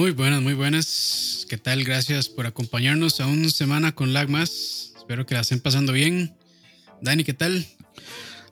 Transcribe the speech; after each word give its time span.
Muy 0.00 0.12
buenas, 0.12 0.40
muy 0.40 0.54
buenas. 0.54 1.44
¿Qué 1.46 1.58
tal? 1.58 1.84
Gracias 1.84 2.30
por 2.30 2.46
acompañarnos 2.46 3.20
a 3.20 3.26
una 3.26 3.50
semana 3.50 3.94
con 3.94 4.14
Lag 4.14 4.30
más. 4.30 4.94
Espero 4.96 5.26
que 5.26 5.34
la 5.34 5.42
estén 5.42 5.60
pasando 5.60 5.92
bien. 5.92 6.34
Dani, 7.02 7.22
¿qué 7.22 7.34
tal? 7.34 7.66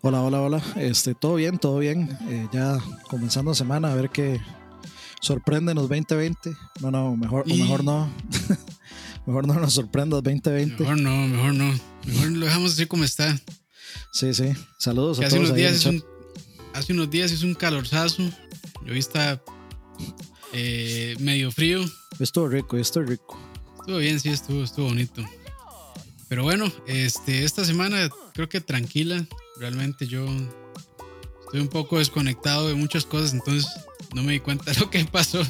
Hola, 0.02 0.20
hola, 0.20 0.42
hola. 0.42 0.62
Este, 0.76 1.14
todo 1.14 1.36
bien, 1.36 1.56
todo 1.56 1.78
bien. 1.78 2.14
Eh, 2.28 2.46
ya 2.52 2.76
comenzando 3.08 3.54
semana, 3.54 3.90
a 3.90 3.94
ver 3.94 4.10
qué 4.10 4.38
sorprende 5.22 5.72
los 5.72 5.88
2020. 5.88 6.54
No, 6.82 6.90
no, 6.90 7.16
mejor, 7.16 7.44
o 7.50 7.56
mejor 7.56 7.82
no. 7.82 8.12
mejor 9.26 9.46
no 9.46 9.54
nos 9.54 9.72
sorprenda 9.72 10.16
2020. 10.16 10.82
Mejor 10.82 11.00
no, 11.00 11.28
mejor 11.28 11.54
no. 11.54 11.72
Mejor 12.04 12.30
lo 12.30 12.44
dejamos 12.44 12.74
así 12.74 12.84
como 12.84 13.04
está. 13.04 13.40
Sí, 14.12 14.34
sí. 14.34 14.52
Saludos 14.78 15.18
a 15.18 15.22
hace 15.22 15.36
todos. 15.36 15.48
Unos 15.48 15.56
días 15.56 15.86
un, 15.86 16.04
hace 16.74 16.92
unos 16.92 17.08
días 17.08 17.32
hizo 17.32 17.46
un 17.46 17.54
calorzazo. 17.54 18.22
Hoy 18.86 18.98
está 18.98 19.42
eh, 20.52 21.16
medio 21.20 21.50
frío. 21.50 21.84
Estuvo 22.18 22.48
rico, 22.48 22.76
estuvo 22.76 23.04
rico. 23.04 23.38
Estuvo 23.78 23.98
bien, 23.98 24.20
sí, 24.20 24.28
estuvo, 24.30 24.62
estuvo 24.62 24.86
bonito. 24.86 25.24
Pero 26.28 26.42
bueno, 26.42 26.70
este, 26.86 27.44
esta 27.44 27.64
semana 27.64 28.08
creo 28.34 28.48
que 28.48 28.60
tranquila. 28.60 29.26
Realmente 29.58 30.06
yo 30.06 30.26
estoy 31.44 31.60
un 31.60 31.68
poco 31.68 31.98
desconectado 31.98 32.68
de 32.68 32.74
muchas 32.74 33.06
cosas, 33.06 33.32
entonces 33.32 33.66
no 34.14 34.22
me 34.22 34.32
di 34.32 34.40
cuenta 34.40 34.72
de 34.72 34.78
lo 34.80 34.90
que 34.90 35.04
pasó. 35.04 35.42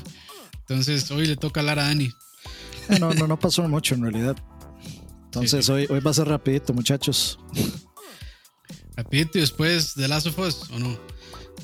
Entonces 0.60 1.10
hoy 1.10 1.26
le 1.26 1.36
toca 1.36 1.60
hablar 1.60 1.78
a 1.78 1.84
Dani. 1.84 2.12
Eh, 2.88 2.98
no, 3.00 3.12
no, 3.12 3.26
no 3.26 3.38
pasó 3.38 3.66
mucho 3.68 3.94
en 3.94 4.02
realidad. 4.02 4.36
Entonces 5.24 5.68
Hoy, 5.68 5.86
hoy 5.90 6.00
va 6.00 6.10
a 6.10 6.14
ser 6.14 6.28
rapidito, 6.28 6.72
muchachos. 6.72 7.38
Rapidito 8.96 9.38
y 9.38 9.42
después 9.42 9.94
de 9.94 10.08
Last 10.08 10.26
of 10.26 10.38
Us, 10.38 10.70
¿o 10.70 10.78
no? 10.78 10.98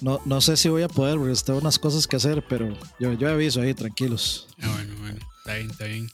No, 0.00 0.20
no 0.24 0.40
sé 0.40 0.56
si 0.56 0.68
voy 0.68 0.82
a 0.82 0.88
poder 0.88 1.18
porque 1.18 1.34
tengo 1.44 1.58
unas 1.58 1.78
cosas 1.78 2.06
que 2.06 2.16
hacer, 2.16 2.44
pero 2.48 2.76
yo, 2.98 3.12
yo 3.14 3.28
aviso 3.28 3.60
ahí, 3.60 3.74
tranquilos. 3.74 4.48
Ah, 4.60 4.68
bueno, 4.74 4.94
bueno, 5.00 5.18
está 5.38 5.54
bien, 5.54 5.70
está 5.70 5.84
bien. 5.86 6.10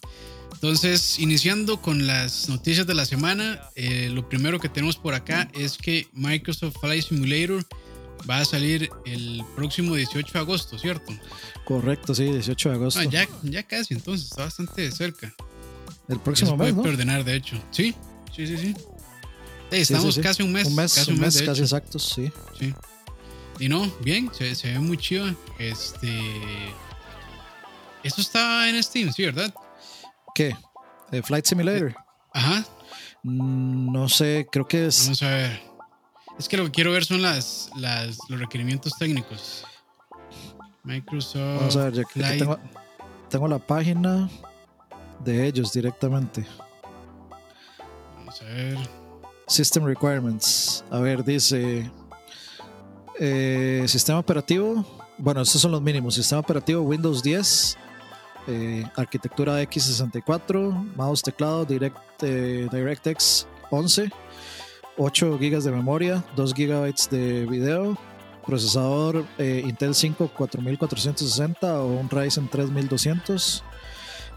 Entonces, 0.54 1.18
iniciando 1.18 1.80
con 1.80 2.06
las 2.06 2.48
noticias 2.48 2.86
de 2.86 2.94
la 2.94 3.06
semana, 3.06 3.60
eh, 3.76 4.10
lo 4.12 4.28
primero 4.28 4.60
que 4.60 4.68
tenemos 4.68 4.96
por 4.96 5.14
acá 5.14 5.50
es 5.54 5.78
que 5.78 6.06
Microsoft 6.12 6.76
Flight 6.80 7.04
Simulator 7.04 7.64
va 8.28 8.38
a 8.40 8.44
salir 8.44 8.90
el 9.06 9.42
próximo 9.56 9.94
18 9.94 10.32
de 10.32 10.38
agosto, 10.38 10.78
¿cierto? 10.78 11.14
Correcto, 11.64 12.14
sí, 12.14 12.24
18 12.24 12.68
de 12.68 12.74
agosto. 12.74 13.00
Ah, 13.00 13.04
ya, 13.04 13.26
ya 13.42 13.62
casi, 13.62 13.94
entonces, 13.94 14.26
está 14.30 14.44
bastante 14.44 14.90
cerca. 14.90 15.34
El 16.08 16.20
próximo 16.20 16.56
mes. 16.56 16.74
¿no? 16.74 16.82
ordenar, 16.82 17.24
de 17.24 17.36
hecho. 17.36 17.56
Sí, 17.70 17.94
sí, 18.34 18.46
sí, 18.46 18.56
sí. 18.58 18.74
estamos 19.70 20.18
casi 20.18 20.42
un 20.42 20.52
mes. 20.52 20.66
Un 20.66 20.74
mes, 20.74 20.92
casi, 20.92 21.10
un 21.12 21.20
mes, 21.20 21.40
casi 21.42 21.62
exactos, 21.62 22.12
sí. 22.14 22.30
Sí. 22.58 22.74
Y 23.60 23.68
no, 23.68 23.86
bien, 24.00 24.30
se, 24.32 24.54
se 24.54 24.72
ve 24.72 24.78
muy 24.78 24.96
chido. 24.96 25.26
Este. 25.58 26.18
Esto 28.02 28.22
está 28.22 28.66
en 28.70 28.82
Steam, 28.82 29.12
sí, 29.12 29.26
¿verdad? 29.26 29.52
¿Qué? 30.34 30.56
¿De 31.10 31.22
Flight 31.22 31.44
Simulator? 31.44 31.94
Ajá. 32.32 32.64
Mm, 33.22 33.92
no 33.92 34.08
sé, 34.08 34.48
creo 34.50 34.66
que 34.66 34.86
es. 34.86 35.04
Vamos 35.04 35.22
a 35.22 35.28
ver. 35.28 35.62
Es 36.38 36.48
que 36.48 36.56
lo 36.56 36.64
que 36.64 36.70
quiero 36.70 36.92
ver 36.92 37.04
son 37.04 37.20
las, 37.20 37.70
las 37.76 38.16
los 38.30 38.40
requerimientos 38.40 38.94
técnicos. 38.98 39.62
Microsoft. 40.82 41.58
Vamos 41.58 41.76
a 41.76 41.84
ver, 41.84 41.92
ya 41.92 42.04
que 42.04 42.22
tengo, 42.22 42.58
tengo, 43.28 43.46
la 43.46 43.58
página 43.58 44.30
de 45.22 45.46
ellos 45.46 45.70
directamente. 45.74 46.46
Vamos 48.16 48.40
a 48.40 48.44
ver. 48.46 48.78
System 49.48 49.84
Requirements. 49.84 50.82
A 50.90 51.00
ver, 51.00 51.22
dice. 51.22 51.90
Eh, 53.22 53.84
sistema 53.86 54.18
operativo. 54.18 54.82
Bueno, 55.18 55.42
estos 55.42 55.60
son 55.60 55.72
los 55.72 55.82
mínimos. 55.82 56.14
Sistema 56.14 56.40
operativo 56.40 56.80
Windows 56.80 57.22
10. 57.22 57.76
Eh, 58.46 58.82
arquitectura 58.96 59.62
X64, 59.62 60.94
mouse 60.96 61.22
teclado 61.22 61.66
Direct, 61.66 61.98
eh, 62.22 62.66
DirectX 62.72 63.46
11, 63.70 64.10
8 64.96 65.38
GB 65.38 65.62
de 65.62 65.70
memoria, 65.70 66.24
2 66.34 66.54
GB 66.54 66.94
de 67.10 67.44
video, 67.44 67.98
procesador 68.44 69.26
Intel 69.38 69.94
5 69.94 70.30
4460 70.34 71.82
o 71.82 72.00
un 72.00 72.08
Ryzen 72.08 72.48
3200 72.48 73.62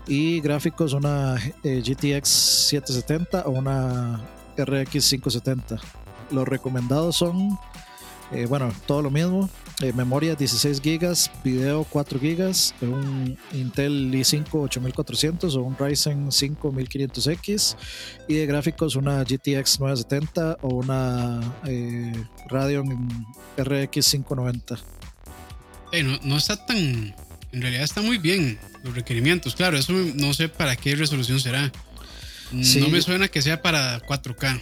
y 0.06 0.42
gráficos 0.42 0.92
una 0.94 1.38
GTX 1.64 2.28
770 2.28 3.44
o 3.48 3.52
una 3.52 4.20
RX 4.58 5.10
570. 5.10 5.78
Los 6.30 6.48
recomendados 6.48 7.16
son, 7.16 7.58
bueno, 8.48 8.74
todo 8.88 9.02
lo 9.02 9.12
mismo, 9.12 9.50
eh, 9.82 9.92
memoria 9.94 10.36
16 10.36 10.82
GB, 10.82 11.16
video 11.44 11.84
4 11.84 12.20
GB, 12.20 12.54
un 12.82 13.38
Intel 13.54 14.12
i5 14.12 14.48
8400 14.52 15.56
o 15.56 15.62
un 15.62 15.78
Ryzen 15.78 16.32
5 16.32 16.72
1500X 16.72 17.76
y 18.28 18.36
de 18.36 18.46
gráficos 18.46 18.96
una 18.96 19.24
GTX 19.24 19.80
970 19.80 20.58
o 20.62 20.76
una 20.76 21.42
eh, 21.66 22.14
Radeon 22.50 23.26
RX 23.58 24.12
590. 24.12 24.76
no, 26.04 26.20
no 26.24 26.38
está 26.38 26.66
tan, 26.66 27.16
en 27.52 27.62
realidad 27.62 27.84
está 27.84 28.02
muy 28.02 28.18
bien 28.18 28.60
los 28.84 28.96
requerimientos, 28.96 29.56
claro, 29.56 29.78
eso 29.78 29.94
no 29.94 30.34
sé 30.34 30.50
para 30.50 30.76
qué 30.76 30.96
resolución 30.96 31.40
será. 31.40 31.72
No 32.52 32.90
me 32.90 33.02
suena 33.02 33.28
que 33.28 33.42
sea 33.42 33.64
para 33.64 34.00
4K, 34.02 34.62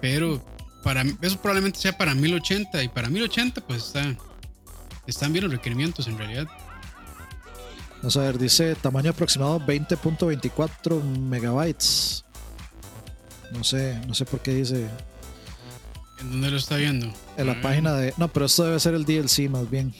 pero 0.00 0.42
para, 0.86 1.02
eso 1.20 1.36
probablemente 1.40 1.80
sea 1.80 1.98
para 1.98 2.14
1080 2.14 2.84
y 2.84 2.88
para 2.88 3.08
1080 3.08 3.60
pues 3.62 3.86
está, 3.86 4.16
están 5.08 5.32
bien 5.32 5.42
los 5.42 5.52
requerimientos 5.52 6.06
en 6.06 6.16
realidad. 6.16 6.46
Vamos 7.96 8.16
a 8.16 8.20
ver, 8.20 8.38
dice 8.38 8.76
tamaño 8.76 9.10
aproximado 9.10 9.58
20.24 9.58 11.02
megabytes. 11.02 12.24
No 13.50 13.64
sé, 13.64 14.00
no 14.06 14.14
sé 14.14 14.26
por 14.26 14.38
qué 14.38 14.54
dice. 14.54 14.88
¿En 16.20 16.30
dónde 16.30 16.52
lo 16.52 16.56
está 16.56 16.76
viendo? 16.76 17.12
En 17.36 17.48
la 17.48 17.60
página 17.60 17.92
de. 17.94 18.14
No, 18.16 18.28
pero 18.28 18.46
esto 18.46 18.62
debe 18.62 18.78
ser 18.78 18.94
el 18.94 19.04
DLC 19.04 19.50
más 19.50 19.68
bien. 19.68 19.92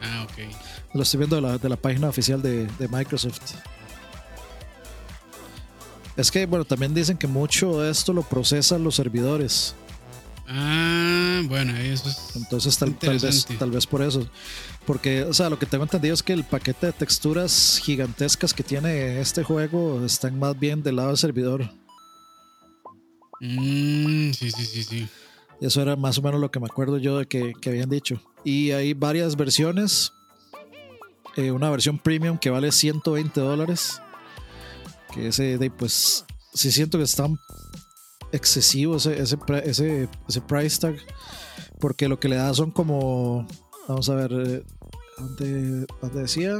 Ah, 0.00 0.24
ok. 0.24 0.54
Lo 0.94 1.02
estoy 1.02 1.18
viendo 1.18 1.58
de 1.58 1.68
la, 1.68 1.76
página 1.76 2.08
oficial 2.08 2.40
de, 2.40 2.66
de 2.66 2.88
Microsoft. 2.88 3.40
Es 6.16 6.30
que, 6.30 6.46
bueno, 6.46 6.64
también 6.64 6.94
dicen 6.94 7.18
que 7.18 7.26
mucho 7.26 7.80
de 7.80 7.90
esto 7.90 8.14
lo 8.14 8.22
procesan 8.22 8.84
los 8.84 8.94
servidores. 8.94 9.74
Ah, 10.54 11.40
bueno, 11.48 11.74
eso 11.78 12.10
es. 12.10 12.36
Entonces, 12.36 12.76
tal, 12.76 12.90
vez, 12.90 13.46
tal 13.58 13.70
vez 13.70 13.86
por 13.86 14.02
eso. 14.02 14.28
Porque, 14.84 15.22
o 15.22 15.32
sea, 15.32 15.48
lo 15.48 15.58
que 15.58 15.64
tengo 15.64 15.84
entendido 15.84 16.12
es 16.12 16.22
que 16.22 16.34
el 16.34 16.44
paquete 16.44 16.86
de 16.86 16.92
texturas 16.92 17.80
gigantescas 17.82 18.52
que 18.52 18.62
tiene 18.62 19.18
este 19.18 19.44
juego 19.44 20.04
están 20.04 20.38
más 20.38 20.58
bien 20.58 20.82
del 20.82 20.96
lado 20.96 21.08
del 21.08 21.16
servidor. 21.16 21.70
Mm, 23.40 24.32
sí, 24.32 24.50
sí, 24.50 24.64
sí, 24.66 24.84
sí. 24.84 25.08
Eso 25.62 25.80
era 25.80 25.96
más 25.96 26.18
o 26.18 26.22
menos 26.22 26.38
lo 26.38 26.50
que 26.50 26.60
me 26.60 26.66
acuerdo 26.66 26.98
yo 26.98 27.18
de 27.18 27.26
que, 27.26 27.54
habían 27.66 27.88
dicho. 27.88 28.20
Y 28.44 28.72
hay 28.72 28.92
varias 28.92 29.36
versiones. 29.36 30.12
Eh, 31.36 31.50
una 31.50 31.70
versión 31.70 31.98
premium 31.98 32.36
que 32.36 32.50
vale 32.50 32.72
120 32.72 33.40
dólares. 33.40 34.02
Que 35.14 35.28
ese, 35.28 35.56
de, 35.56 35.70
pues, 35.70 36.26
sí 36.52 36.70
siento 36.70 36.98
que 36.98 37.04
están 37.04 37.38
excesivo 38.32 38.96
ese, 38.96 39.20
ese, 39.20 39.38
ese, 39.64 40.08
ese, 40.28 40.40
price 40.40 40.80
tag, 40.80 40.96
porque 41.78 42.08
lo 42.08 42.18
que 42.18 42.28
le 42.28 42.36
da 42.36 42.52
son 42.54 42.70
como, 42.70 43.46
vamos 43.86 44.08
a 44.08 44.14
ver, 44.14 44.32
eh, 44.32 44.64
¿dónde, 45.18 45.86
decía? 46.14 46.58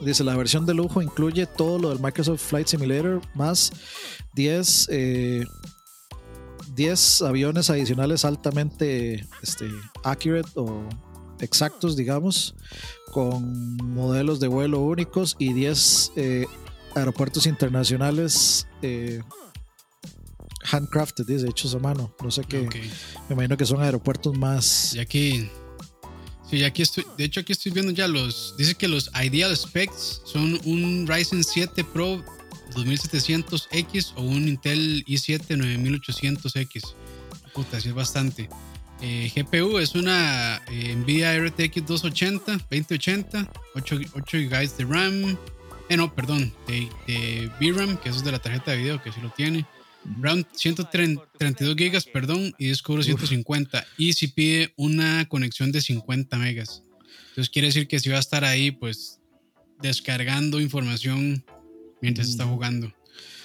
Dice, 0.00 0.24
la 0.24 0.36
versión 0.36 0.66
de 0.66 0.74
lujo 0.74 1.02
incluye 1.02 1.46
todo 1.46 1.78
lo 1.78 1.88
del 1.90 2.00
Microsoft 2.00 2.42
Flight 2.42 2.68
Simulator 2.68 3.20
más 3.34 3.72
10, 4.34 4.88
10 4.88 4.90
eh, 4.90 5.44
aviones 7.26 7.70
adicionales 7.70 8.24
altamente 8.24 9.26
este, 9.42 9.68
accurate 10.04 10.50
o 10.54 10.84
exactos, 11.40 11.96
digamos, 11.96 12.54
con 13.12 13.76
modelos 13.76 14.40
de 14.40 14.48
vuelo 14.48 14.80
únicos 14.80 15.36
y 15.38 15.52
10 15.52 16.12
eh, 16.16 16.46
aeropuertos 16.94 17.46
internacionales 17.46 18.66
handcrafted, 20.70 21.26
dice, 21.26 21.48
hechos 21.48 21.74
a 21.74 21.78
mano. 21.78 22.14
No 22.22 22.30
sé 22.30 22.42
qué. 22.44 22.68
Me 23.28 23.34
imagino 23.34 23.56
que 23.56 23.66
son 23.66 23.82
aeropuertos 23.82 24.36
más. 24.36 24.94
Y 24.94 24.98
aquí. 24.98 25.50
Sí, 26.50 26.62
aquí 26.64 26.82
estoy. 26.82 27.04
De 27.16 27.24
hecho, 27.24 27.40
aquí 27.40 27.52
estoy 27.52 27.72
viendo 27.72 27.92
ya 27.92 28.08
los. 28.08 28.54
Dice 28.56 28.74
que 28.74 28.88
los 28.88 29.10
ideal 29.22 29.56
specs 29.56 30.22
son 30.24 30.60
un 30.64 31.06
Ryzen 31.06 31.42
7 31.42 31.84
Pro 31.84 32.24
2700X 32.74 34.12
o 34.16 34.22
un 34.22 34.48
Intel 34.48 35.04
i7 35.06 35.56
9800X. 35.56 36.94
Puta, 37.52 37.80
sí 37.80 37.88
es 37.88 37.94
bastante. 37.94 38.48
Eh, 39.02 39.30
GPU 39.34 39.78
es 39.78 39.94
una 39.94 40.62
eh, 40.68 40.94
Nvidia 40.96 41.38
RTX 41.38 41.86
280, 41.86 42.52
2080, 42.70 43.50
8, 43.74 43.96
8 44.14 44.38
GB 44.38 44.76
de 44.76 44.84
RAM. 44.84 45.38
Eh, 45.88 45.96
no, 45.96 46.14
perdón, 46.14 46.52
de, 46.66 46.88
de 47.06 47.50
VRAM, 47.60 47.96
que 47.98 48.08
eso 48.08 48.18
es 48.18 48.24
de 48.24 48.32
la 48.32 48.38
tarjeta 48.38 48.72
de 48.72 48.78
video, 48.78 49.02
que 49.02 49.12
sí 49.12 49.20
lo 49.20 49.30
tiene. 49.30 49.66
RAM 50.20 50.44
132 50.52 51.76
gigas, 51.76 52.04
perdón, 52.04 52.54
y 52.58 52.68
disco 52.68 52.92
duro 52.92 53.02
150. 53.02 53.86
Y 53.98 54.12
si 54.12 54.28
pide 54.28 54.72
una 54.76 55.26
conexión 55.28 55.72
de 55.72 55.80
50 55.80 56.36
megas. 56.38 56.82
Entonces 57.30 57.50
quiere 57.50 57.68
decir 57.68 57.88
que 57.88 58.00
si 58.00 58.08
va 58.08 58.16
a 58.16 58.20
estar 58.20 58.44
ahí, 58.44 58.70
pues 58.70 59.20
descargando 59.80 60.60
información 60.60 61.44
mientras 62.00 62.28
está 62.28 62.46
jugando. 62.46 62.92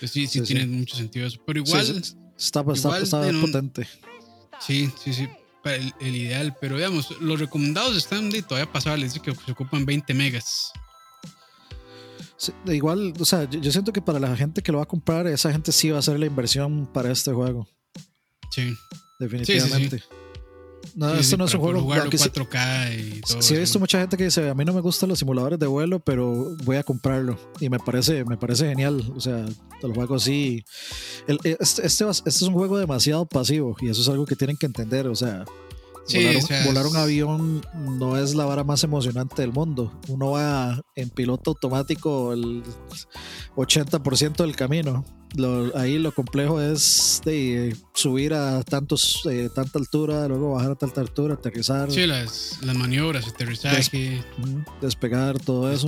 sí, 0.02 0.28
sí, 0.28 0.42
tiene 0.42 0.66
mucho 0.68 0.96
sentido 0.96 1.28
eso. 1.28 1.42
Pero 1.46 1.60
igual. 1.60 2.02
está, 2.38 2.64
potente. 2.64 3.88
Sí, 4.60 4.90
sí, 5.04 5.14
sí. 5.14 5.28
El, 5.64 5.94
el, 6.00 6.16
ideal, 6.16 6.56
pero 6.60 6.78
digamos, 6.78 7.12
los 7.22 7.40
recomendados 7.40 7.96
están 7.96 8.32
de 8.32 8.42
todavía 8.42 8.72
pasables, 8.72 9.14
dice 9.14 9.24
que 9.24 9.36
se 9.46 9.52
ocupan 9.52 9.86
20 9.86 10.12
megas 10.16 10.74
igual, 12.66 13.14
o 13.20 13.26
sea, 13.26 13.50
yo, 13.50 13.72
siento 13.72 13.94
que 13.94 14.02
para 14.02 14.20
la 14.20 14.36
gente 14.36 14.62
que 14.62 14.72
lo 14.72 14.80
va 14.80 14.86
a 14.86 14.88
comprar, 14.88 15.28
esa 15.28 15.52
gente 15.52 15.72
sí 15.72 15.90
va 15.90 15.98
a 15.98 16.00
hacer 16.00 16.20
la 16.20 16.26
inversión 16.26 16.88
para 16.92 17.12
este 17.12 17.32
juego. 17.32 17.68
Sí. 18.52 18.74
Definitivamente. 19.20 20.04
No, 20.96 21.14
esto 21.14 21.38
no 21.38 21.46
es 21.46 21.54
un 21.54 21.62
juego. 21.62 21.82
4K 21.82 23.18
y 23.18 23.22
todo 23.22 23.42
sí, 23.42 23.56
he 23.56 23.60
visto 23.60 23.80
mucha 23.80 24.00
gente 24.00 24.18
que 24.18 24.26
dice, 24.26 24.50
a 24.50 24.54
mí 24.54 24.66
no 24.66 24.74
me 24.74 24.82
gustan 24.82 25.10
los 25.10 25.20
simuladores 25.20 25.60
de 25.60 25.68
vuelo, 25.68 26.00
pero 26.00 26.56
voy 26.64 26.78
a 26.78 26.84
comprarlo. 26.84 27.38
Y 27.60 27.70
me 27.70 27.80
parece, 27.80 28.26
me 28.26 28.38
parece 28.38 28.68
genial. 28.68 29.12
O 29.16 29.22
sea, 29.22 29.46
el 29.84 29.94
juego 29.94 30.20
sí. 30.20 30.66
este, 31.28 31.58
este, 31.60 32.10
este 32.10 32.30
es 32.30 32.42
un 32.42 32.54
juego 32.54 32.78
demasiado 32.78 33.26
pasivo 33.26 33.76
y 33.80 33.90
eso 33.90 34.02
es 34.02 34.10
algo 34.10 34.26
que 34.26 34.36
tienen 34.36 34.58
que 34.58 34.66
entender. 34.66 35.08
O 35.08 35.16
sea, 35.16 35.46
volar, 36.66 36.88
un, 36.88 36.96
avión 36.96 37.62
no 37.74 38.18
es 38.18 38.36
la 38.36 38.46
vara 38.46 38.64
más 38.64 38.84
emocionante 38.84 39.42
del 39.42 39.52
mundo. 39.52 39.92
Uno 40.08 40.32
va 40.32 40.82
en 40.96 41.10
piloto 41.10 41.52
automático 41.52 42.34
el 42.34 42.64
80% 43.56 44.38
del 44.38 44.56
camino 44.56 45.06
ahí 45.76 45.98
lo 45.98 46.12
complejo 46.12 46.62
es 46.62 47.22
de 47.26 47.76
subir 47.94 48.34
a 48.34 48.64
tantos, 48.64 49.22
eh, 49.30 49.50
tanta 49.54 49.80
altura, 49.80 50.28
luego 50.28 50.54
bajar 50.54 50.72
a 50.72 50.76
tanta 50.76 51.02
altura, 51.02 51.36
aterrizar. 51.36 51.92
Sí, 51.92 52.06
las, 52.06 52.60
las 52.62 52.76
maniobras, 52.76 53.28
aterrizaje. 53.28 54.24
despegar, 54.82 55.40
todo 55.40 55.72
eso. 55.72 55.88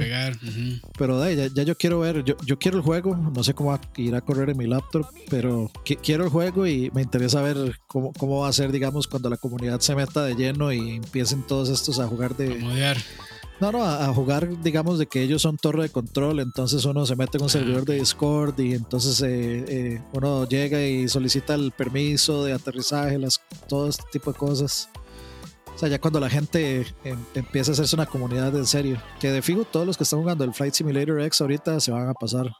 Pero 0.97 1.19
de, 1.19 1.51
ya, 1.53 1.63
yo 1.63 1.75
quiero 1.75 1.99
ver, 1.99 2.23
yo, 2.23 2.35
yo 2.45 2.57
quiero 2.57 2.77
el 2.77 2.83
juego, 2.83 3.15
no 3.15 3.43
sé 3.43 3.53
cómo 3.53 3.79
irá 3.97 4.19
a 4.19 4.21
correr 4.21 4.49
en 4.49 4.57
mi 4.57 4.67
laptop, 4.67 5.05
pero 5.29 5.71
quiero 5.83 6.23
el 6.23 6.29
juego 6.29 6.67
y 6.67 6.91
me 6.93 7.01
interesa 7.01 7.41
ver 7.41 7.79
cómo, 7.87 8.13
cómo 8.13 8.41
va 8.41 8.49
a 8.49 8.53
ser, 8.53 8.71
digamos, 8.71 9.07
cuando 9.07 9.29
la 9.29 9.37
comunidad 9.37 9.79
se 9.79 9.95
meta 9.95 10.23
de 10.23 10.35
lleno 10.35 10.71
y 10.71 10.95
empiecen 10.95 11.43
todos 11.43 11.69
estos 11.69 11.99
a 11.99 12.07
jugar 12.07 12.35
de... 12.35 12.59
No, 13.59 13.71
no, 13.71 13.83
a, 13.83 14.13
jugar, 14.13 14.61
digamos, 14.61 14.99
de 14.99 15.05
que 15.05 15.21
ellos 15.21 15.41
son 15.41 15.57
torre 15.57 15.83
de 15.83 15.89
control, 15.89 16.39
entonces 16.39 16.83
uno 16.85 17.05
se 17.05 17.15
mete 17.15 17.37
en 17.37 17.43
un 17.43 17.49
ah, 17.49 17.51
servidor 17.51 17.85
de 17.85 17.95
Discord 17.95 18.59
y 18.59 18.73
entonces 18.73 19.21
eh, 19.21 19.65
eh, 19.67 20.01
uno 20.11 20.47
llega 20.47 20.81
y 20.81 21.07
solicita 21.07 21.53
el 21.53 21.71
permiso 21.71 22.43
de 22.43 22.53
aterrizaje, 22.53 23.17
las, 23.17 23.41
todo 23.69 23.87
este 23.87 24.03
tipo 24.11 24.31
de 24.33 24.37
cosas. 24.37 24.89
O 25.73 25.77
sea, 25.77 25.89
ya 25.89 25.99
cuando 25.99 26.19
la 26.19 26.29
gente 26.29 26.85
em, 27.03 27.17
empieza 27.33 27.71
a 27.71 27.73
hacerse 27.73 27.95
una 27.95 28.05
comunidad 28.05 28.55
en 28.55 28.65
serio, 28.65 29.01
que 29.19 29.31
de 29.31 29.41
fijo 29.41 29.63
todos 29.65 29.87
los 29.87 29.97
que 29.97 30.03
están 30.03 30.19
jugando 30.19 30.43
el 30.43 30.53
Flight 30.53 30.73
Simulator 30.73 31.21
X 31.21 31.41
ahorita 31.41 31.79
se 31.79 31.91
van 31.91 32.09
a 32.09 32.13
pasar. 32.13 32.51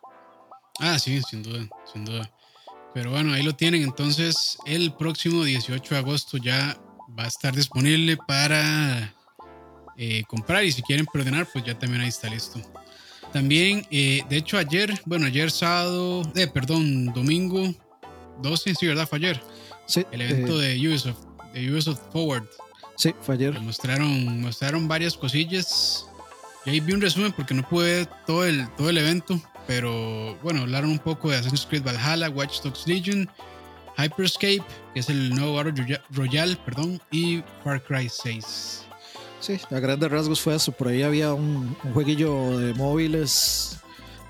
Ah, 0.80 0.98
sí, 0.98 1.22
sin 1.30 1.44
duda, 1.44 1.68
sin 1.92 2.06
duda. 2.06 2.32
Pero 2.94 3.12
bueno, 3.12 3.34
ahí 3.34 3.44
lo 3.44 3.54
tienen. 3.54 3.84
Entonces, 3.84 4.58
el 4.66 4.94
próximo 4.94 5.44
18 5.44 5.96
de 5.96 6.00
agosto 6.00 6.38
ya 6.38 6.80
va 7.18 7.26
a 7.26 7.28
estar 7.28 7.56
disponible 7.56 8.18
para 8.28 9.14
eh, 9.98 10.24
comprar 10.28 10.64
y 10.64 10.72
si 10.72 10.82
quieren 10.82 11.06
perdonar, 11.06 11.48
pues 11.52 11.66
ya 11.66 11.78
también 11.78 12.02
ahí 12.02 12.10
está 12.10 12.30
listo. 12.30 12.60
También, 13.32 13.86
eh, 13.90 14.24
de 14.30 14.38
hecho, 14.38 14.58
ayer, 14.58 14.94
bueno, 15.06 15.26
ayer 15.26 15.50
sábado, 15.50 16.22
eh, 16.36 16.48
perdón, 16.48 17.08
domingo 17.14 17.74
12, 18.42 18.76
sí, 18.76 18.86
¿verdad? 18.86 19.08
Fue 19.08 19.18
ayer. 19.18 19.42
Sí. 19.88 20.06
El 20.12 20.22
evento 20.22 20.58
de 20.58 20.78
Ubisoft, 20.88 21.20
de 21.54 21.72
Ubisoft 21.72 22.02
Forward. 22.12 22.48
Sí, 22.96 23.14
fue 23.22 23.36
ayer. 23.36 23.60
Mostraron, 23.60 24.42
mostraron 24.42 24.88
varias 24.88 25.18
cosillas. 25.18 26.08
Y 26.66 26.70
ahí 26.70 26.80
vi 26.80 26.94
un 26.94 27.02
resumen 27.02 27.32
porque 27.32 27.54
no 27.54 27.68
pude 27.68 28.06
todo 28.28 28.46
el, 28.46 28.70
todo 28.76 28.90
el 28.90 28.98
evento. 28.98 29.42
Pero 29.66 30.36
bueno, 30.44 30.62
hablaron 30.62 30.92
un 30.92 31.00
poco 31.00 31.30
de 31.30 31.38
Assassin's 31.38 31.66
Creed 31.66 31.84
Valhalla, 31.84 32.30
Watch 32.30 32.62
Dogs 32.62 32.86
Legion, 32.86 33.30
Hyperscape, 33.98 34.64
que 34.94 35.00
es 35.00 35.10
el 35.10 35.30
nuevo 35.34 35.56
Battle 35.56 36.02
Royale, 36.12 36.56
perdón, 36.58 37.02
y 37.12 37.44
Far 37.64 37.82
Cry 37.84 38.10
6. 38.10 38.86
Sí, 39.44 39.60
a 39.72 39.80
grandes 39.80 40.10
rasgos 40.10 40.40
fue 40.40 40.56
eso. 40.56 40.72
Por 40.72 40.88
ahí 40.88 41.04
había 41.04 41.34
un, 41.34 41.76
jueguillo 41.94 42.58
de 42.58 42.74
móviles 42.76 43.78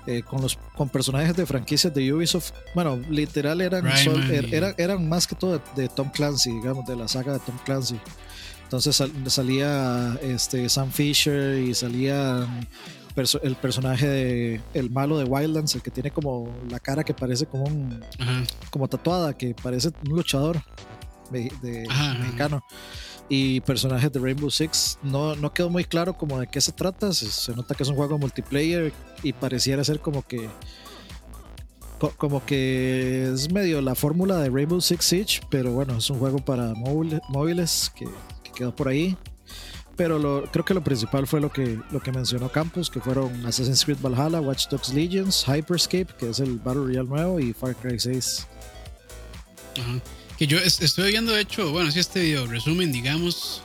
eh, 0.08 0.24
con 0.24 0.42
los 0.42 0.58
con 0.76 0.88
personajes 0.88 1.36
de 1.36 1.46
franquicias 1.46 1.94
de 1.94 2.12
Ubisoft. 2.12 2.50
Bueno, 2.74 3.00
literal 3.08 3.60
eran, 3.60 3.86
er, 3.86 4.74
eran, 4.76 5.08
más 5.08 5.28
que 5.28 5.36
todo 5.36 5.62
de, 5.76 5.88
Tom 5.88 6.10
Clancy, 6.10 6.50
digamos, 6.50 6.84
de 6.86 6.96
la 6.96 7.06
saga 7.06 7.34
de 7.34 7.38
Tom 7.38 7.56
Clancy. 7.64 7.96
Entonces 8.64 9.00
salía 9.28 10.18
este, 10.20 10.68
Sam 10.68 10.90
Fisher 10.90 11.62
y 11.62 11.74
salía 11.74 12.48
el 13.44 13.54
personaje 13.54 14.08
de 14.08 14.60
el 14.74 14.90
malo 14.90 15.16
de 15.16 15.26
Wildlands, 15.26 15.76
el 15.76 15.82
que 15.82 15.92
tiene 15.92 16.10
como 16.10 16.52
la 16.68 16.80
cara 16.80 17.04
que 17.04 17.14
parece 17.14 17.46
como 17.46 17.66
un 17.66 18.04
como 18.68 18.88
tatuada, 18.88 19.32
que 19.32 19.54
parece 19.54 19.92
un 20.08 20.16
luchador 20.16 20.60
de, 21.30 21.52
mexicano 22.18 22.64
y 23.28 23.60
personajes 23.60 24.12
de 24.12 24.20
Rainbow 24.20 24.50
Six. 24.50 24.98
No, 25.02 25.34
no 25.36 25.52
quedó 25.52 25.70
muy 25.70 25.84
claro 25.84 26.14
como 26.14 26.40
de 26.40 26.46
qué 26.46 26.60
se 26.60 26.72
trata. 26.72 27.12
Se, 27.12 27.54
nota 27.54 27.74
que 27.74 27.82
es 27.82 27.88
un 27.88 27.96
juego 27.96 28.18
multiplayer 28.18 28.92
y 29.22 29.32
pareciera 29.32 29.84
ser 29.84 30.00
como 30.00 30.22
que 30.22 30.48
como 32.18 32.44
que 32.44 33.30
es 33.32 33.50
medio 33.50 33.80
la 33.80 33.94
fórmula 33.94 34.36
de 34.38 34.50
Rainbow 34.50 34.78
Six 34.78 35.04
Siege, 35.04 35.40
pero 35.48 35.72
bueno, 35.72 35.96
es 35.96 36.10
un 36.10 36.18
juego 36.18 36.38
para 36.38 36.74
móviles 36.74 37.90
que, 37.96 38.06
quedó 38.54 38.76
por 38.76 38.88
ahí. 38.88 39.16
Pero 39.96 40.44
creo 40.50 40.64
que 40.64 40.74
lo 40.74 40.82
principal 40.82 41.26
fue 41.26 41.40
lo 41.40 41.50
que, 41.50 41.80
lo 41.92 42.00
que 42.00 42.12
mencionó 42.12 42.50
Campos, 42.50 42.90
que 42.90 43.00
fueron 43.00 43.46
Assassin's 43.46 43.84
Creed 43.84 43.98
Valhalla, 44.02 44.40
Watch 44.40 44.68
Dogs 44.68 44.92
Legions, 44.92 45.46
Hyperscape, 45.46 46.08
que 46.18 46.28
es 46.28 46.40
el 46.40 46.58
Battle 46.58 46.82
Royale 46.82 47.08
nuevo, 47.08 47.40
y 47.40 47.52
Far 47.54 47.74
Cry 47.76 47.98
6. 47.98 48.46
Ajá. 49.80 50.23
Que 50.38 50.46
yo 50.46 50.58
estoy 50.58 51.12
viendo, 51.12 51.32
de 51.32 51.42
hecho, 51.42 51.70
bueno, 51.70 51.90
sí, 51.90 52.00
este 52.00 52.20
video 52.20 52.46
resumen, 52.46 52.92
digamos. 52.92 53.62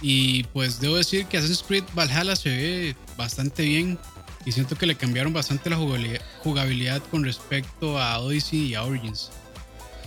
Y 0.00 0.44
pues 0.44 0.80
debo 0.80 0.96
decir 0.96 1.26
que 1.26 1.38
Assassin's 1.38 1.62
Creed 1.62 1.84
Valhalla 1.94 2.36
se 2.36 2.48
ve 2.48 2.96
bastante 3.16 3.62
bien. 3.62 3.98
Y 4.44 4.52
siento 4.52 4.76
que 4.76 4.86
le 4.86 4.94
cambiaron 4.94 5.32
bastante 5.32 5.68
la 5.68 5.76
jugabilidad, 5.76 7.02
con 7.10 7.24
respecto 7.24 7.98
a 7.98 8.18
Odyssey 8.20 8.66
y 8.66 8.74
a 8.74 8.84
Origins. 8.84 9.30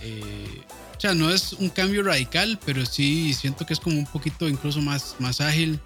Eh, 0.02 0.62
o 0.96 1.00
sea, 1.00 1.14
no 1.14 1.30
es 1.30 1.52
un 1.52 1.68
cambio 1.68 2.02
radical, 2.02 2.58
pero 2.64 2.84
sí 2.86 3.34
siento 3.34 3.66
que 3.66 3.74
es 3.74 3.80
como 3.80 3.98
un 3.98 4.06
poquito 4.06 4.48
incluso 4.48 4.80
más, 4.80 5.16
más 5.18 5.40
ágil. 5.40 5.78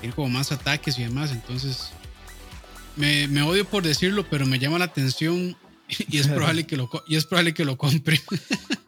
Tiene 0.00 0.14
como 0.14 0.28
más 0.28 0.52
ataques 0.52 0.98
y 0.98 1.02
demás. 1.02 1.32
Entonces, 1.32 1.90
me, 2.96 3.26
me 3.28 3.42
odio 3.42 3.64
por 3.64 3.82
decirlo, 3.82 4.26
pero 4.28 4.46
me 4.46 4.58
llama 4.58 4.78
la 4.78 4.86
atención 4.86 5.56
y 6.08 6.18
es 6.18 6.28
probable 6.28 6.66
que 6.66 6.76
lo, 6.76 6.88
y 7.06 7.16
es 7.16 7.26
probable 7.26 7.52
que 7.52 7.64
lo 7.64 7.76
compre. 7.76 8.20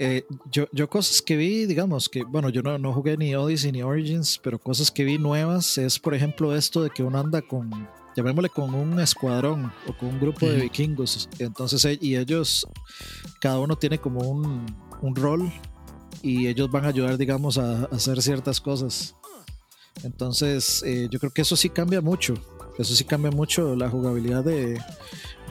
Eh, 0.00 0.24
yo, 0.52 0.66
yo 0.72 0.88
cosas 0.88 1.20
que 1.20 1.36
vi, 1.36 1.66
digamos, 1.66 2.08
que 2.08 2.22
bueno, 2.22 2.50
yo 2.50 2.62
no, 2.62 2.78
no 2.78 2.92
jugué 2.92 3.16
ni 3.16 3.34
Odyssey 3.34 3.72
ni 3.72 3.82
Origins, 3.82 4.38
pero 4.40 4.56
cosas 4.56 4.92
que 4.92 5.02
vi 5.02 5.18
nuevas 5.18 5.76
es, 5.76 5.98
por 5.98 6.14
ejemplo, 6.14 6.54
esto 6.54 6.84
de 6.84 6.90
que 6.90 7.02
uno 7.02 7.18
anda 7.18 7.42
con, 7.42 7.68
llamémosle 8.14 8.48
con 8.48 8.74
un 8.74 9.00
escuadrón 9.00 9.72
o 9.88 9.96
con 9.96 10.10
un 10.10 10.20
grupo 10.20 10.46
de 10.46 10.60
vikingos. 10.60 11.28
Entonces, 11.40 11.84
e, 11.84 11.98
y 12.00 12.16
ellos, 12.16 12.64
cada 13.40 13.58
uno 13.58 13.76
tiene 13.76 13.98
como 13.98 14.20
un, 14.20 14.66
un 15.02 15.16
rol 15.16 15.52
y 16.22 16.46
ellos 16.46 16.70
van 16.70 16.84
a 16.84 16.88
ayudar, 16.88 17.18
digamos, 17.18 17.58
a, 17.58 17.86
hacer 17.86 18.22
ciertas 18.22 18.60
cosas. 18.60 19.16
Entonces, 20.04 20.80
eh, 20.84 21.08
yo 21.10 21.18
creo 21.18 21.32
que 21.32 21.42
eso 21.42 21.56
sí 21.56 21.70
cambia 21.70 22.00
mucho. 22.00 22.34
Eso 22.78 22.94
sí 22.94 23.02
cambia 23.02 23.32
mucho 23.32 23.74
la 23.74 23.90
jugabilidad 23.90 24.44
de, 24.44 24.80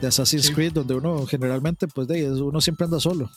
de 0.00 0.06
Assassin's 0.06 0.50
Creed, 0.50 0.72
donde 0.72 0.94
uno 0.94 1.26
generalmente, 1.26 1.86
pues, 1.86 2.08
de, 2.08 2.32
uno 2.32 2.62
siempre 2.62 2.86
anda 2.86 2.98
solo. 2.98 3.30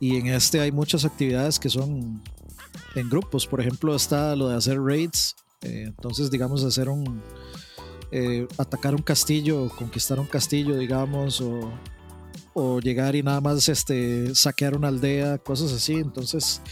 Y 0.00 0.16
en 0.16 0.28
este 0.28 0.60
hay 0.60 0.72
muchas 0.72 1.04
actividades 1.04 1.58
que 1.58 1.68
son 1.68 2.22
en 2.94 3.08
grupos. 3.08 3.46
Por 3.46 3.60
ejemplo, 3.60 3.94
está 3.94 4.36
lo 4.36 4.48
de 4.48 4.56
hacer 4.56 4.80
raids. 4.80 5.36
Eh, 5.62 5.84
entonces, 5.86 6.30
digamos, 6.30 6.62
hacer 6.64 6.88
un. 6.88 7.22
Eh, 8.10 8.46
atacar 8.56 8.94
un 8.94 9.02
castillo, 9.02 9.68
conquistar 9.76 10.18
un 10.18 10.26
castillo, 10.26 10.78
digamos, 10.78 11.42
o, 11.42 11.70
o, 12.54 12.80
llegar 12.80 13.14
y 13.14 13.22
nada 13.22 13.40
más 13.42 13.68
este, 13.68 14.34
saquear 14.34 14.74
una 14.74 14.88
aldea, 14.88 15.38
cosas 15.38 15.72
así. 15.72 15.94
Entonces, 15.94 16.62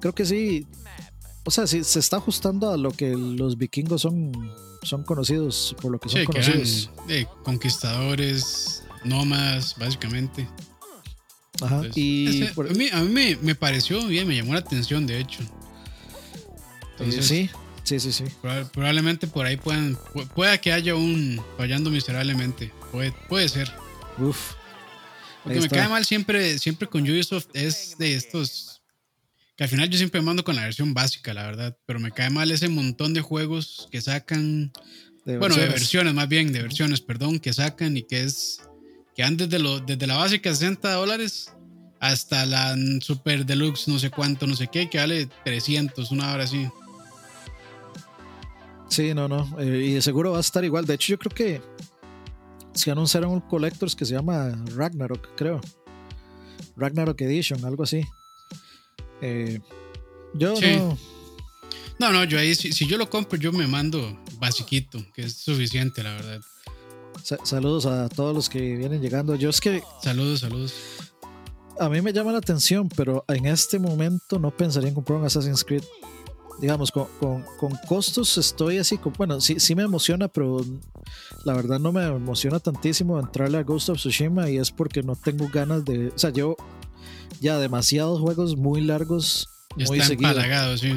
creo 0.00 0.14
que 0.14 0.24
sí. 0.24 0.66
O 1.44 1.50
sea, 1.50 1.66
sí, 1.66 1.84
se 1.84 1.98
está 1.98 2.16
ajustando 2.16 2.70
a 2.70 2.76
lo 2.76 2.90
que 2.90 3.10
los 3.14 3.56
vikingos 3.56 4.02
son, 4.02 4.32
son 4.82 5.04
conocidos, 5.04 5.76
por 5.80 5.92
lo 5.92 5.98
que 6.00 6.08
son 6.08 6.24
conocidos. 6.24 6.90
Eh, 7.08 7.26
conquistadores, 7.44 8.82
nómadas, 9.04 9.76
básicamente 9.78 10.48
y 11.94 12.44
a 12.92 13.02
mí, 13.02 13.36
me, 13.40 13.54
pareció 13.54 14.04
bien, 14.06 14.26
me 14.28 14.36
llamó 14.36 14.52
la 14.54 14.60
atención, 14.60 15.06
de 15.06 15.20
hecho. 15.20 15.40
sí, 17.20 17.50
sí, 17.84 18.00
sí, 18.00 18.12
sí. 18.12 18.24
probablemente 18.72 19.26
por 19.26 19.46
ahí 19.46 19.56
puedan, 19.56 19.98
pueda 20.34 20.58
que 20.58 20.72
haya 20.72 20.94
un 20.94 21.40
fallando 21.56 21.90
miserablemente. 21.90 22.72
Puede, 22.92 23.12
puede 23.28 23.48
ser. 23.48 23.70
Uf. 24.18 24.54
Porque 25.42 25.60
me 25.60 25.68
cae 25.68 25.88
mal 25.88 26.04
siempre, 26.04 26.58
siempre 26.58 26.88
con 26.88 27.02
Ubisoft 27.02 27.48
es 27.54 27.96
de 27.98 28.14
estos. 28.14 28.82
Que 29.56 29.64
al 29.64 29.70
final 29.70 29.88
yo 29.88 29.96
siempre 29.96 30.20
mando 30.20 30.44
con 30.44 30.56
la 30.56 30.64
versión 30.64 30.92
básica, 30.92 31.32
la 31.32 31.44
verdad. 31.44 31.78
Pero 31.86 32.00
me 32.00 32.10
cae 32.10 32.30
mal 32.30 32.50
ese 32.50 32.68
montón 32.68 33.14
de 33.14 33.20
juegos 33.20 33.88
que 33.90 34.00
sacan 34.00 34.72
bueno, 35.24 35.56
de 35.56 35.66
versiones 35.66 36.14
más 36.14 36.28
bien, 36.28 36.52
de 36.52 36.62
versiones, 36.62 37.00
perdón, 37.00 37.40
que 37.40 37.52
sacan 37.52 37.96
y 37.96 38.02
que 38.02 38.22
es 38.22 38.60
que 39.16 39.24
han 39.24 39.36
desde, 39.36 39.58
lo, 39.58 39.80
desde 39.80 40.06
la 40.06 40.16
básica 40.16 40.54
60 40.54 40.92
dólares 40.92 41.50
hasta 42.00 42.44
la 42.44 42.76
super 43.00 43.46
deluxe, 43.46 43.88
no 43.88 43.98
sé 43.98 44.10
cuánto, 44.10 44.46
no 44.46 44.54
sé 44.54 44.68
qué, 44.68 44.90
que 44.90 44.98
vale 44.98 45.28
300, 45.44 46.10
una 46.10 46.32
hora 46.32 46.44
así. 46.44 46.68
Sí, 48.88 49.14
no, 49.14 49.26
no. 49.26 49.58
Eh, 49.58 49.86
y 49.86 49.92
de 49.94 50.02
seguro 50.02 50.32
va 50.32 50.38
a 50.38 50.40
estar 50.40 50.64
igual. 50.64 50.84
De 50.84 50.94
hecho, 50.94 51.12
yo 51.12 51.18
creo 51.18 51.34
que 51.34 51.62
se 52.74 52.90
anunciaron 52.90 53.30
un 53.30 53.40
Collectors 53.40 53.96
que 53.96 54.04
se 54.04 54.14
llama 54.14 54.50
Ragnarok, 54.74 55.34
creo. 55.34 55.60
Ragnarok 56.76 57.20
Edition, 57.22 57.64
algo 57.64 57.82
así. 57.82 58.04
Eh, 59.22 59.60
yo 60.34 60.54
no. 60.60 60.98
No, 61.98 62.12
no, 62.12 62.24
yo 62.24 62.38
ahí, 62.38 62.54
si, 62.54 62.86
yo 62.86 62.98
lo 62.98 63.08
compro, 63.08 63.38
yo 63.38 63.52
me 63.52 63.66
mando 63.66 64.22
basiquito, 64.38 65.02
que 65.14 65.22
es 65.22 65.34
suficiente, 65.38 66.02
la 66.02 66.12
verdad. 66.12 66.40
Saludos 67.22 67.86
a 67.86 68.08
todos 68.08 68.34
los 68.34 68.48
que 68.48 68.76
vienen 68.76 69.00
llegando. 69.00 69.34
Yo 69.34 69.50
es 69.50 69.60
que. 69.60 69.82
Saludos, 70.02 70.40
saludos. 70.40 70.74
A 71.78 71.88
mí 71.88 72.00
me 72.00 72.12
llama 72.12 72.32
la 72.32 72.38
atención, 72.38 72.88
pero 72.88 73.24
en 73.28 73.46
este 73.46 73.78
momento 73.78 74.38
no 74.38 74.50
pensaría 74.50 74.88
en 74.88 74.94
comprar 74.94 75.18
un 75.18 75.26
Assassin's 75.26 75.62
Creed 75.62 75.84
digamos, 76.58 76.90
con, 76.90 77.06
con, 77.58 77.76
costos 77.86 78.38
estoy 78.38 78.78
así, 78.78 78.98
con, 78.98 79.12
bueno, 79.16 79.40
sí, 79.40 79.60
sí 79.60 79.74
me 79.74 79.82
emociona, 79.82 80.28
pero 80.28 80.64
la 81.44 81.52
verdad 81.52 81.78
no 81.78 81.92
me 81.92 82.04
emociona 82.04 82.60
tantísimo 82.60 83.18
entrarle 83.18 83.58
a 83.58 83.62
Ghost 83.62 83.90
of 83.90 83.98
Tsushima 83.98 84.48
y 84.50 84.58
es 84.58 84.70
porque 84.70 85.02
no 85.02 85.16
tengo 85.16 85.48
ganas 85.48 85.84
de, 85.84 86.08
o 86.08 86.18
sea, 86.18 86.30
yo 86.30 86.56
ya 87.40 87.58
demasiados 87.58 88.20
juegos 88.20 88.56
muy 88.56 88.80
largos, 88.80 89.48
muy 89.76 90.00
seguidos. 90.00 90.80
sí. 90.80 90.92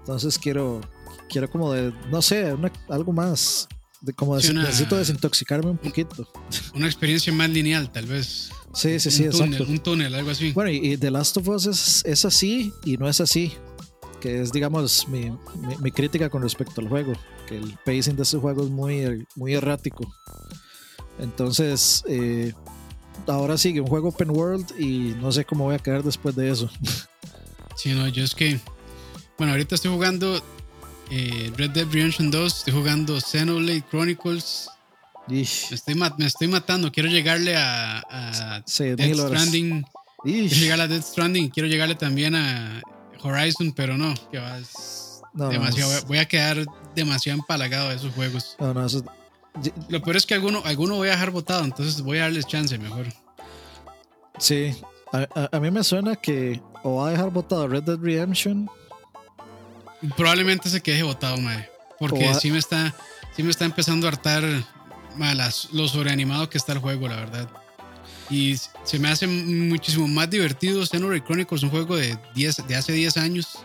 Entonces 0.00 0.38
quiero, 0.38 0.80
quiero 1.28 1.50
como 1.50 1.72
de, 1.72 1.92
no 2.10 2.22
sé, 2.22 2.56
algo 2.88 3.12
más. 3.12 3.68
De, 4.00 4.12
como 4.12 4.36
necesito 4.36 4.96
desintoxicarme 4.96 5.70
un 5.70 5.78
poquito. 5.78 6.26
Una 6.74 6.86
experiencia 6.86 7.32
más 7.32 7.50
lineal, 7.50 7.90
tal 7.92 8.06
vez. 8.06 8.50
Sí, 8.72 8.98
sí, 9.00 9.10
sí, 9.10 9.24
exacto. 9.24 9.64
un 9.64 9.78
túnel, 9.78 10.14
algo 10.14 10.30
así. 10.30 10.52
Bueno, 10.52 10.70
y, 10.70 10.96
The 10.96 11.10
Last 11.10 11.36
of 11.36 11.48
Us 11.48 11.66
es, 11.66 12.02
es, 12.04 12.24
así 12.24 12.72
y 12.84 12.96
no 12.96 13.08
es 13.08 13.20
así 13.20 13.52
que 14.20 14.42
es, 14.42 14.52
digamos, 14.52 15.08
mi, 15.08 15.32
mi, 15.80 15.90
crítica 15.90 16.28
con 16.28 16.42
respecto 16.42 16.82
al 16.82 16.88
juego, 16.88 17.14
que 17.48 17.56
el 17.56 17.74
pacing 17.86 18.16
de 18.16 18.22
ese 18.22 18.36
juego 18.36 18.62
es 18.62 18.70
muy, 18.70 19.26
muy 19.34 19.54
errático. 19.54 20.06
Entonces, 21.18 22.04
eh, 22.06 22.52
ahora 23.26 23.58
sigue 23.58 23.80
un 23.80 23.86
juego 23.86 24.08
open 24.08 24.30
world 24.30 24.66
y 24.78 25.14
no 25.20 25.32
sé 25.32 25.44
cómo 25.44 25.64
voy 25.64 25.74
a 25.74 25.78
quedar 25.78 26.02
después 26.02 26.36
de 26.36 26.50
eso. 26.50 26.70
Sí, 27.76 27.94
no, 27.94 28.06
yo 28.08 28.22
es 28.22 28.34
que, 28.34 28.60
bueno, 29.38 29.52
ahorita 29.52 29.74
estoy 29.74 29.90
jugando 29.90 30.42
eh, 31.10 31.52
Red 31.56 31.70
Dead 31.70 31.86
Redemption 31.90 32.30
2, 32.30 32.58
estoy 32.58 32.72
jugando 32.72 33.20
Xenoblade 33.20 33.82
Chronicles. 33.90 34.68
Me 35.26 35.42
estoy, 35.42 35.94
me 35.94 36.26
estoy, 36.26 36.48
matando, 36.48 36.90
quiero 36.90 37.08
llegarle 37.08 37.54
a, 37.56 38.02
a 38.10 38.62
Death 38.66 39.16
Stranding. 39.16 39.86
Quiero 40.22 40.48
llegar 40.48 40.80
a 40.80 40.88
Death 40.88 41.04
Stranding, 41.04 41.48
quiero 41.50 41.68
llegarle 41.68 41.94
también 41.94 42.34
a 42.34 42.82
Horizon, 43.22 43.72
pero 43.72 43.96
no, 43.96 44.14
que 44.30 44.38
vas 44.38 45.22
demasiado. 45.34 45.92
Voy 46.06 46.18
a 46.18 46.26
quedar 46.26 46.64
demasiado 46.94 47.38
empalagado 47.38 47.90
de 47.90 47.96
esos 47.96 48.12
juegos. 48.14 48.56
No, 48.58 48.74
no, 48.74 48.86
eso... 48.86 49.04
Lo 49.88 50.00
peor 50.00 50.16
es 50.16 50.26
que 50.26 50.34
alguno, 50.34 50.62
alguno 50.64 50.96
voy 50.96 51.08
a 51.08 51.12
dejar 51.12 51.30
votado, 51.32 51.64
entonces 51.64 52.00
voy 52.02 52.18
a 52.18 52.22
darles 52.22 52.46
chance 52.46 52.78
mejor. 52.78 53.06
Sí, 54.38 54.74
a, 55.12 55.58
mí 55.60 55.70
me 55.70 55.82
suena 55.82 56.16
que 56.16 56.62
o 56.82 56.96
va 56.96 57.08
a 57.08 57.10
dejar 57.10 57.30
votado 57.30 57.66
Red 57.68 57.82
Dead 57.82 57.98
Redemption. 57.98 58.70
Probablemente 60.16 60.68
se 60.68 60.80
quede 60.80 61.02
votado, 61.02 61.36
mae. 61.38 61.68
Porque 61.98 62.34
sí, 62.34 62.50
me 62.50 62.58
está, 62.58 62.94
sí 63.36 63.42
me 63.42 63.50
está 63.50 63.64
empezando 63.66 64.06
a 64.06 64.10
hartar 64.10 64.42
lo 65.72 65.88
sobreanimado 65.88 66.48
que 66.48 66.58
está 66.58 66.72
el 66.72 66.78
juego, 66.78 67.08
la 67.08 67.16
verdad. 67.16 67.48
Y 68.30 68.56
se 68.84 68.98
me 68.98 69.08
hace 69.08 69.26
muchísimo 69.26 70.06
más 70.06 70.30
divertido 70.30 70.86
Xenoblade 70.86 71.24
Chronicles, 71.24 71.62
un 71.62 71.70
juego 71.70 71.96
de, 71.96 72.16
10, 72.34 72.68
de 72.68 72.76
hace 72.76 72.92
10 72.92 73.16
años, 73.16 73.58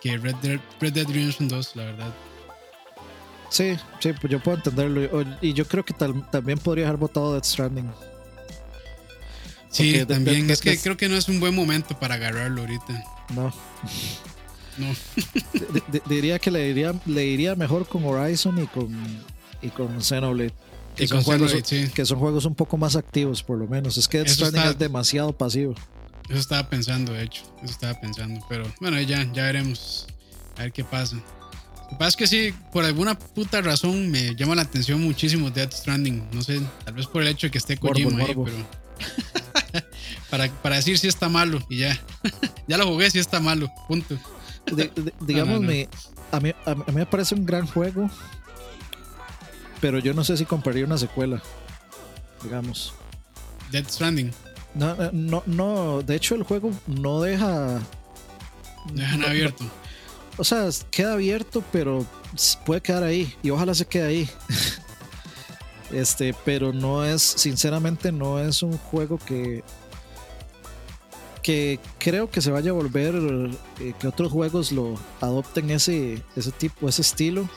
que 0.00 0.16
Red 0.18 0.36
Dead, 0.36 0.60
Redemption 0.78 1.48
2, 1.48 1.76
la 1.76 1.84
verdad. 1.84 2.14
Sí, 3.48 3.76
sí, 3.98 4.12
pues 4.12 4.30
yo 4.30 4.40
puedo 4.40 4.58
entenderlo. 4.58 5.24
Y 5.40 5.54
yo 5.54 5.66
creo 5.66 5.84
que 5.84 5.94
también 5.94 6.58
podría 6.58 6.88
haber 6.88 6.98
votado 6.98 7.32
Death 7.32 7.44
Stranding. 7.44 7.90
Sí, 9.70 10.04
también. 10.06 10.50
es 10.50 10.60
que 10.60 10.78
creo 10.78 10.96
que 10.96 11.08
no 11.08 11.16
es 11.16 11.28
un 11.28 11.40
buen 11.40 11.54
momento 11.54 11.98
para 11.98 12.16
agarrarlo 12.16 12.62
ahorita. 12.62 13.04
No. 13.34 13.52
No. 14.78 14.94
diría 16.08 16.38
que 16.38 16.50
le 16.50 16.68
iría, 16.68 16.94
le 17.06 17.56
mejor 17.56 17.86
con 17.86 18.04
Horizon 18.04 18.62
y 18.62 18.66
con, 18.66 18.94
y 19.62 19.68
con 19.68 20.02
Xenoblade. 20.02 20.52
Que 20.96 21.06
son, 21.06 21.22
juegos, 21.22 21.52
que 21.94 22.04
son 22.04 22.18
juegos 22.18 22.44
un 22.44 22.56
poco 22.56 22.76
más 22.76 22.96
activos, 22.96 23.42
por 23.44 23.56
lo 23.56 23.68
menos. 23.68 23.96
Es 23.96 24.08
que 24.08 24.18
Death 24.18 24.30
Stranding 24.30 24.62
es 24.62 24.78
demasiado 24.78 25.32
pasivo. 25.32 25.74
Eso 26.28 26.38
estaba 26.38 26.68
pensando, 26.68 27.12
de 27.12 27.22
hecho. 27.22 27.42
Eso 27.62 27.72
estaba 27.72 27.98
pensando. 28.00 28.44
Pero 28.48 28.64
bueno, 28.80 29.00
ya, 29.00 29.22
ya 29.32 29.44
veremos. 29.44 30.06
A 30.56 30.62
ver 30.62 30.72
qué 30.72 30.82
pasa. 30.82 31.14
Lo 31.16 31.90
que 31.90 31.96
pasa 31.96 32.08
es 32.08 32.16
que 32.16 32.26
sí, 32.26 32.54
por 32.72 32.84
alguna 32.84 33.16
puta 33.16 33.62
razón 33.62 34.10
me 34.10 34.34
llama 34.34 34.56
la 34.56 34.62
atención 34.62 35.00
muchísimo 35.00 35.50
Death 35.50 35.72
Stranding. 35.72 36.28
No 36.32 36.42
sé, 36.42 36.60
tal 36.84 36.94
vez 36.94 37.06
por 37.06 37.22
el 37.22 37.28
hecho 37.28 37.46
de 37.46 37.50
que 37.52 37.58
esté 37.58 37.76
Kojima 37.78 38.18
ahí, 38.18 38.34
pero. 38.34 38.66
para, 40.30 40.50
para 40.50 40.76
decir 40.76 40.98
si 40.98 41.06
está 41.06 41.28
malo 41.28 41.64
y 41.70 41.78
ya. 41.78 41.98
ya 42.66 42.76
lo 42.76 42.86
jugué 42.86 43.10
si 43.10 43.20
está 43.20 43.38
malo. 43.38 43.70
Punto. 43.86 44.18
digamos, 45.20 45.56
a, 45.56 46.40
mí, 46.40 46.54
a 46.64 46.74
mí 46.74 46.84
me 46.92 47.06
parece 47.06 47.34
un 47.34 47.46
gran 47.46 47.66
juego 47.66 48.10
pero 49.80 49.98
yo 49.98 50.14
no 50.14 50.24
sé 50.24 50.36
si 50.36 50.44
compraría 50.44 50.84
una 50.84 50.98
secuela, 50.98 51.42
digamos. 52.42 52.94
Dead 53.70 53.88
Stranding. 53.88 54.32
No, 54.74 55.02
eh, 55.02 55.10
no, 55.12 55.42
no, 55.46 56.02
de 56.02 56.16
hecho 56.16 56.34
el 56.34 56.42
juego 56.42 56.70
no 56.86 57.20
deja... 57.22 57.80
Dejan 58.92 59.24
abierto. 59.24 59.64
o 60.36 60.44
sea, 60.44 60.68
queda 60.90 61.12
abierto, 61.12 61.62
pero 61.72 62.06
puede 62.64 62.80
quedar 62.80 63.02
ahí 63.02 63.34
y 63.42 63.50
ojalá 63.50 63.74
se 63.74 63.86
quede 63.86 64.06
ahí. 64.06 64.30
este, 65.92 66.34
pero 66.44 66.72
no 66.72 67.04
es, 67.04 67.22
sinceramente, 67.22 68.12
no 68.12 68.40
es 68.40 68.62
un 68.62 68.76
juego 68.78 69.18
que 69.18 69.62
creo 71.98 72.30
que 72.30 72.40
se 72.40 72.50
vaya 72.50 72.70
a 72.70 72.74
volver 72.74 73.14
eh, 73.80 73.94
que 73.98 74.08
otros 74.08 74.30
juegos 74.32 74.72
lo 74.72 74.94
adopten 75.20 75.70
ese 75.70 76.22
ese 76.36 76.52
tipo 76.52 76.88
ese 76.88 77.02
estilo 77.02 77.48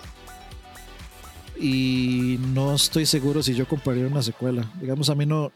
y 1.61 2.37
no 2.53 2.73
estoy 2.73 3.05
seguro 3.05 3.43
si 3.43 3.53
yo 3.53 3.67
compraría 3.67 4.07
una 4.07 4.23
secuela. 4.23 4.71
Digamos, 4.81 5.09
a 5.09 5.15
mí 5.15 5.27
no 5.27 5.51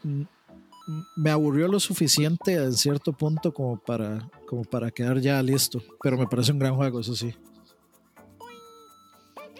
me 1.16 1.30
aburrió 1.30 1.66
lo 1.66 1.80
suficiente 1.80 2.54
en 2.54 2.72
cierto 2.74 3.12
punto 3.12 3.52
como 3.52 3.76
para, 3.78 4.28
como 4.46 4.62
para 4.62 4.90
quedar 4.92 5.20
ya 5.20 5.42
listo, 5.42 5.82
pero 6.00 6.16
me 6.16 6.28
parece 6.28 6.52
un 6.52 6.60
gran 6.60 6.76
juego, 6.76 7.00
eso 7.00 7.16
sí. 7.16 7.34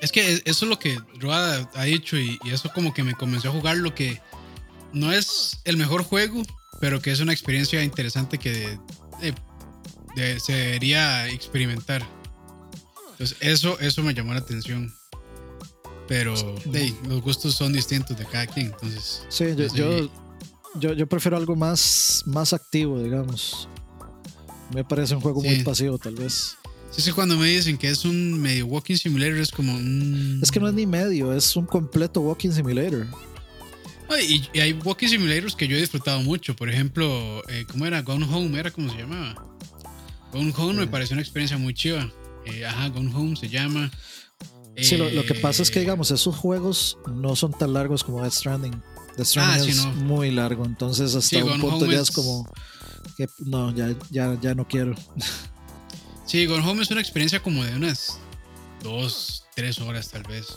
Es 0.00 0.12
que 0.12 0.42
eso 0.44 0.64
es 0.66 0.70
lo 0.70 0.78
que 0.78 0.98
Roa 1.18 1.68
ha 1.74 1.84
dicho 1.84 2.16
y, 2.16 2.38
eso 2.44 2.70
como 2.72 2.94
que 2.94 3.02
me 3.02 3.14
comenzó 3.14 3.48
a 3.48 3.52
jugar 3.52 3.78
lo 3.78 3.94
que 3.94 4.20
no 4.92 5.10
es 5.10 5.60
el 5.64 5.76
mejor 5.76 6.04
juego, 6.04 6.42
pero 6.80 7.00
que 7.00 7.10
es 7.10 7.20
una 7.20 7.32
experiencia 7.32 7.82
interesante 7.82 8.38
que 8.38 8.78
se 10.38 10.52
debería 10.52 11.28
experimentar. 11.28 12.06
Entonces 13.12 13.36
eso, 13.40 13.78
eso 13.80 14.02
me 14.02 14.14
llamó 14.14 14.34
la 14.34 14.40
atención. 14.40 14.92
Pero 16.08 16.34
los 17.08 17.22
gustos 17.22 17.54
son 17.54 17.72
distintos 17.72 18.16
de 18.16 18.24
cada 18.26 18.46
quien, 18.46 18.66
entonces. 18.66 19.22
Sí, 19.28 19.46
yo, 19.74 20.08
yo, 20.78 20.92
yo, 20.92 21.06
prefiero 21.08 21.36
algo 21.36 21.56
más, 21.56 22.22
más 22.26 22.52
activo, 22.52 23.02
digamos. 23.02 23.68
Me 24.72 24.84
parece 24.84 25.14
un 25.14 25.20
juego 25.20 25.42
muy 25.42 25.64
pasivo, 25.64 25.98
tal 25.98 26.14
vez. 26.14 26.56
Sí, 26.90 27.02
sí, 27.02 27.12
cuando 27.12 27.36
me 27.36 27.48
dicen 27.48 27.76
que 27.76 27.90
es 27.90 28.04
un 28.04 28.40
medio 28.40 28.66
walking 28.66 28.96
simulator, 28.96 29.38
es 29.38 29.50
como 29.50 29.74
un. 29.74 30.38
Es 30.42 30.50
que 30.50 30.60
no 30.60 30.68
es 30.68 30.74
ni 30.74 30.86
medio, 30.86 31.32
es 31.32 31.56
un 31.56 31.66
completo 31.66 32.20
walking 32.20 32.50
simulator. 32.50 33.06
Y, 34.20 34.58
hay 34.58 34.72
walking 34.72 35.08
simulators 35.08 35.54
que 35.54 35.68
yo 35.68 35.76
he 35.76 35.80
disfrutado 35.80 36.20
mucho. 36.20 36.54
Por 36.54 36.68
ejemplo, 36.68 37.42
eh, 37.48 37.64
¿cómo 37.70 37.86
era? 37.86 38.02
Gone 38.02 38.24
Home, 38.24 38.58
¿era 38.58 38.70
como 38.70 38.90
se 38.90 38.98
llamaba? 38.98 39.34
Gone 40.32 40.52
Home 40.56 40.74
me 40.74 40.86
pareció 40.86 41.14
una 41.14 41.22
experiencia 41.22 41.58
muy 41.58 41.74
chiva. 41.74 42.10
Eh, 42.44 42.64
ajá, 42.64 42.88
Gone 42.88 43.12
Home 43.14 43.36
se 43.36 43.48
llama. 43.48 43.90
Sí, 44.76 44.96
lo, 44.96 45.24
que 45.24 45.34
pasa 45.34 45.62
es 45.62 45.70
que, 45.70 45.80
digamos, 45.80 46.10
esos 46.10 46.36
juegos 46.36 46.98
no 47.06 47.34
son 47.34 47.52
tan 47.52 47.72
largos 47.72 48.04
como 48.04 48.20
Death 48.20 48.34
Stranding. 48.34 48.82
Death 49.16 49.26
Stranding 49.26 49.78
ah, 49.78 49.90
es 49.90 49.96
muy 49.96 50.30
largo, 50.30 50.66
entonces 50.66 51.14
hasta 51.14 51.42
un 51.42 51.60
punto 51.60 51.86
ya 51.86 52.00
es 52.00 52.10
como 52.10 52.46
que 53.16 53.26
no, 53.38 53.74
ya, 53.74 53.94
ya, 54.10 54.38
ya 54.40 54.54
no 54.54 54.68
quiero. 54.68 54.94
Sí, 56.26 56.44
Gone 56.44 56.68
Home 56.68 56.82
es 56.82 56.90
una 56.90 57.00
experiencia 57.00 57.40
como 57.40 57.64
de 57.64 57.74
unas 57.76 58.18
dos, 58.82 59.44
tres 59.54 59.80
horas 59.80 60.10
tal 60.10 60.24
vez. 60.24 60.48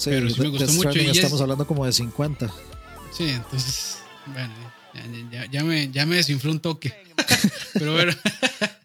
Sí, 0.00 0.08
pero 0.08 0.30
sí 0.30 0.40
me 0.40 0.48
gustó 0.48 0.72
mucho. 0.72 0.98
Y 0.98 1.10
estamos 1.10 1.42
hablando 1.42 1.66
como 1.66 1.84
de 1.84 1.92
50. 1.92 2.50
Sí, 3.12 3.28
entonces, 3.28 3.98
bueno, 4.32 4.54
ya, 5.30 5.44
ya, 5.50 5.62
me, 5.62 5.90
ya 5.90 6.06
me 6.06 6.16
desinfló 6.16 6.52
un 6.52 6.60
toque. 6.60 6.94
pero 7.74 7.92
bueno, 7.92 8.12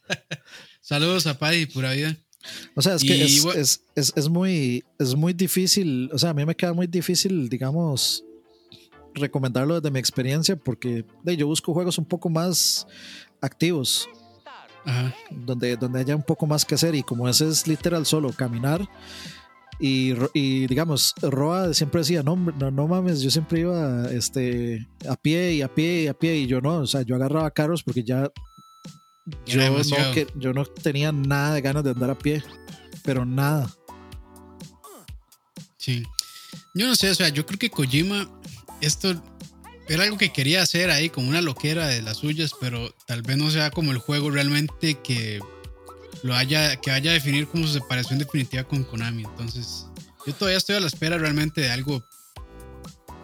saludos 0.82 1.26
a 1.28 1.40
Paddy, 1.40 1.68
pura 1.68 1.94
vida. 1.94 2.18
O 2.76 2.82
sea, 2.82 2.96
es 2.96 3.04
que 3.04 3.24
es, 3.24 3.80
es, 3.96 4.14
es, 4.14 4.28
muy, 4.28 4.84
es 5.00 5.16
muy 5.16 5.32
difícil, 5.32 6.10
o 6.12 6.20
sea, 6.20 6.32
a 6.32 6.34
mí 6.34 6.46
me 6.46 6.54
queda 6.54 6.74
muy 6.74 6.86
difícil, 6.86 7.48
digamos, 7.48 8.26
recomendarlo 9.14 9.76
desde 9.76 9.92
mi 9.92 10.00
experiencia 10.00 10.58
porque 10.58 11.06
yo 11.24 11.48
busco 11.48 11.74
juegos 11.74 11.98
un 11.98 12.06
poco 12.06 12.30
más 12.30 12.86
activos. 13.40 14.10
Donde, 15.32 15.78
donde 15.78 16.02
haya 16.02 16.16
un 16.16 16.22
poco 16.22 16.46
más 16.46 16.64
que 16.64 16.76
hacer 16.76 16.94
y 16.94 17.02
como 17.02 17.28
ese 17.28 17.48
es 17.48 17.66
literal 17.66 18.06
solo 18.06 18.32
caminar 18.32 18.88
y, 19.80 20.14
y 20.34 20.68
digamos 20.68 21.14
Roa 21.22 21.74
siempre 21.74 22.00
decía 22.00 22.24
no, 22.24 22.36
no, 22.36 22.72
no 22.72 22.88
mames 22.88 23.22
yo 23.22 23.30
siempre 23.30 23.62
iba 23.62 24.10
este 24.12 24.88
a 25.08 25.16
pie 25.16 25.54
y 25.54 25.62
a 25.62 25.68
pie 25.68 26.04
y 26.04 26.08
a 26.08 26.14
pie 26.14 26.38
y 26.38 26.48
yo 26.48 26.62
no 26.62 26.78
o 26.78 26.88
sea 26.88 27.02
yo 27.02 27.16
agarraba 27.16 27.52
carros 27.52 27.84
porque 27.84 28.04
ya 28.04 28.30
yo 29.46 29.70
no, 29.70 30.12
que, 30.14 30.28
yo 30.36 30.54
no 30.54 30.66
tenía 30.66 31.12
nada 31.12 31.56
de 31.56 31.62
ganas 31.62 31.84
de 31.84 31.92
andar 31.92 32.12
a 32.12 32.18
pie 32.18 32.44
pero 33.04 33.24
nada. 33.24 33.70
Sí. 35.78 36.04
Yo 36.74 36.88
no 36.88 36.96
sé 36.96 37.10
o 37.10 37.16
sea 37.16 37.30
yo 37.30 37.46
creo 37.46 37.60
que 37.60 37.70
Kojima 37.70 38.30
esto 38.82 39.22
era 39.88 40.04
algo 40.04 40.18
que 40.18 40.32
quería 40.32 40.62
hacer 40.62 40.90
ahí, 40.90 41.10
como 41.10 41.30
una 41.30 41.42
loquera 41.42 41.88
de 41.88 42.02
las 42.02 42.18
suyas, 42.18 42.52
pero 42.60 42.94
tal 43.06 43.22
vez 43.22 43.38
no 43.38 43.52
sea 43.52 43.70
como 43.70 43.92
el 43.92 44.00
juego 44.00 44.32
realmente 44.32 44.96
que 44.96 45.40
lo 46.24 46.36
haya, 46.36 46.76
que 46.78 46.92
vaya 46.92 47.12
a 47.12 47.14
definir 47.14 47.48
como 47.48 47.68
su 47.68 47.74
separación 47.74 48.20
definitiva 48.20 48.64
con 48.64 48.84
Konami. 48.84 49.24
Entonces, 49.24 49.88
yo 50.26 50.34
todavía 50.34 50.58
estoy 50.58 50.76
a 50.76 50.80
la 50.80 50.88
espera 50.88 51.18
realmente 51.18 51.62
de 51.62 51.72
algo 51.72 52.04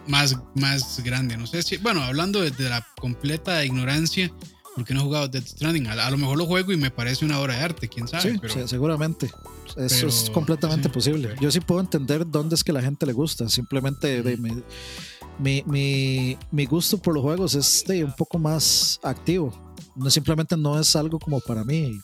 más, 0.06 0.36
más 0.54 1.00
grande. 1.02 1.36
No 1.36 1.46
sé 1.46 1.62
si, 1.62 1.76
bueno, 1.78 2.02
hablando 2.02 2.40
de, 2.40 2.68
la 2.68 2.86
completa 3.00 3.64
ignorancia, 3.64 4.32
porque 4.74 4.94
no 4.94 5.00
he 5.00 5.04
jugado 5.04 5.28
Death 5.28 5.48
Stranding. 5.48 5.86
A, 5.88 6.10
lo 6.10 6.16
mejor 6.16 6.38
lo 6.38 6.46
juego 6.46 6.72
y 6.72 6.76
me 6.76 6.90
parece 6.90 7.24
una 7.24 7.40
obra 7.40 7.56
de 7.56 7.62
arte, 7.62 7.88
quién 7.88 8.08
sabe. 8.08 8.40
Sí, 8.48 8.60
seguramente. 8.66 9.30
Eso 9.76 10.06
es 10.06 10.30
completamente 10.30 10.88
posible. 10.88 11.34
Yo 11.40 11.50
sí 11.50 11.60
puedo 11.60 11.80
entender 11.80 12.26
dónde 12.26 12.54
es 12.54 12.64
que 12.64 12.72
la 12.72 12.82
gente 12.82 13.06
le 13.06 13.12
gusta. 13.12 13.48
Simplemente 13.48 14.22
de, 14.22 14.36
mi, 14.36 15.64
mi, 15.66 16.36
mi, 16.50 16.66
gusto 16.66 16.98
por 16.98 17.14
los 17.14 17.22
juegos 17.22 17.54
es 17.54 17.84
un 17.88 18.12
poco 18.12 18.38
más 18.38 19.00
activo. 19.02 19.52
No 19.94 20.10
simplemente 20.10 20.56
no 20.56 20.78
es 20.78 20.94
algo 20.96 21.18
como 21.18 21.40
para 21.40 21.64
mí. 21.64 22.00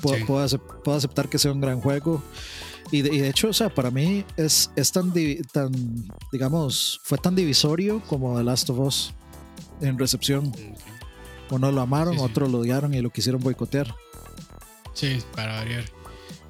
Puedo, 0.00 0.26
puedo, 0.26 0.96
aceptar 0.96 1.28
que 1.28 1.38
sea 1.38 1.52
un 1.52 1.60
gran 1.60 1.80
juego. 1.80 2.22
Y 2.90 3.02
de, 3.02 3.14
y 3.14 3.18
de, 3.18 3.28
hecho, 3.28 3.48
o 3.48 3.52
sea, 3.52 3.74
para 3.74 3.90
mí 3.90 4.24
es, 4.36 4.70
es 4.76 4.92
tan, 4.92 5.12
tan, 5.52 5.72
digamos, 6.30 7.00
fue 7.02 7.18
tan 7.18 7.34
divisorio 7.34 8.02
como 8.06 8.36
The 8.36 8.44
Last 8.44 8.70
of 8.70 8.78
Us 8.78 9.14
en 9.80 9.98
recepción. 9.98 10.52
Uno 11.50 11.72
lo 11.72 11.80
amaron, 11.80 12.18
otros 12.18 12.50
lo 12.50 12.58
odiaron 12.58 12.94
y 12.94 13.00
lo 13.00 13.10
quisieron 13.10 13.40
boicotear. 13.42 13.94
Sí, 14.92 15.18
para 15.34 15.56
variar. 15.56 15.84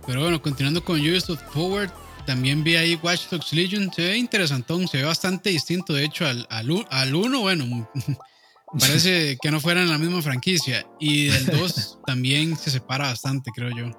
Pero 0.07 0.23
bueno, 0.23 0.41
continuando 0.43 0.85
con 0.85 1.01
Ubisoft 1.01 1.43
Forward, 1.53 1.91
también 2.27 2.63
vi 2.63 2.77
ahí 2.77 2.99
Watch 3.03 3.29
Dogs 3.31 3.53
Legion. 3.53 3.91
Se 3.93 4.03
ve 4.03 4.19
interesantón, 4.19 4.87
se 4.89 4.99
ve 4.99 5.05
bastante 5.05 5.51
distinto, 5.51 5.93
de 5.93 6.05
hecho, 6.05 6.27
al, 6.27 6.47
al, 6.51 7.15
uno, 7.15 7.41
bueno, 7.41 7.89
parece 8.79 9.39
que 9.43 9.51
no 9.51 9.61
fueran 9.61 9.89
la 9.89 9.99
misma 9.99 10.23
franquicia. 10.23 10.87
Y 11.01 11.27
del 11.27 11.47
2 11.47 11.99
también 12.07 12.57
se 12.57 12.71
separa 12.71 13.09
bastante, 13.09 13.51
creo 13.55 13.71
yo. 13.77 13.91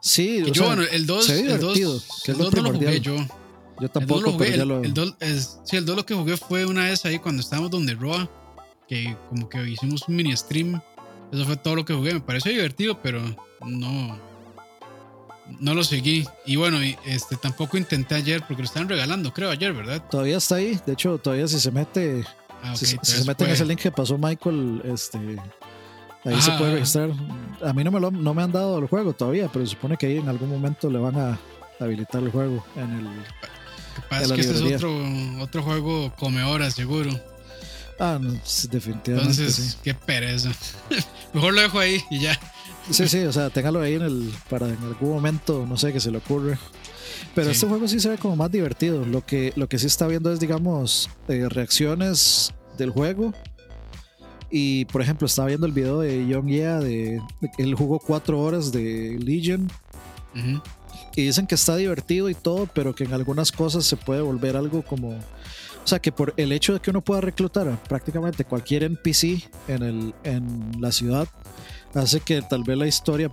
Sí, 0.00 0.42
yo, 0.52 0.66
bueno, 0.66 0.82
el 0.82 1.06
2 1.06 1.30
el 1.30 1.58
2 1.58 1.78
el 2.26 2.38
2 2.38 2.54
no 2.54 2.62
lo 2.62 2.72
jugué 2.72 3.00
yo. 3.00 3.16
Yo 3.80 3.90
tampoco, 3.90 4.30
el 4.30 4.36
pero 4.36 4.64
lo... 4.64 4.82
El, 4.82 4.94
2 4.94 5.16
sí, 5.64 5.76
el 5.76 5.84
2 5.84 5.96
lo 5.96 6.06
que 6.06 6.14
jugué 6.14 6.36
fue 6.36 6.64
una 6.64 6.84
vez 6.84 7.04
ahí 7.04 7.18
cuando 7.18 7.42
estábamos 7.42 7.70
donde 7.70 7.94
Roa, 7.94 8.30
que 8.88 9.16
como 9.28 9.48
que 9.48 9.68
hicimos 9.68 10.08
un 10.08 10.16
mini 10.16 10.36
stream. 10.36 10.80
Eso 11.32 11.44
fue 11.44 11.56
todo 11.56 11.76
lo 11.76 11.84
que 11.84 11.92
jugué. 11.92 12.14
Me 12.14 12.20
pareció 12.20 12.52
divertido, 12.52 13.02
pero 13.02 13.20
no, 13.66 14.18
no 15.60 15.74
lo 15.74 15.84
seguí. 15.84 16.26
Y 16.46 16.56
bueno, 16.56 16.78
este 17.04 17.36
tampoco 17.36 17.76
intenté 17.76 18.14
ayer 18.14 18.42
porque 18.46 18.62
lo 18.62 18.66
estaban 18.66 18.88
regalando, 18.88 19.32
creo, 19.32 19.50
ayer, 19.50 19.72
¿verdad? 19.72 20.02
Todavía 20.08 20.38
está 20.38 20.56
ahí. 20.56 20.78
De 20.86 20.92
hecho, 20.92 21.18
todavía 21.18 21.48
si 21.48 21.60
se 21.60 21.70
mete. 21.70 22.24
Ah, 22.62 22.76
si, 22.76 22.86
se 23.00 23.24
mete 23.24 23.44
en 23.44 23.50
ese 23.50 23.64
link 23.64 23.80
que 23.80 23.90
pasó 23.90 24.18
Michael, 24.18 24.82
este. 24.84 25.18
Ahí 26.24 26.40
se 26.42 26.50
puede 26.52 26.74
registrar. 26.74 27.10
A 27.64 27.72
mí 27.72 27.84
no 27.84 27.92
me, 27.92 28.00
lo, 28.00 28.10
no 28.10 28.34
me 28.34 28.42
han 28.42 28.50
dado 28.50 28.78
el 28.78 28.88
juego 28.88 29.12
todavía, 29.12 29.48
pero 29.52 29.64
se 29.64 29.72
supone 29.72 29.96
que 29.96 30.06
ahí 30.06 30.18
en 30.18 30.28
algún 30.28 30.50
momento 30.50 30.90
le 30.90 30.98
van 30.98 31.16
a 31.16 31.38
habilitar 31.78 32.22
el 32.22 32.30
juego 32.30 32.64
en 32.74 32.90
el. 32.98 33.04
Lo 34.28 34.34
que 34.34 34.34
que 34.34 34.40
este 34.40 34.74
es 34.74 34.82
otro, 34.82 34.92
otro 35.40 35.62
juego 35.62 36.12
come 36.16 36.42
horas, 36.42 36.74
seguro. 36.74 37.10
Ah, 37.98 38.18
definitivamente. 38.70 39.10
Entonces, 39.12 39.78
qué 39.82 39.94
pereza. 39.94 40.50
Mejor 41.32 41.54
lo 41.54 41.62
dejo 41.62 41.78
ahí 41.78 42.02
y 42.10 42.20
ya. 42.20 42.38
Sí, 42.90 43.08
sí, 43.08 43.20
o 43.24 43.32
sea, 43.32 43.50
téngalo 43.50 43.80
ahí 43.80 43.94
en 43.94 44.02
el, 44.02 44.32
para 44.48 44.68
en 44.68 44.78
algún 44.82 45.10
momento, 45.10 45.64
no 45.66 45.76
sé, 45.76 45.92
que 45.92 46.00
se 46.00 46.10
le 46.10 46.18
ocurre. 46.18 46.58
Pero 47.34 47.50
este 47.50 47.66
juego 47.66 47.86
sí 47.86 48.00
se 48.00 48.08
ve 48.08 48.18
como 48.18 48.36
más 48.36 48.50
divertido. 48.50 49.04
Lo 49.04 49.24
que, 49.24 49.52
lo 49.56 49.68
que 49.68 49.78
sí 49.78 49.86
está 49.86 50.06
viendo 50.06 50.32
es, 50.32 50.40
digamos, 50.40 51.10
eh, 51.28 51.48
reacciones 51.48 52.54
del 52.78 52.90
juego. 52.90 53.32
Y, 54.50 54.84
por 54.86 55.02
ejemplo, 55.02 55.26
estaba 55.26 55.48
viendo 55.48 55.66
el 55.66 55.72
video 55.72 56.00
de 56.00 56.26
Young 56.26 56.46
Yeah, 56.48 56.80
de, 56.80 57.20
que 57.56 57.62
él 57.62 57.74
jugó 57.74 57.98
cuatro 57.98 58.40
horas 58.40 58.72
de 58.72 59.18
Legion. 59.20 59.70
Y 61.14 61.22
dicen 61.22 61.46
que 61.46 61.54
está 61.54 61.76
divertido 61.76 62.28
y 62.28 62.34
todo, 62.34 62.68
pero 62.72 62.94
que 62.94 63.04
en 63.04 63.14
algunas 63.14 63.50
cosas 63.50 63.84
se 63.84 63.96
puede 63.96 64.20
volver 64.20 64.56
algo 64.56 64.82
como... 64.82 65.10
O 65.10 65.88
sea, 65.88 65.98
que 66.00 66.10
por 66.12 66.34
el 66.36 66.52
hecho 66.52 66.74
de 66.74 66.80
que 66.80 66.90
uno 66.90 67.00
pueda 67.00 67.20
reclutar 67.20 67.68
a 67.68 67.76
prácticamente 67.76 68.44
cualquier 68.44 68.82
NPC 68.82 69.48
en, 69.68 69.82
el, 69.82 70.14
en 70.24 70.72
la 70.80 70.90
ciudad, 70.90 71.28
hace 71.94 72.20
que 72.20 72.42
tal 72.42 72.64
vez 72.64 72.76
la 72.76 72.86
historia 72.86 73.30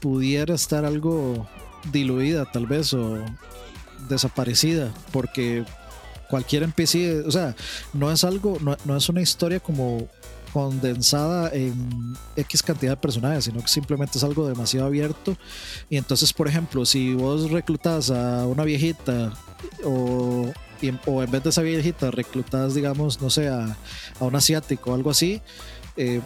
pudiera 0.00 0.54
estar 0.54 0.84
algo 0.84 1.46
diluida, 1.92 2.44
tal 2.44 2.66
vez, 2.66 2.92
o 2.94 3.18
desaparecida, 4.08 4.92
porque 5.12 5.64
cualquier 6.28 6.62
NPC, 6.62 7.26
o 7.26 7.30
sea, 7.30 7.54
no 7.92 8.10
es 8.12 8.24
algo, 8.24 8.58
no, 8.60 8.96
es 8.96 9.08
una 9.08 9.20
historia 9.20 9.60
como 9.60 10.08
condensada 10.52 11.50
en 11.52 12.16
X 12.36 12.62
cantidad 12.62 12.92
de 12.92 12.96
personajes, 12.96 13.44
sino 13.44 13.60
que 13.60 13.68
simplemente 13.68 14.18
es 14.18 14.24
algo 14.24 14.46
demasiado 14.48 14.86
abierto. 14.86 15.36
Y 15.90 15.96
entonces, 15.96 16.32
por 16.32 16.48
ejemplo, 16.48 16.86
si 16.86 17.14
vos 17.14 17.50
reclutas 17.50 18.10
a 18.10 18.46
una 18.46 18.64
viejita 18.64 19.32
o, 19.84 20.50
o 21.06 21.22
en 21.22 21.30
vez 21.30 21.42
de 21.42 21.50
esa 21.50 21.62
viejita 21.62 22.10
reclutas, 22.10 22.74
digamos, 22.74 23.20
no 23.20 23.30
sé, 23.30 23.48
a, 23.48 23.76
un 24.20 24.34
asiático 24.34 24.90
o 24.90 24.94
algo 24.94 25.10
así, 25.10 25.42
eh, 25.96 26.20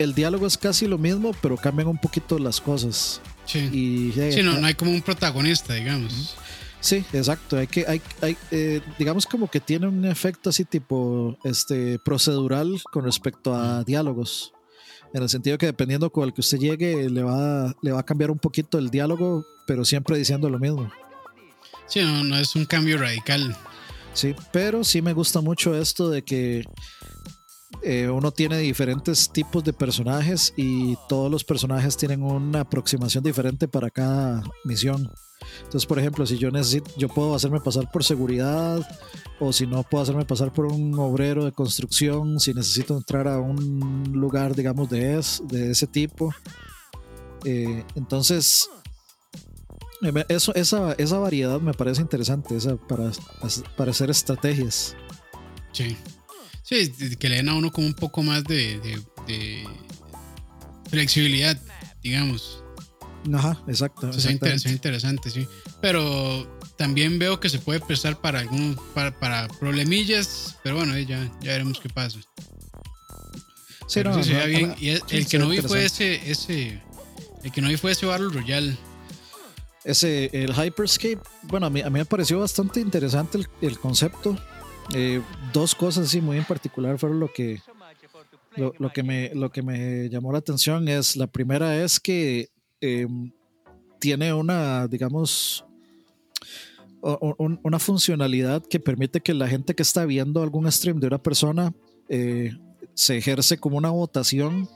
el 0.00 0.14
diálogo 0.14 0.46
es 0.46 0.56
casi 0.56 0.86
lo 0.86 0.96
mismo, 0.96 1.32
pero 1.42 1.58
cambian 1.58 1.86
un 1.88 1.98
poquito 1.98 2.38
las 2.38 2.58
cosas. 2.58 3.20
Sí. 3.44 3.58
Y, 3.58 4.12
sí, 4.32 4.42
no, 4.42 4.54
no 4.58 4.66
hay 4.66 4.72
como 4.72 4.90
un 4.92 5.02
protagonista, 5.02 5.74
digamos. 5.74 6.34
Sí, 6.80 7.04
exacto. 7.12 7.58
Hay 7.58 7.66
que, 7.66 7.84
hay, 7.86 8.00
hay 8.22 8.34
eh, 8.50 8.80
digamos 8.98 9.26
como 9.26 9.50
que 9.50 9.60
tiene 9.60 9.86
un 9.86 10.06
efecto 10.06 10.48
así 10.48 10.64
tipo 10.64 11.36
este 11.44 11.98
procedural 11.98 12.80
con 12.90 13.04
respecto 13.04 13.54
a 13.54 13.84
diálogos. 13.84 14.54
En 15.12 15.22
el 15.22 15.28
sentido 15.28 15.58
que 15.58 15.66
dependiendo 15.66 16.08
con 16.10 16.24
el 16.24 16.32
que 16.32 16.40
usted 16.40 16.58
llegue, 16.58 17.10
le 17.10 17.22
va, 17.22 17.76
le 17.82 17.92
va 17.92 18.00
a 18.00 18.06
cambiar 18.06 18.30
un 18.30 18.38
poquito 18.38 18.78
el 18.78 18.88
diálogo, 18.88 19.44
pero 19.66 19.84
siempre 19.84 20.16
diciendo 20.16 20.48
lo 20.48 20.58
mismo. 20.58 20.90
Sí, 21.86 22.00
no, 22.00 22.24
no 22.24 22.38
es 22.38 22.56
un 22.56 22.64
cambio 22.64 22.96
radical. 22.96 23.54
Sí, 24.14 24.34
pero 24.50 24.82
sí 24.82 25.02
me 25.02 25.12
gusta 25.12 25.42
mucho 25.42 25.74
esto 25.76 26.08
de 26.08 26.22
que 26.22 26.64
eh, 27.82 28.08
uno 28.08 28.30
tiene 28.30 28.58
diferentes 28.58 29.30
tipos 29.30 29.64
de 29.64 29.72
personajes 29.72 30.52
y 30.56 30.96
todos 31.08 31.30
los 31.30 31.44
personajes 31.44 31.96
tienen 31.96 32.22
una 32.22 32.60
aproximación 32.60 33.24
diferente 33.24 33.68
para 33.68 33.90
cada 33.90 34.42
misión. 34.64 35.10
Entonces, 35.62 35.86
por 35.86 35.98
ejemplo, 35.98 36.26
si 36.26 36.36
yo 36.36 36.50
necesito, 36.50 36.90
yo 36.96 37.08
puedo 37.08 37.34
hacerme 37.34 37.60
pasar 37.60 37.90
por 37.90 38.04
seguridad, 38.04 38.86
o 39.38 39.52
si 39.52 39.66
no, 39.66 39.82
puedo 39.82 40.02
hacerme 40.02 40.24
pasar 40.24 40.52
por 40.52 40.66
un 40.66 40.98
obrero 40.98 41.44
de 41.44 41.52
construcción, 41.52 42.38
si 42.40 42.52
necesito 42.52 42.96
entrar 42.96 43.26
a 43.26 43.38
un 43.38 44.12
lugar, 44.12 44.54
digamos, 44.54 44.90
de, 44.90 45.22
de 45.44 45.70
ese 45.70 45.86
tipo. 45.86 46.34
Eh, 47.44 47.84
entonces, 47.94 48.68
eso, 50.28 50.54
esa, 50.54 50.92
esa 50.92 51.18
variedad 51.18 51.60
me 51.60 51.72
parece 51.72 52.02
interesante, 52.02 52.56
esa 52.56 52.76
para, 52.76 53.10
para 53.76 53.90
hacer 53.90 54.10
estrategias. 54.10 54.94
Sí. 55.72 55.96
Sí, 56.70 57.16
que 57.16 57.28
le 57.28 57.36
den 57.36 57.48
a 57.48 57.54
uno 57.54 57.72
como 57.72 57.88
un 57.88 57.94
poco 57.94 58.22
más 58.22 58.44
de, 58.44 58.96
flexibilidad, 60.88 61.60
digamos. 62.00 62.62
Ajá, 63.34 63.60
exacto. 63.66 64.08
Eso 64.10 64.28
es 64.28 64.66
interesante, 64.66 65.30
sí. 65.30 65.48
Pero 65.82 66.60
también 66.76 67.18
veo 67.18 67.40
que 67.40 67.48
se 67.48 67.58
puede 67.58 67.80
prestar 67.80 68.20
para 68.20 68.38
algún, 68.38 68.78
para, 68.94 69.18
para 69.18 69.48
problemillas, 69.48 70.58
pero 70.62 70.76
bueno, 70.76 70.96
ya, 70.96 71.28
ya 71.40 71.52
veremos 71.52 71.80
qué 71.80 71.88
pasa. 71.88 72.20
Sí, 73.88 74.04
no, 74.04 74.16
bien. 74.46 74.76
Y 74.78 74.90
el, 74.90 75.26
que 75.26 75.40
no 75.40 75.48
vi 75.48 75.60
fue 75.62 75.84
ese, 75.84 76.30
ese, 76.30 76.80
el 77.42 77.50
que 77.50 77.60
no 77.60 77.68
vi 77.68 77.78
fue 77.78 77.90
ese 77.90 78.06
Battle 78.06 78.28
Royale. 78.28 78.76
Ese, 79.82 80.30
el 80.32 80.54
Hyperscape, 80.54 81.18
bueno, 81.42 81.66
a 81.66 81.70
mí, 81.70 81.80
a 81.80 81.90
mí 81.90 81.98
me 81.98 82.04
pareció 82.04 82.38
bastante 82.38 82.78
interesante 82.78 83.38
el, 83.38 83.48
el 83.60 83.76
concepto. 83.80 84.38
Eh, 84.94 85.22
dos 85.52 85.74
cosas 85.74 86.06
así 86.06 86.20
muy 86.20 86.36
en 86.36 86.44
particular 86.44 86.98
fueron 86.98 87.20
lo 87.20 87.32
que, 87.32 87.60
lo, 88.56 88.92
que 88.92 89.02
me, 89.02 89.32
lo 89.34 89.50
que 89.50 89.62
me 89.62 90.08
llamó 90.08 90.32
la 90.32 90.38
atención. 90.38 90.88
Es 90.88 91.16
la 91.16 91.26
primera 91.26 91.82
es 91.82 92.00
que 92.00 92.48
em, 92.80 93.30
tiene 93.98 94.32
una, 94.32 94.88
digamos, 94.88 95.64
una 97.02 97.78
funcionalidad 97.78 98.62
que 98.66 98.80
permite 98.80 99.20
que 99.20 99.32
la 99.32 99.48
gente 99.48 99.74
que 99.74 99.82
está 99.82 100.04
viendo 100.04 100.42
algún 100.42 100.70
stream 100.70 101.00
de 101.00 101.06
una 101.06 101.22
persona 101.22 101.72
eh, 102.08 102.52
se 102.94 103.16
ejerce 103.16 103.58
como 103.58 103.78
una 103.78 103.90
votación 103.90 104.68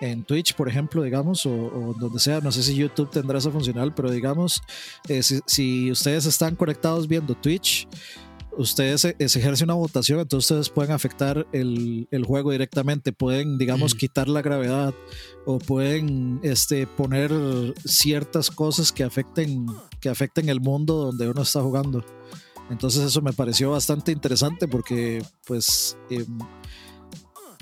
en 0.00 0.24
Twitch, 0.24 0.54
por 0.54 0.68
ejemplo, 0.68 1.02
digamos, 1.02 1.46
o, 1.46 1.94
donde 1.98 2.18
sea, 2.18 2.40
no 2.40 2.52
sé 2.52 2.62
si 2.62 2.74
YouTube 2.74 3.10
tendrá 3.10 3.38
esa 3.38 3.50
funcional, 3.50 3.94
pero 3.94 4.10
digamos, 4.10 4.60
eh, 5.08 5.22
si, 5.22 5.90
ustedes 5.90 6.26
están 6.26 6.56
conectados 6.56 7.08
viendo 7.08 7.34
Twitch, 7.34 7.88
ustedes 8.56 9.00
se, 9.02 9.16
ejerce 9.18 9.64
una 9.64 9.74
votación, 9.74 10.20
entonces 10.20 10.50
ustedes 10.50 10.70
pueden 10.70 10.92
afectar 10.92 11.46
el, 11.52 12.06
juego 12.26 12.52
directamente, 12.52 13.12
pueden, 13.12 13.58
digamos, 13.58 13.94
quitar 13.94 14.28
la 14.28 14.42
gravedad 14.42 14.94
o 15.46 15.58
pueden 15.58 16.40
este, 16.42 16.86
poner 16.86 17.32
ciertas 17.84 18.50
cosas 18.50 18.92
que 18.92 19.04
afecten, 19.04 19.66
que 20.00 20.08
afecten 20.08 20.48
el 20.48 20.60
mundo 20.60 20.94
donde 20.96 21.28
uno 21.28 21.42
está 21.42 21.60
jugando. 21.60 22.04
Entonces 22.70 23.04
eso 23.04 23.20
me 23.20 23.32
pareció 23.32 23.72
bastante 23.72 24.10
interesante 24.10 24.66
porque 24.66 25.22
pues 25.46 25.98
em, 26.08 26.38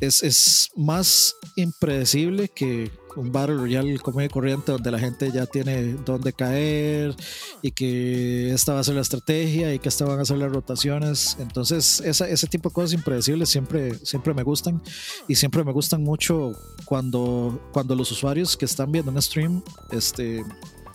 es, 0.07 0.71
más 0.77 1.37
impredecible 1.57 2.49
que 2.49 2.91
un 3.15 3.31
Battle 3.31 3.57
Royale 3.57 3.99
como 3.99 4.27
corriente 4.29 4.73
donde 4.73 4.91
la 4.91 4.99
gente 4.99 5.31
ya 5.31 5.45
tiene 5.47 5.95
dónde 6.05 6.33
caer 6.33 7.15
y 7.61 7.71
que 7.71 8.53
esta 8.53 8.73
va 8.73 8.81
a 8.81 8.85
ser 8.85 8.95
la 8.95 9.03
estrategia 9.03 9.75
y 9.75 9.79
que 9.79 9.89
esta 9.89 10.07
van 10.07 10.19
a 10.19 10.25
ser 10.25 10.39
las 10.39 10.51
rotaciones. 10.51 11.37
Entonces, 11.39 12.01
ese 12.01 12.47
tipo 12.47 12.71
de 12.71 12.75
cosas 12.75 12.95
impredecibles 12.95 13.49
siempre, 13.49 13.95
siempre 14.05 14.33
me 14.35 14.43
gustan 14.43 14.83
y 15.29 15.35
siempre 15.35 15.63
me 15.63 15.73
gustan 15.73 16.03
mucho 16.03 16.53
cuando, 16.85 17.61
cuando 17.73 17.95
los 17.95 18.11
usuarios 18.11 18.57
que 18.57 18.65
están 18.65 18.91
viendo 18.91 19.13
un 19.13 19.21
stream 19.21 19.63
este, 19.91 20.43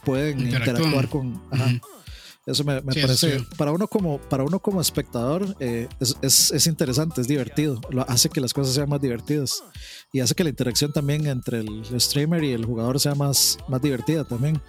pueden 0.03 0.39
interactuar 0.39 1.07
con... 1.07 1.39
Eso 2.47 2.63
me, 2.63 2.81
parece, 2.81 3.45
para 3.57 3.73
uno 3.73 3.89
como, 3.89 4.19
para 4.19 4.45
uno 4.45 4.59
como 4.59 4.79
espectador, 4.79 5.53
eh, 5.59 5.89
es, 5.99 6.51
es, 6.53 6.65
interesante, 6.65 7.19
es 7.19 7.27
divertido, 7.27 7.81
lo 7.89 8.09
hace 8.09 8.29
que 8.29 8.39
las 8.39 8.53
cosas 8.53 8.73
sean 8.73 8.87
más 8.87 9.01
divertidas 9.01 9.61
y 10.13 10.21
hace 10.21 10.33
que 10.33 10.45
la 10.45 10.51
interacción 10.51 10.93
también 10.93 11.27
entre 11.27 11.59
el 11.59 11.99
streamer 11.99 12.45
y 12.45 12.53
el 12.53 12.63
jugador 12.63 13.01
sea 13.01 13.15
más, 13.15 13.57
más 13.67 13.81
divertida 13.81 14.23
también. 14.23 14.61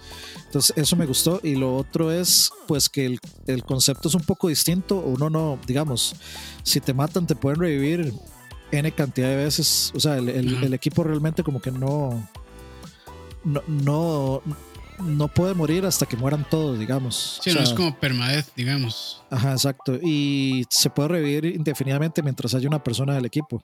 Entonces, 0.47 0.75
eso 0.75 0.97
me 0.97 1.05
gustó. 1.05 1.39
Y 1.41 1.55
lo 1.55 1.73
otro 1.73 2.11
es, 2.11 2.51
pues, 2.67 2.89
que 2.89 3.05
el, 3.05 3.19
el 3.47 3.63
concepto 3.63 4.09
es 4.09 4.15
un 4.15 4.23
poco 4.23 4.49
distinto. 4.49 4.97
Uno 4.99 5.29
no, 5.29 5.57
digamos, 5.65 6.17
si 6.63 6.81
te 6.81 6.93
matan, 6.93 7.27
te 7.27 7.35
pueden 7.35 7.61
revivir 7.61 8.13
N 8.71 8.91
cantidad 8.91 9.29
de 9.29 9.37
veces. 9.37 9.93
O 9.95 10.01
sea, 10.01 10.17
el, 10.17 10.27
el, 10.27 10.63
el 10.65 10.73
equipo 10.73 11.05
realmente 11.05 11.43
como 11.43 11.61
que 11.61 11.71
no, 11.71 12.27
no, 13.45 13.63
no 13.67 14.43
no 15.01 15.27
puede 15.27 15.53
morir 15.53 15.85
hasta 15.85 16.05
que 16.05 16.17
mueran 16.17 16.45
todos, 16.49 16.77
digamos. 16.79 17.39
Sí, 17.43 17.53
no 17.53 17.61
es 17.61 17.73
como 17.73 17.95
permadez, 17.97 18.51
digamos. 18.55 19.21
Ajá, 19.29 19.51
exacto. 19.51 19.95
Y 20.01 20.65
se 20.69 20.89
puede 20.89 21.09
revivir 21.09 21.45
indefinidamente 21.45 22.21
mientras 22.21 22.53
haya 22.53 22.67
una 22.67 22.83
persona 22.83 23.13
del 23.15 23.25
equipo. 23.25 23.61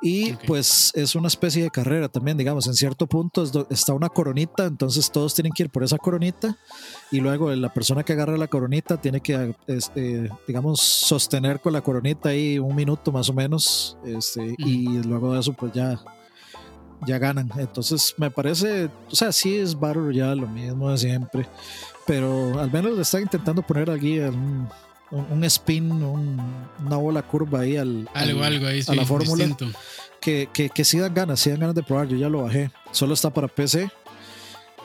Y 0.00 0.32
pues 0.46 0.92
es 0.94 1.14
una 1.14 1.28
especie 1.28 1.62
de 1.62 1.70
carrera 1.70 2.08
también, 2.08 2.36
digamos, 2.36 2.66
en 2.66 2.74
cierto 2.74 3.06
punto 3.06 3.44
está 3.70 3.92
una 3.92 4.08
coronita, 4.08 4.64
entonces 4.64 5.10
todos 5.10 5.34
tienen 5.34 5.52
que 5.52 5.64
ir 5.64 5.70
por 5.70 5.84
esa 5.84 5.98
coronita 5.98 6.56
y 7.10 7.20
luego 7.20 7.54
la 7.54 7.72
persona 7.72 8.02
que 8.02 8.14
agarra 8.14 8.36
la 8.36 8.48
coronita 8.48 9.00
tiene 9.00 9.20
que, 9.20 9.54
este, 9.66 10.30
digamos, 10.46 10.80
sostener 10.80 11.60
con 11.60 11.74
la 11.74 11.82
coronita 11.82 12.30
ahí 12.30 12.58
un 12.58 12.74
minuto 12.74 13.12
más 13.12 13.28
o 13.28 13.34
menos 13.34 13.98
este, 14.04 14.54
y 14.58 14.86
luego 15.02 15.34
de 15.34 15.40
eso 15.40 15.52
pues 15.52 15.72
ya 15.72 16.00
ya 17.06 17.18
ganan. 17.18 17.50
Entonces 17.56 18.14
me 18.16 18.30
parece, 18.30 18.90
o 19.10 19.14
sea, 19.14 19.32
sí 19.32 19.56
es 19.56 19.78
Battle 19.78 20.14
ya 20.14 20.34
lo 20.34 20.46
mismo 20.46 20.90
de 20.90 20.98
siempre, 20.98 21.46
pero 22.06 22.58
al 22.58 22.70
menos 22.70 22.96
le 22.96 23.02
están 23.02 23.22
intentando 23.22 23.62
poner 23.62 23.90
aquí 23.90 24.18
un, 24.20 24.68
un, 25.10 25.44
spin, 25.44 25.90
una 25.92 26.96
bola 26.96 27.22
curva 27.22 27.60
ahí 27.60 27.76
al, 27.76 28.08
algo, 28.14 28.42
algo 28.42 28.66
ahí, 28.66 28.80
a 28.86 28.94
la 28.94 29.04
fórmula. 29.04 29.56
Que, 30.20 30.48
que, 30.52 30.70
que 30.70 30.84
sí 30.84 30.98
dan 30.98 31.12
ganas, 31.12 31.40
sí 31.40 31.50
dan 31.50 31.58
ganas 31.58 31.74
de 31.74 31.82
probar. 31.82 32.06
Yo 32.06 32.16
ya 32.16 32.28
lo 32.28 32.42
bajé, 32.42 32.70
solo 32.92 33.14
está 33.14 33.30
para 33.30 33.48
PC 33.48 33.90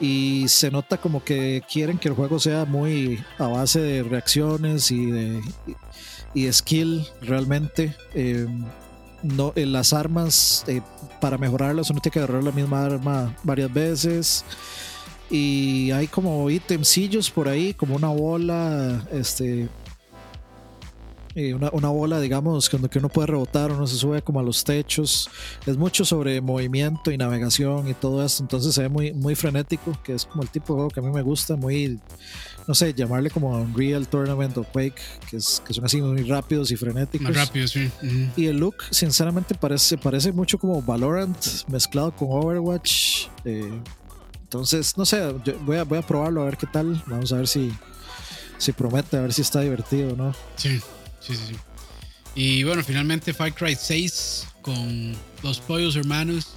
y 0.00 0.44
se 0.48 0.70
nota 0.70 0.96
como 0.96 1.24
que 1.24 1.62
quieren 1.70 1.98
que 1.98 2.08
el 2.08 2.14
juego 2.14 2.38
sea 2.38 2.64
muy 2.64 3.22
a 3.38 3.46
base 3.46 3.80
de 3.80 4.02
reacciones 4.02 4.90
y 4.90 5.06
de, 5.06 5.40
y 6.34 6.52
skill 6.52 7.06
realmente. 7.20 7.94
Eh, 8.14 8.46
no, 9.22 9.52
en 9.56 9.72
las 9.72 9.92
armas, 9.92 10.64
eh, 10.66 10.80
para 11.20 11.38
mejorarlas, 11.38 11.90
uno 11.90 12.00
tiene 12.00 12.12
que 12.12 12.18
agarrar 12.20 12.44
la 12.44 12.52
misma 12.52 12.84
arma 12.84 13.36
varias 13.42 13.72
veces. 13.72 14.44
Y 15.30 15.90
hay 15.90 16.06
como 16.06 16.48
ítemcillos 16.48 17.30
por 17.30 17.48
ahí, 17.48 17.74
como 17.74 17.96
una 17.96 18.08
bola, 18.08 19.06
este, 19.12 19.68
eh, 21.34 21.54
una, 21.54 21.70
una, 21.72 21.88
bola, 21.88 22.18
digamos, 22.18 22.70
cuando 22.70 22.88
que 22.88 22.98
uno 22.98 23.08
puede 23.10 23.26
rebotar, 23.28 23.70
uno 23.70 23.86
se 23.86 23.96
sube 23.96 24.22
como 24.22 24.40
a 24.40 24.42
los 24.42 24.64
techos. 24.64 25.28
Es 25.66 25.76
mucho 25.76 26.04
sobre 26.04 26.40
movimiento 26.40 27.10
y 27.10 27.18
navegación 27.18 27.88
y 27.88 27.94
todo 27.94 28.24
eso. 28.24 28.42
Entonces 28.42 28.74
se 28.74 28.82
ve 28.82 28.88
muy, 28.88 29.12
muy 29.12 29.34
frenético, 29.34 29.92
que 30.02 30.14
es 30.14 30.24
como 30.24 30.42
el 30.42 30.48
tipo 30.48 30.72
de 30.72 30.76
juego 30.78 30.90
que 30.90 31.00
a 31.00 31.02
mí 31.02 31.10
me 31.10 31.22
gusta, 31.22 31.56
muy 31.56 32.00
no 32.68 32.74
sé, 32.74 32.92
llamarle 32.92 33.30
como 33.30 33.58
Unreal 33.58 34.06
Tournament 34.06 34.56
o 34.58 34.62
Quake, 34.62 35.00
que, 35.30 35.38
es, 35.38 35.62
que 35.66 35.72
son 35.72 35.86
así 35.86 36.02
muy 36.02 36.22
rápidos 36.24 36.70
y 36.70 36.76
frenéticos. 36.76 37.30
Más 37.30 37.36
rápidos, 37.48 37.70
sí. 37.70 37.90
Y 38.36 38.46
el 38.46 38.58
look, 38.58 38.76
sinceramente, 38.90 39.54
parece, 39.54 39.96
parece 39.96 40.32
mucho 40.32 40.58
como 40.58 40.82
Valorant 40.82 41.38
mezclado 41.68 42.14
con 42.14 42.28
Overwatch. 42.30 43.28
Eh, 43.46 43.70
entonces, 44.42 44.98
no 44.98 45.06
sé, 45.06 45.32
voy, 45.62 45.78
a, 45.78 45.84
voy 45.84 45.96
a 45.96 46.02
probarlo 46.02 46.42
a 46.42 46.44
ver 46.44 46.58
qué 46.58 46.66
tal. 46.66 47.02
Vamos 47.06 47.32
a 47.32 47.36
ver 47.36 47.48
si, 47.48 47.72
si 48.58 48.72
promete, 48.72 49.16
a 49.16 49.22
ver 49.22 49.32
si 49.32 49.40
está 49.40 49.62
divertido, 49.62 50.14
¿no? 50.14 50.34
Sí, 50.56 50.78
sí, 51.20 51.34
sí. 51.34 51.42
sí. 51.48 51.56
Y 52.34 52.64
bueno, 52.64 52.84
finalmente 52.84 53.32
Far 53.32 53.54
Cry 53.54 53.74
6 53.74 54.46
con 54.60 55.16
los 55.42 55.58
pollos 55.60 55.96
hermanos 55.96 56.48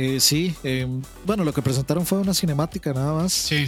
eh, 0.00 0.20
sí, 0.20 0.54
eh, 0.62 0.86
bueno, 1.26 1.42
lo 1.42 1.52
que 1.52 1.60
presentaron 1.60 2.06
fue 2.06 2.18
una 2.18 2.32
cinemática 2.32 2.92
nada 2.92 3.14
más. 3.14 3.32
Sí. 3.32 3.66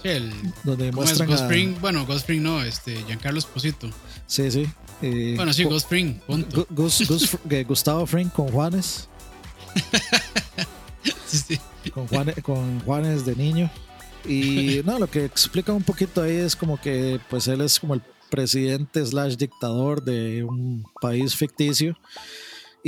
sí 0.00 0.08
el, 0.08 0.32
donde 0.62 0.92
muestran 0.92 1.28
Ghost 1.28 1.42
Spring, 1.42 1.74
bueno, 1.80 2.06
Ghost 2.06 2.20
Spring 2.20 2.40
no, 2.40 2.62
este, 2.62 3.02
Giancarlo 3.02 3.40
Esposito. 3.40 3.90
Sí, 4.28 4.48
sí. 4.52 4.68
Eh, 5.02 5.32
bueno, 5.34 5.52
sí, 5.52 5.64
Ghost 5.64 5.86
Spring, 5.86 6.20
punto. 6.24 6.68
Gustavo 6.70 8.06
Fring 8.06 8.30
con 8.30 8.46
Juanes. 8.46 9.08
sí, 11.26 11.38
sí. 11.48 11.90
Con, 11.90 12.06
Juanes, 12.06 12.36
con 12.44 12.78
Juanes 12.82 13.26
de 13.26 13.34
niño. 13.34 13.68
Y 14.24 14.82
no, 14.84 15.00
lo 15.00 15.10
que 15.10 15.24
explica 15.24 15.72
un 15.72 15.82
poquito 15.82 16.22
ahí 16.22 16.36
es 16.36 16.54
como 16.54 16.80
que 16.80 17.18
pues 17.28 17.48
él 17.48 17.60
es 17.60 17.80
como 17.80 17.94
el 17.94 18.02
presidente 18.30 19.04
slash 19.04 19.34
dictador 19.34 20.00
de 20.04 20.44
un 20.44 20.84
país 21.00 21.34
ficticio 21.34 21.96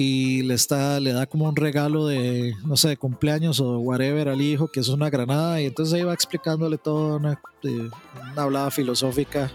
y 0.00 0.42
le 0.42 0.54
está 0.54 1.00
le 1.00 1.12
da 1.12 1.26
como 1.26 1.48
un 1.48 1.56
regalo 1.56 2.06
de 2.06 2.54
no 2.64 2.76
sé 2.76 2.90
de 2.90 2.96
cumpleaños 2.96 3.58
o 3.58 3.80
whatever 3.80 4.28
al 4.28 4.40
hijo 4.40 4.68
que 4.68 4.78
es 4.78 4.88
una 4.90 5.10
granada 5.10 5.60
y 5.60 5.66
entonces 5.66 5.92
ahí 5.92 6.04
va 6.04 6.14
explicándole 6.14 6.78
toda 6.78 7.16
una, 7.16 7.42
eh, 7.64 7.90
una 8.32 8.42
hablada 8.42 8.70
filosófica 8.70 9.50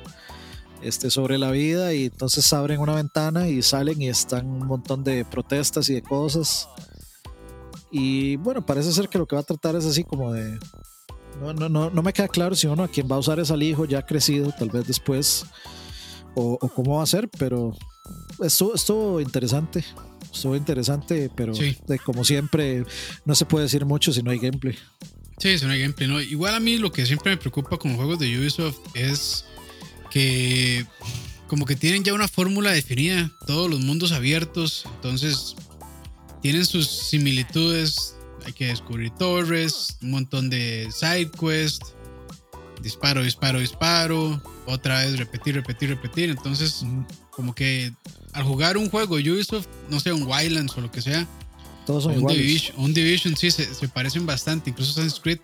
este 0.82 1.10
sobre 1.10 1.38
la 1.38 1.50
vida 1.50 1.94
y 1.94 2.08
entonces 2.08 2.52
abren 2.52 2.82
una 2.82 2.94
ventana 2.94 3.48
y 3.48 3.62
salen 3.62 4.02
y 4.02 4.10
están 4.10 4.46
un 4.46 4.68
montón 4.68 5.02
de 5.06 5.24
protestas 5.24 5.90
y 5.90 5.94
de 5.94 6.02
cosas. 6.02 6.68
Y 7.90 8.36
bueno 8.36 8.66
parece 8.66 8.92
ser 8.92 9.08
que 9.08 9.20
lo 9.20 9.26
que 9.26 9.38
va 9.38 9.44
a 9.44 9.46
tratar 9.46 9.78
es 9.78 9.86
así 9.86 10.04
como 10.04 10.34
de 10.34 10.60
no, 11.40 11.54
no, 11.54 11.70
no, 11.70 11.90
no 11.90 12.04
me 12.04 12.12
queda 12.12 12.28
claro 12.28 12.54
si 12.54 12.68
uno 12.68 12.84
a 12.84 12.90
quien 12.90 13.08
va 13.10 13.16
a 13.16 13.20
usar 13.20 13.40
es 13.40 13.50
al 13.50 13.64
hijo 13.64 13.86
ya 13.86 14.06
crecido 14.06 14.52
tal 14.60 14.68
vez 14.72 14.88
después 14.88 15.46
o, 16.36 16.58
o 16.60 16.68
cómo 16.68 16.98
va 16.98 17.04
a 17.04 17.08
ser 17.08 17.30
pero 17.30 17.72
estuvo, 18.42 18.74
estuvo 18.74 19.22
interesante 19.22 19.86
estuvo 20.34 20.56
interesante, 20.56 21.30
pero 21.36 21.54
como 22.06 22.24
siempre, 22.24 22.86
no 23.26 23.36
se 23.36 23.46
puede 23.46 23.66
decir 23.66 23.86
mucho 23.86 24.12
si 24.12 24.24
no 24.24 24.32
hay 24.32 24.40
gameplay. 24.40 24.78
Sí, 25.38 25.58
si 25.58 25.66
no 25.66 25.72
hay 25.72 25.82
gameplay, 25.82 26.08
¿no? 26.08 26.22
Igual 26.22 26.56
a 26.56 26.60
mí 26.60 26.78
lo 26.78 26.92
que 26.92 27.06
siempre 27.06 27.32
me 27.32 27.38
preocupa 27.38 27.78
con 27.78 27.96
juegos 27.96 28.20
de 28.20 28.38
Ubisoft 28.38 28.80
es 28.94 29.46
que 30.12 30.86
como 31.48 31.66
que 31.66 31.76
tienen 31.76 32.04
ya 32.04 32.14
una 32.14 32.28
fórmula 32.28 32.72
definida, 32.72 33.32
todos 33.46 33.70
los 33.70 33.80
mundos 33.80 34.12
abiertos, 34.12 34.86
entonces 34.96 35.56
tienen 36.42 36.66
sus 36.66 36.88
similitudes, 36.88 38.16
hay 38.46 38.54
que 38.54 38.68
descubrir 38.68 39.12
torres, 39.12 39.98
un 40.02 40.12
montón 40.12 40.50
de 40.50 40.90
side 40.92 41.32
quests, 41.32 41.94
disparo, 42.82 43.24
disparo, 43.24 43.60
disparo, 43.60 44.42
otra 44.66 45.00
vez 45.00 45.18
repetir, 45.18 45.56
repetir, 45.56 45.90
repetir, 45.90 46.30
entonces 46.30 46.84
como 47.36 47.54
que 47.56 47.92
al 48.34 48.44
jugar 48.44 48.78
un 48.78 48.90
juego 48.90 49.16
Ubisoft, 49.16 49.68
no 49.90 50.00
sé, 50.00 50.12
un 50.14 50.24
Wildlands 50.24 50.78
o 50.78 50.82
lo 50.82 50.92
que 50.92 51.02
sea, 51.02 51.28
todos 51.86 52.04
son 52.04 52.18
un 52.18 52.28
Division, 52.28 52.76
un 52.78 52.94
Division, 52.94 53.36
sí, 53.36 53.52
se, 53.52 53.66
parecen 53.90 54.26
bastante, 54.26 54.70
incluso 54.70 54.92
Assassin's 54.92 55.20
Creed. 55.20 55.40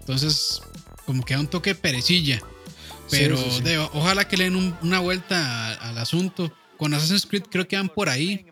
Entonces, 0.00 0.60
como 1.06 1.24
que 1.24 1.34
da 1.34 1.40
un 1.40 1.48
toque 1.48 1.70
de 1.70 1.80
perecilla. 1.80 2.40
Pero 3.10 3.38
ojalá 3.94 4.28
que 4.28 4.36
le 4.36 4.44
den 4.44 4.76
una 4.82 5.00
vuelta 5.00 5.74
al 5.74 5.96
asunto. 5.96 6.52
Con 6.76 6.92
Assassin's 6.92 7.26
Creed 7.26 7.44
creo 7.50 7.66
que 7.66 7.76
van 7.76 7.88
por 7.88 8.08
ahí. 8.08 8.44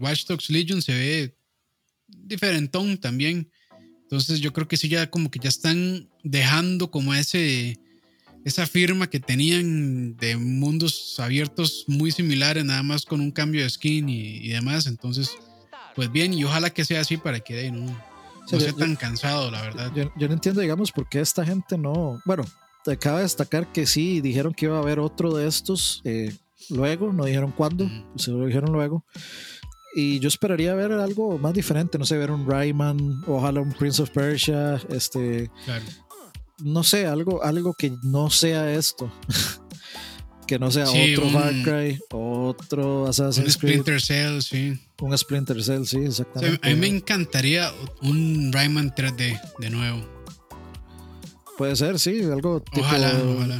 Watch 0.00 0.26
Dogs 0.26 0.50
Legion 0.50 0.82
se 0.82 0.92
ve 0.92 1.34
diferentón 2.06 2.98
también. 2.98 3.50
Entonces 4.02 4.40
yo 4.40 4.52
creo 4.52 4.68
que 4.68 4.76
sí 4.76 4.88
ya 4.88 5.08
como 5.08 5.30
que 5.30 5.38
ya 5.38 5.48
están 5.48 6.10
dejando 6.22 6.90
como 6.90 7.14
ese 7.14 7.78
esa 8.44 8.66
firma 8.66 9.08
que 9.08 9.20
tenían 9.20 10.16
de 10.16 10.36
mundos 10.36 11.18
abiertos 11.18 11.84
muy 11.86 12.10
similares, 12.10 12.64
nada 12.64 12.82
más 12.82 13.04
con 13.04 13.20
un 13.20 13.30
cambio 13.30 13.62
de 13.62 13.70
skin 13.70 14.08
y, 14.08 14.48
demás. 14.48 14.86
Entonces, 14.86 15.30
pues 15.94 16.10
bien, 16.10 16.32
y 16.34 16.44
ojalá 16.44 16.70
que 16.70 16.84
sea 16.84 17.00
así 17.00 17.16
para 17.16 17.40
que 17.40 17.70
no, 17.70 17.86
no 18.50 18.60
sea 18.60 18.72
tan 18.72 18.96
cansado, 18.96 19.50
la 19.50 19.62
verdad. 19.62 19.92
Yo, 19.94 20.28
no 20.28 20.34
entiendo, 20.34 20.60
digamos, 20.60 20.90
por 20.92 21.08
qué 21.08 21.20
esta 21.20 21.44
gente 21.44 21.78
no. 21.78 22.20
Bueno, 22.24 22.44
te 22.84 22.92
acaba 22.92 23.18
de 23.18 23.24
destacar 23.24 23.70
que 23.72 23.86
sí, 23.86 24.20
dijeron 24.20 24.52
que 24.54 24.66
iba 24.66 24.76
a 24.76 24.80
haber 24.80 24.98
otro 24.98 25.34
de 25.36 25.46
estos 25.46 26.00
eh, 26.04 26.34
luego, 26.68 27.12
no 27.12 27.24
dijeron 27.24 27.52
cuándo, 27.52 27.88
se 28.16 28.30
lo 28.30 28.46
dijeron 28.46 28.72
luego. 28.72 29.04
Y 29.94 30.20
yo 30.20 30.28
esperaría 30.28 30.74
ver 30.74 30.90
algo 30.92 31.38
más 31.38 31.52
diferente, 31.52 31.98
no 31.98 32.06
sé, 32.06 32.16
ver 32.16 32.30
un 32.30 32.48
Rayman, 32.48 33.22
ojalá 33.26 33.60
un 33.60 33.72
Prince 33.72 34.02
of 34.02 34.10
Persia, 34.10 34.80
este. 34.88 35.50
No 36.62 36.84
sé, 36.84 37.06
algo, 37.06 37.42
algo 37.42 37.74
que 37.74 37.92
no 38.02 38.30
sea 38.30 38.72
esto. 38.72 39.12
que 40.46 40.58
no 40.58 40.70
sea 40.70 40.84
otro 40.84 41.30
Far 41.30 41.54
Cry, 41.62 41.98
otro 42.10 43.06
Assassin's 43.06 43.56
Creed. 43.56 43.78
Un 43.78 43.84
Splinter 43.84 44.00
Cell, 44.02 44.40
sí. 44.42 44.78
Un 45.00 45.16
Splinter 45.16 45.62
Cell, 45.62 45.84
sí, 45.84 45.98
exactamente. 45.98 46.66
a 46.66 46.70
mí 46.70 46.76
me 46.76 46.88
encantaría 46.88 47.72
un 48.02 48.52
Rayman 48.52 48.94
3D 48.94 49.40
de 49.58 49.70
nuevo. 49.70 50.06
Puede 51.56 51.76
ser, 51.76 51.98
sí, 51.98 52.22
algo 52.24 52.60
tipo, 52.60 52.86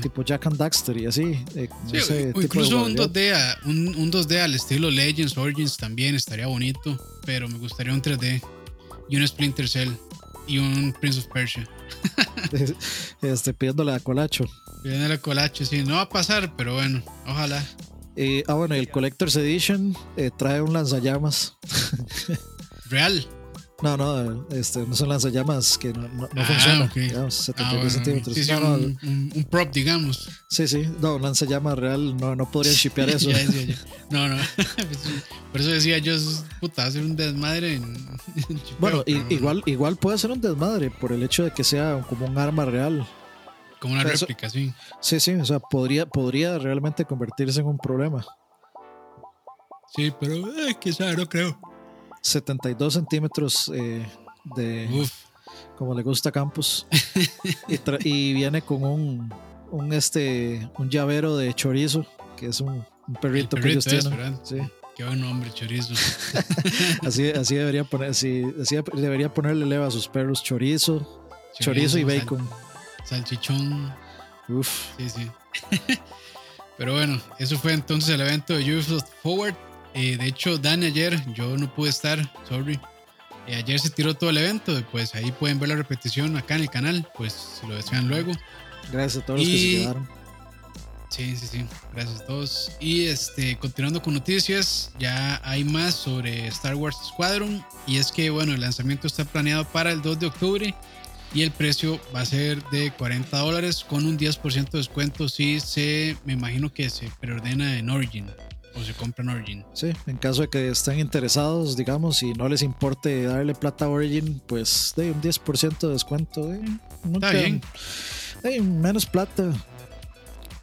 tipo 0.01 0.23
Jack 0.25 0.47
and 0.47 0.57
Daxter 0.57 0.97
y 0.97 1.07
así. 1.07 1.39
Eh, 1.55 1.69
incluso 2.35 2.85
un 2.85 2.97
2D, 2.97 3.59
un, 3.65 4.11
2D 4.11 4.41
al 4.41 4.55
estilo 4.55 4.91
Legends, 4.91 5.37
Origins 5.37 5.77
también 5.77 6.15
estaría 6.15 6.47
bonito, 6.47 6.99
pero 7.25 7.49
me 7.49 7.59
gustaría 7.59 7.93
un 7.93 8.03
3D 8.03 8.43
y 9.09 9.17
un 9.17 9.29
Splinter 9.29 9.69
Cell 9.69 9.91
y 10.47 10.59
un 10.59 10.95
Prince 11.01 11.21
of 11.21 11.27
Persia. 11.27 11.69
este, 13.23 13.55
pidiéndole 13.55 13.93
a 13.93 14.01
Colacho. 14.01 14.45
Pidiéndole 14.83 15.15
a 15.15 15.19
Colacho, 15.21 15.65
sí, 15.65 15.83
no 15.85 15.95
va 15.95 16.03
a 16.03 16.09
pasar, 16.09 16.55
pero 16.57 16.75
bueno, 16.75 17.03
ojalá. 17.27 17.65
Y, 18.17 18.43
ah, 18.47 18.55
bueno, 18.55 18.75
el 18.75 18.91
Collector's 18.91 19.37
Edition 19.37 19.97
eh, 20.17 20.31
trae 20.37 20.61
un 20.61 20.73
lanzallamas. 20.73 21.57
Real. 22.91 23.27
No, 23.83 23.97
no, 23.97 24.47
este, 24.51 24.87
no 24.87 24.95
son 24.95 25.09
lanzallamas 25.09 25.77
que 25.77 25.93
no, 25.93 26.07
no, 26.09 26.29
ah. 26.37 26.89
Digamos, 26.95 27.35
72 27.35 27.85
ah, 27.85 27.91
centímetros. 27.91 28.37
Sí, 28.37 28.53
un, 28.53 29.47
prop, 29.51 29.73
digamos. 29.73 30.29
Sí, 30.49 30.69
sí. 30.69 30.89
No, 31.01 31.17
un 31.17 31.23
lanzallamas 31.23 31.77
real 31.77 32.17
no, 32.17 32.37
no 32.37 32.49
podrían 32.49 32.75
shipear 32.77 33.11
eso. 33.11 33.29
No, 34.09 34.29
no. 34.29 34.37
Por 35.53 35.61
eso 35.61 35.71
decía 35.71 35.99
yo, 35.99 36.15
puta, 36.61 36.87
hacer 36.87 37.03
un 37.03 37.17
desmadre 37.17 37.75
en. 37.75 38.19
bueno, 38.79 39.03
igual, 39.07 39.65
igual 39.67 39.97
puede 39.97 40.17
ser 40.17 40.31
un 40.31 40.41
desmadre 40.41 40.91
por 40.91 41.13
el 41.13 41.23
hecho 41.23 41.45
de 41.45 41.51
que 41.51 41.65
sea 41.65 42.05
como 42.09 42.27
un 42.27 42.39
arma 42.39 42.65
real. 42.65 43.07
Como 43.81 43.95
una 43.95 44.05
réplica, 44.05 44.49
sí. 44.49 44.73
Sí, 45.01 45.19
sí. 45.19 45.33
O 45.33 45.45
sea, 45.45 45.59
podría, 45.59 46.07
podría 46.07 46.57
realmente 46.57 47.05
convertirse 47.05 47.61
en 47.61 47.67
un 47.67 47.79
problema. 47.79 48.25
Sí, 49.95 50.13
pero 50.21 50.35
eh, 50.37 50.77
quizá 50.81 51.13
no 51.15 51.29
creo. 51.29 51.59
72 52.23 52.95
centímetros 52.95 53.71
eh, 53.75 54.07
de. 54.57 55.07
Como 55.77 55.95
le 55.95 56.03
gusta 56.03 56.31
a 56.31 56.33
Campos. 56.33 56.87
y, 58.05 58.33
viene 58.33 58.63
con 58.63 58.85
un, 58.85 59.35
un, 59.71 59.93
este, 59.93 60.71
un 60.79 60.89
llavero 60.89 61.37
de 61.37 61.53
chorizo, 61.55 62.07
que 62.37 62.47
es 62.47 62.61
un, 62.61 62.87
perrito, 63.21 63.57
que 63.57 63.71
ellos 63.71 63.85
tienen. 63.85 64.39
Sí. 64.45 64.59
Qué 64.97 65.05
buen 65.05 65.21
nombre, 65.21 65.51
chorizo. 65.53 65.95
así, 67.07 67.31
así 67.31 67.55
debería 67.57 67.85
poner, 67.85 68.11
así, 68.11 68.43
debería 68.95 69.33
ponerle 69.33 69.67
leva 69.67 69.87
a 69.87 69.91
sus 69.91 70.07
perros 70.07 70.43
chorizo, 70.43 71.23
chorizo, 71.59 71.99
y 71.99 72.05
bacon. 72.05 72.49
salchichón. 73.05 73.93
Uf. 74.49 74.69
Sí, 74.99 75.09
sí. 75.09 75.31
Pero 76.79 76.95
bueno, 76.95 77.21
eso 77.39 77.59
fue 77.59 77.73
entonces 77.73 78.15
el 78.15 78.21
evento 78.21 78.55
de 78.55 78.65
Ubisoft 78.65 79.09
Forward. 79.23 79.55
Eh, 79.95 80.17
de 80.17 80.27
hecho, 80.27 80.59
Dan 80.59 80.83
ayer, 80.83 81.21
yo 81.35 81.57
no 81.57 81.73
pude 81.75 81.91
estar, 81.91 82.19
sorry. 82.49 82.79
Eh, 83.47 83.57
ayer 83.57 83.79
se 83.79 83.91
tiró 83.91 84.15
todo 84.15 84.31
el 84.31 84.39
evento, 84.39 84.73
pues 84.91 85.15
ahí 85.15 85.33
pueden 85.33 85.59
ver 85.59 85.71
la 85.71 85.77
repetición 85.77 86.37
acá 86.37 86.55
en 86.55 86.63
el 86.63 86.71
canal, 86.71 87.09
pues 87.17 87.33
si 87.61 87.67
lo 87.67 87.75
desean 87.75 88.09
luego. 88.09 88.33
Gracias 88.93 89.23
a 89.23 89.27
todos 89.27 89.41
los 89.41 89.49
que 89.49 89.59
se 89.59 89.79
quedaron. 89.79 90.09
Sí, 91.11 91.37
sí, 91.37 91.47
sí, 91.47 91.67
gracias 91.93 92.23
a 92.23 92.27
todos. 92.27 92.73
Y 92.81 93.05
este, 93.05 93.59
continuando 93.59 94.01
con 94.01 94.15
noticias, 94.15 94.93
ya 94.99 95.43
hay 95.45 95.63
más 95.63 95.95
sobre 95.95 96.47
Star 96.47 96.75
Wars 96.75 96.97
Squadron. 97.09 97.63
Y 97.87 97.99
es 97.99 98.11
que, 98.11 98.31
bueno, 98.31 98.55
el 98.55 98.63
lanzamiento 98.63 99.07
está 99.07 99.27
planeado 99.27 99.67
para 99.67 99.93
el 99.93 100.01
2 100.01 100.21
de 100.21 100.27
octubre 100.27 100.75
y 101.35 101.43
el 101.43 101.51
precio 101.51 102.01
va 102.15 102.21
a 102.21 102.27
ser 102.27 102.63
de 102.71 102.93
40 102.93 103.39
dólares 103.39 103.85
con 103.87 104.07
un 104.07 104.19
10% 104.19 104.71
de 104.71 104.79
descuento 104.79 105.29
si 105.29 105.61
se, 105.61 106.17
me 106.25 106.35
imagino 106.35 106.73
que 106.73 106.91
se 106.91 107.11
preordena 107.21 107.79
en 107.79 107.91
Origin 107.91 108.27
o 108.75 108.83
se 108.83 108.93
compran 108.95 109.29
Origin. 109.29 109.65
Sí, 109.75 109.93
en 110.07 110.17
caso 110.17 110.43
de 110.43 110.49
que 110.49 110.69
estén 110.69 110.99
interesados, 110.99 111.77
digamos, 111.77 112.23
y 112.23 112.33
no 112.35 112.49
les 112.49 112.63
importe 112.63 113.25
darle 113.25 113.55
plata 113.55 113.87
a 113.87 113.89
Origin, 113.89 114.41
pues 114.47 114.93
de 114.97 115.11
un 115.11 115.21
10% 115.21 115.79
de 115.79 115.93
descuento. 115.93 116.53
Eh, 116.53 116.61
Está 117.13 117.31
bien. 117.31 117.61
menos 118.81 119.07
plata. 119.07 119.53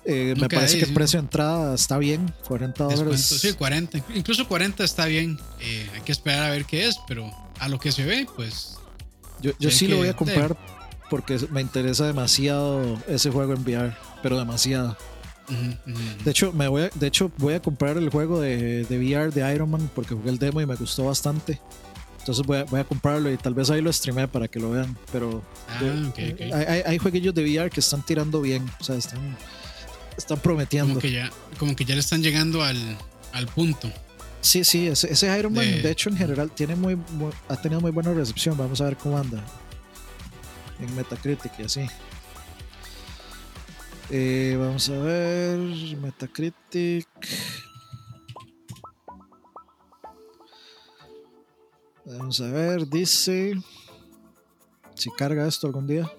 Eh, 0.06 0.34
me 0.40 0.50
parece 0.50 0.80
que 0.80 0.86
el 0.86 0.94
precio 0.94 1.20
de 1.20 1.26
entrada 1.26 1.76
está 1.76 1.98
bien, 1.98 2.34
40 2.48 2.84
dólares. 2.86 3.22
Sí, 3.22 3.54
40. 3.54 4.00
Incluso 4.16 4.48
40 4.48 4.84
está 4.84 5.06
bien. 5.06 5.38
Eh, 5.60 5.90
hay 5.94 6.02
que 6.02 6.12
esperar 6.12 6.44
a 6.44 6.50
ver 6.50 6.66
qué 6.66 6.88
es, 6.88 6.98
pero 7.08 7.30
a 7.60 7.68
lo 7.68 7.80
que 7.80 7.92
se 7.92 8.06
ve, 8.06 8.26
pues. 8.36 8.78
Yo, 9.42 9.52
yo 9.60 9.70
sí 9.70 9.88
lo 9.88 9.98
voy 9.98 10.08
a 10.08 10.16
comprar 10.16 10.58
porque 11.10 11.40
me 11.52 11.62
interesa 11.62 12.06
demasiado 12.06 12.98
ese 13.08 13.30
juego 13.32 13.54
en 13.54 13.62
VR, 13.62 13.96
pero 14.22 14.38
demasiado. 14.38 14.98
De 16.24 16.32
hecho, 16.32 16.54
me 16.54 16.68
voy 16.68 16.84
a, 16.84 16.90
de 16.94 17.08
hecho, 17.08 17.32
voy 17.38 17.54
a 17.54 17.62
comprar 17.62 17.98
el 17.98 18.10
juego 18.10 18.40
de, 18.40 18.86
de, 18.86 18.98
VR 18.98 19.32
de 19.32 19.54
Iron 19.54 19.70
Man 19.70 19.90
porque 19.96 20.14
jugué 20.14 20.30
el 20.30 20.38
demo 20.38 20.62
y 20.62 20.66
me 20.66 20.76
gustó 20.76 21.06
bastante. 21.06 21.60
Entonces 22.20 22.46
voy 22.46 22.58
a, 22.58 22.64
voy 22.66 22.80
a 22.80 22.84
comprarlo 22.84 23.32
y 23.32 23.38
tal 23.38 23.54
vez 23.54 23.70
ahí 23.70 23.82
lo 23.82 23.92
streamé 23.92 24.28
para 24.28 24.48
que 24.48 24.60
lo 24.60 24.72
vean. 24.72 24.96
Pero 25.12 25.42
ah, 25.68 25.80
Hay, 26.54 26.82
hay, 26.86 26.98
jueguillos 26.98 27.34
de 27.34 27.44
VR 27.44 27.70
que 27.70 27.80
están 27.80 28.06
tirando 28.06 28.42
bien. 28.42 28.70
O 28.80 28.84
sea, 28.84 28.96
están, 28.96 29.38
están 30.18 30.40
prometiendo. 30.40 30.90
Como 30.90 31.02
que 31.02 31.12
ya, 31.12 31.32
como 31.58 31.76
que 31.76 31.86
ya 31.86 31.96
le 31.96 32.02
están 32.02 32.22
llegando 32.22 32.64
al, 32.64 32.78
al 33.34 33.48
punto. 33.48 33.92
Sí, 34.42 34.64
sí, 34.64 34.88
ese, 34.88 35.12
ese 35.12 35.38
Iron 35.38 35.54
Man, 35.54 35.66
de... 35.66 35.92
hecho, 35.92 36.10
en 36.10 36.18
general, 36.18 36.52
tiene 36.52 36.76
muy, 36.76 36.98
ha 37.48 37.56
tenido 37.56 37.82
muy 37.82 37.92
buena 37.92 38.14
recepción. 38.14 38.58
Vamos 38.58 38.80
a 38.82 38.86
ver 38.86 38.98
cómo 38.98 39.18
anda 39.18 39.44
en 40.80 40.96
Metacritic 40.96 41.52
y 41.60 41.64
así. 41.64 41.82
Eh, 44.12 44.58
vamos 44.60 44.90
a 44.90 44.98
ver. 44.98 45.60
Metacritic. 45.98 47.08
Vamos 52.06 52.42
a 52.42 52.50
ver, 52.50 52.88
dice. 52.88 53.54
Si 54.96 55.12
carga 55.12 55.48
esto 55.48 55.68
algún 55.68 55.86
día. 55.86 56.12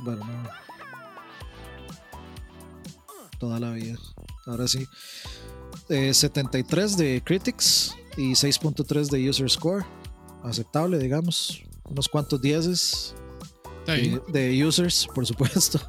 Bueno, 0.00 0.24
no. 0.24 0.48
Toda 3.38 3.60
la 3.60 3.70
vida. 3.70 3.98
Ahora 4.46 4.66
sí. 4.66 4.86
73 5.88 6.92
eh, 6.92 6.96
de 6.96 7.22
Critics 7.22 7.94
y 8.16 8.32
6.3 8.32 9.10
de 9.10 9.30
User 9.30 9.48
Score. 9.48 9.84
Aceptable, 10.42 10.98
digamos. 10.98 11.62
Unos 11.84 12.08
cuantos 12.08 12.40
dieces 12.40 13.14
de, 13.86 14.64
users, 14.64 15.08
por 15.14 15.26
supuesto. 15.26 15.80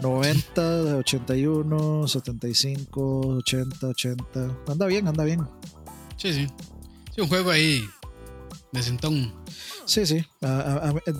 90, 0.00 0.96
81, 0.98 2.08
75, 2.08 3.20
80, 3.38 3.86
80. 3.86 4.56
Anda 4.66 4.86
bien, 4.86 5.06
anda 5.08 5.24
bien. 5.24 5.46
Sí, 6.16 6.32
sí. 6.32 6.46
Sí, 7.14 7.20
un 7.20 7.28
juego 7.28 7.50
ahí 7.50 7.84
de 8.72 8.82
sentón. 8.82 9.32
Sí, 9.84 10.06
sí. 10.06 10.24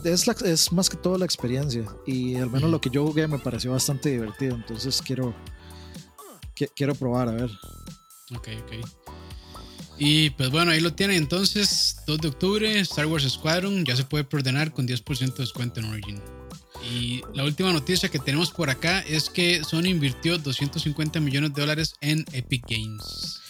es, 0.04 0.28
es, 0.28 0.72
más 0.72 0.88
que 0.88 0.96
todo 0.96 1.18
la 1.18 1.24
experiencia. 1.24 1.84
Y 2.06 2.36
al 2.36 2.50
menos 2.50 2.70
lo 2.70 2.80
que 2.80 2.90
yo 2.90 3.06
jugué 3.06 3.26
me 3.26 3.38
pareció 3.38 3.72
bastante 3.72 4.10
divertido. 4.10 4.54
Entonces 4.56 5.02
quiero, 5.02 5.34
quiero 6.76 6.94
probar, 6.94 7.28
a 7.28 7.32
ver. 7.32 7.50
Ok, 8.36 8.48
ok. 8.62 8.99
Y 10.02 10.30
pues 10.30 10.50
bueno, 10.50 10.70
ahí 10.70 10.80
lo 10.80 10.94
tienen 10.94 11.18
entonces, 11.18 11.96
2 12.06 12.18
de 12.22 12.28
octubre, 12.28 12.80
Star 12.80 13.04
Wars 13.04 13.30
Squadron, 13.30 13.84
ya 13.84 13.94
se 13.94 14.04
puede 14.04 14.26
ordenar 14.32 14.72
con 14.72 14.88
10% 14.88 15.18
de 15.18 15.42
descuento 15.42 15.80
en 15.80 15.86
Origin. 15.86 16.22
Y 16.90 17.20
la 17.34 17.44
última 17.44 17.70
noticia 17.70 18.08
que 18.08 18.18
tenemos 18.18 18.50
por 18.50 18.70
acá 18.70 19.00
es 19.00 19.28
que 19.28 19.62
Sony 19.62 19.88
invirtió 19.88 20.38
250 20.38 21.20
millones 21.20 21.52
de 21.52 21.60
dólares 21.60 21.92
en 22.00 22.24
Epic 22.32 22.64
Games. 22.66 23.40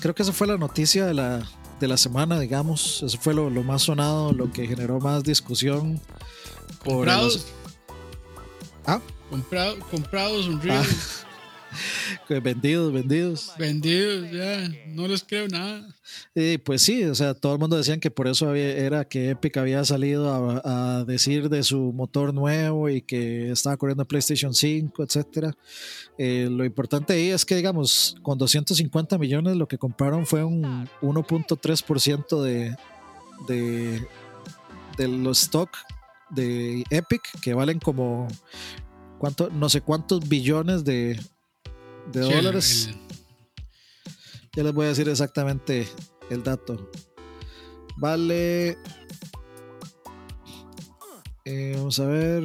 Creo 0.00 0.16
que 0.16 0.24
esa 0.24 0.32
fue 0.32 0.48
la 0.48 0.58
noticia 0.58 1.06
de 1.06 1.14
la, 1.14 1.48
de 1.78 1.86
la 1.86 1.96
semana, 1.96 2.40
digamos. 2.40 3.04
Eso 3.04 3.16
fue 3.16 3.32
lo, 3.32 3.48
más 3.62 3.82
sonado, 3.82 4.32
lo 4.32 4.50
que 4.50 4.66
generó 4.66 4.98
más 4.98 5.22
discusión. 5.22 6.00
¿Comprados? 6.84 7.46
¿Ah? 8.84 9.00
Comprado, 9.30 9.78
comprados, 9.90 10.48
un 10.48 10.60
ah. 10.70 10.82
vendidos, 12.42 12.92
vendidos. 12.92 13.52
Vendidos, 13.58 14.30
ya, 14.30 14.68
no 14.88 15.08
les 15.08 15.22
creo 15.24 15.48
nada. 15.48 15.86
Y 16.34 16.58
pues 16.58 16.82
sí, 16.82 17.04
o 17.04 17.14
sea, 17.14 17.34
todo 17.34 17.54
el 17.54 17.58
mundo 17.58 17.76
decían 17.76 18.00
que 18.00 18.10
por 18.10 18.28
eso 18.28 18.54
era 18.54 19.04
que 19.04 19.30
Epic 19.30 19.56
había 19.56 19.84
salido 19.84 20.60
a, 20.64 21.04
decir 21.04 21.48
de 21.48 21.62
su 21.62 21.92
motor 21.92 22.34
nuevo 22.34 22.88
y 22.88 23.02
que 23.02 23.50
estaba 23.50 23.76
corriendo 23.76 24.04
PlayStation 24.04 24.54
5, 24.54 25.02
etcétera. 25.02 25.54
Eh, 26.16 26.48
lo 26.50 26.64
importante 26.64 27.12
ahí 27.12 27.28
es 27.28 27.44
que, 27.44 27.56
digamos, 27.56 28.16
con 28.22 28.38
250 28.38 29.18
millones 29.18 29.56
lo 29.56 29.68
que 29.68 29.78
compraron 29.78 30.26
fue 30.26 30.44
un 30.44 30.88
1.3% 31.02 32.42
de, 32.42 32.76
de, 33.46 34.06
de 34.96 35.08
los 35.08 35.42
stock 35.42 35.70
de 36.30 36.84
Epic, 36.90 37.22
que 37.40 37.54
valen 37.54 37.78
como 37.78 38.28
cuánto, 39.18 39.50
no 39.50 39.68
sé 39.68 39.80
cuántos 39.80 40.28
billones 40.28 40.84
de, 40.84 41.18
de 42.12 42.20
dólares. 42.20 42.90
Ya 44.54 44.62
les 44.62 44.72
voy 44.72 44.86
a 44.86 44.88
decir 44.88 45.08
exactamente 45.08 45.88
el 46.30 46.42
dato. 46.42 46.90
Vale. 47.96 48.78
Eh, 51.44 51.74
vamos 51.76 51.98
a 52.00 52.06
ver. 52.06 52.44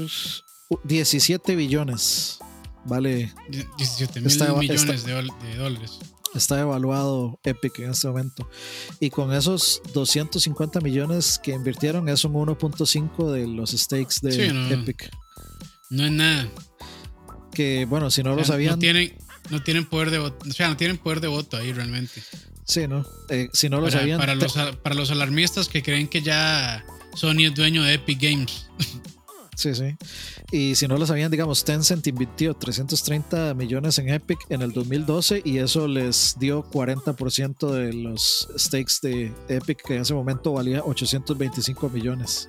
17 0.84 1.56
billones. 1.56 2.40
Vale. 2.86 3.34
17 3.50 4.22
mil 4.22 4.60
millones 4.60 5.06
de, 5.06 5.56
dólares. 5.56 6.00
Está 6.34 6.60
evaluado 6.60 7.40
Epic 7.44 7.80
en 7.80 7.92
este 7.92 8.08
momento. 8.08 8.50
Y 9.00 9.10
con 9.10 9.32
esos 9.34 9.82
250 9.94 10.82
millones 10.82 11.40
que 11.42 11.52
invirtieron, 11.52 12.10
es 12.10 12.26
un 12.26 12.34
1.5 12.34 13.32
de 13.32 13.48
los 13.48 13.72
stakes 13.72 14.16
de 14.22 14.48
Epic. 14.74 15.12
No 15.92 16.06
es 16.06 16.12
nada. 16.12 16.48
Que 17.54 17.86
bueno, 17.86 18.10
si 18.10 18.24
no 18.24 18.36
lo 18.36 18.44
sabían. 18.44 18.74
No 18.74 18.80
tienen, 18.80 19.16
no 19.50 19.62
tienen 19.62 19.86
poder 19.86 20.12
de 20.12 20.20
voto. 20.20 20.46
O 20.48 20.54
sea, 20.54 20.70
no 20.70 20.78
tienen 20.78 20.98
poder 20.98 21.22
de 21.22 21.28
voto 21.28 21.58
ahí 21.58 21.74
realmente. 21.74 22.24
Sí, 22.66 22.88
¿no? 22.88 23.06
Eh, 23.30 23.50
si 23.54 23.70
no 23.70 23.82
lo 23.82 23.92
sabían. 23.92 24.20
Para 24.20 24.36
los, 24.36 24.54
para 24.82 24.96
los 24.96 25.12
alarmistas 25.12 25.68
que 25.68 25.84
creen 25.84 26.08
que 26.08 26.22
ya 26.22 26.86
Sony 27.16 27.46
es 27.46 27.56
dueño 27.56 27.84
de 27.84 27.96
Epic 27.96 28.22
Games. 28.22 28.68
Sí, 29.56 29.76
sí. 29.76 29.96
Y 30.52 30.76
si 30.76 30.88
no 30.88 30.98
lo 30.98 31.06
sabían, 31.06 31.30
digamos, 31.30 31.64
Tencent 31.64 32.06
invirtió 32.08 32.54
330 32.56 33.54
millones 33.54 33.98
en 34.00 34.10
Epic 34.10 34.40
en 34.50 34.62
el 34.62 34.72
2012 34.72 35.42
y 35.46 35.60
eso 35.60 35.88
les 35.88 36.36
dio 36.40 36.64
40% 36.72 37.72
de 37.72 37.94
los 37.94 38.50
stakes 38.58 38.96
de 39.02 39.32
Epic, 39.50 39.84
que 39.86 39.96
en 39.96 40.02
ese 40.02 40.14
momento 40.14 40.54
valía 40.54 40.82
825 40.84 41.90
millones. 41.90 42.48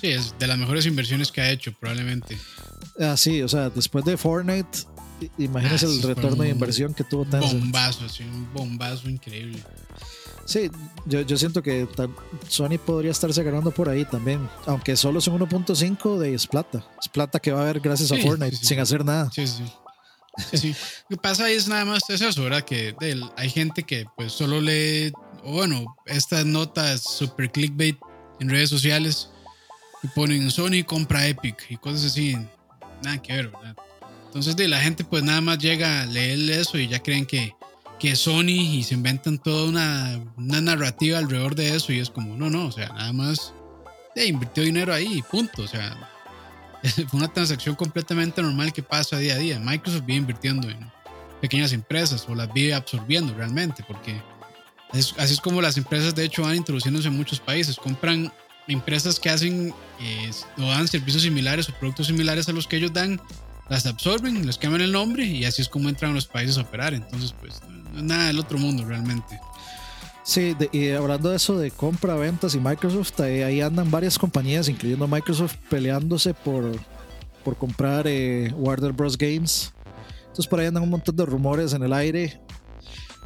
Sí, 0.00 0.08
es 0.08 0.34
de 0.38 0.46
las 0.48 0.58
mejores 0.58 0.86
inversiones 0.86 1.30
que 1.30 1.40
ha 1.40 1.50
hecho, 1.50 1.72
probablemente. 1.72 2.36
Ah, 2.98 3.16
sí, 3.16 3.40
o 3.42 3.48
sea, 3.48 3.70
después 3.70 4.04
de 4.04 4.16
Fortnite, 4.16 4.80
imagínese 5.38 5.86
ah, 5.86 5.90
el 5.90 6.02
retorno 6.02 6.42
de 6.42 6.50
inversión 6.50 6.94
que 6.94 7.04
tuvo 7.04 7.24
Tencent. 7.24 7.60
Bombazo, 7.60 8.08
sí, 8.08 8.24
un 8.24 8.52
bombazo 8.52 9.08
increíble. 9.08 9.62
Sí, 10.44 10.70
yo, 11.06 11.20
yo 11.20 11.36
siento 11.36 11.62
que 11.62 11.86
Sony 12.48 12.78
podría 12.84 13.10
estarse 13.10 13.42
ganando 13.42 13.70
por 13.70 13.88
ahí 13.88 14.04
también, 14.04 14.48
aunque 14.66 14.96
solo 14.96 15.20
son 15.20 15.38
1.5 15.38 16.18
de 16.18 16.34
es 16.34 16.46
plata. 16.46 16.84
Es 17.00 17.08
plata 17.08 17.38
que 17.38 17.52
va 17.52 17.60
a 17.60 17.62
haber 17.62 17.80
gracias 17.80 18.10
a 18.12 18.16
Fortnite, 18.16 18.56
sin 18.56 18.80
hacer 18.80 19.04
nada. 19.04 19.30
Sí, 19.32 19.46
sí. 19.46 19.64
Sí, 20.54 20.74
Lo 21.08 21.16
que 21.16 21.22
pasa 21.22 21.44
ahí 21.44 21.54
es 21.54 21.68
nada 21.68 21.84
más 21.84 22.08
eso, 22.08 22.42
¿verdad? 22.42 22.62
Que 22.62 22.94
hay 23.36 23.50
gente 23.50 23.82
que 23.82 24.06
pues 24.16 24.32
solo 24.32 24.60
lee, 24.60 25.12
bueno, 25.44 25.94
estas 26.06 26.46
notas 26.46 27.02
super 27.02 27.50
clickbait 27.50 27.98
en 28.40 28.48
redes 28.48 28.70
sociales 28.70 29.28
y 30.02 30.08
ponen 30.08 30.50
Sony 30.50 30.84
compra 30.86 31.26
Epic 31.26 31.66
y 31.68 31.76
cosas 31.76 32.06
así. 32.06 32.36
Nada 33.04 33.20
que 33.20 33.34
ver, 33.34 33.48
¿verdad? 33.50 33.76
Entonces 34.32 34.56
de 34.56 34.66
la 34.66 34.80
gente 34.80 35.04
pues 35.04 35.22
nada 35.22 35.42
más 35.42 35.58
llega 35.58 36.00
a 36.00 36.06
leer 36.06 36.50
eso 36.50 36.78
y 36.78 36.88
ya 36.88 37.02
creen 37.02 37.26
que, 37.26 37.54
que 37.98 38.16
Sony 38.16 38.78
y 38.78 38.82
se 38.82 38.94
inventan 38.94 39.36
toda 39.36 39.68
una, 39.68 40.18
una 40.38 40.62
narrativa 40.62 41.18
alrededor 41.18 41.54
de 41.54 41.76
eso 41.76 41.92
y 41.92 41.98
es 41.98 42.08
como, 42.08 42.34
no, 42.34 42.48
no, 42.48 42.68
o 42.68 42.72
sea, 42.72 42.88
nada 42.88 43.12
más 43.12 43.52
eh, 44.16 44.24
invirtió 44.24 44.62
dinero 44.62 44.94
ahí 44.94 45.18
y 45.18 45.20
punto, 45.20 45.60
o 45.60 45.68
sea, 45.68 46.10
fue 47.08 47.18
una 47.18 47.30
transacción 47.30 47.74
completamente 47.74 48.40
normal 48.40 48.72
que 48.72 48.82
pasa 48.82 49.18
día 49.18 49.34
a 49.34 49.38
día. 49.38 49.58
Microsoft 49.58 50.06
vive 50.06 50.20
invirtiendo 50.20 50.70
en 50.70 50.90
pequeñas 51.42 51.74
empresas 51.74 52.24
o 52.26 52.34
las 52.34 52.50
vive 52.54 52.72
absorbiendo 52.72 53.34
realmente 53.34 53.84
porque 53.86 54.18
así 54.92 55.34
es 55.34 55.40
como 55.42 55.60
las 55.60 55.76
empresas 55.76 56.14
de 56.14 56.24
hecho 56.24 56.40
van 56.40 56.56
introduciéndose 56.56 57.08
en 57.08 57.18
muchos 57.18 57.38
países, 57.38 57.76
compran 57.76 58.32
empresas 58.66 59.20
que 59.20 59.28
hacen 59.28 59.74
eh, 60.00 60.30
o 60.56 60.62
dan 60.62 60.88
servicios 60.88 61.22
similares 61.22 61.68
o 61.68 61.74
productos 61.74 62.06
similares 62.06 62.48
a 62.48 62.52
los 62.52 62.66
que 62.66 62.76
ellos 62.76 62.94
dan, 62.94 63.20
las 63.72 63.86
absorben, 63.86 64.44
les 64.44 64.58
cambian 64.58 64.82
el 64.82 64.92
nombre 64.92 65.24
y 65.24 65.46
así 65.46 65.62
es 65.62 65.68
como 65.68 65.88
entran 65.88 66.12
los 66.12 66.26
países 66.26 66.58
a 66.58 66.60
operar. 66.60 66.92
Entonces, 66.92 67.34
pues, 67.40 67.62
no 67.94 68.02
nada 68.02 68.26
del 68.26 68.38
otro 68.38 68.58
mundo 68.58 68.84
realmente. 68.84 69.40
Sí, 70.24 70.54
y 70.72 70.90
hablando 70.90 71.30
de 71.30 71.36
eso 71.36 71.58
de 71.58 71.70
compra, 71.70 72.14
ventas 72.16 72.54
y 72.54 72.60
Microsoft, 72.60 73.18
ahí, 73.20 73.62
andan 73.62 73.90
varias 73.90 74.18
compañías, 74.18 74.68
incluyendo 74.68 75.08
Microsoft, 75.08 75.56
peleándose 75.70 76.34
por, 76.34 76.70
por 77.42 77.56
comprar 77.56 78.06
eh, 78.06 78.52
Warner 78.54 78.92
Bros. 78.92 79.16
Games. 79.16 79.72
Entonces 80.20 80.46
por 80.46 80.60
ahí 80.60 80.66
andan 80.66 80.82
un 80.82 80.90
montón 80.90 81.16
de 81.16 81.24
rumores 81.24 81.72
en 81.72 81.82
el 81.82 81.94
aire. 81.94 82.42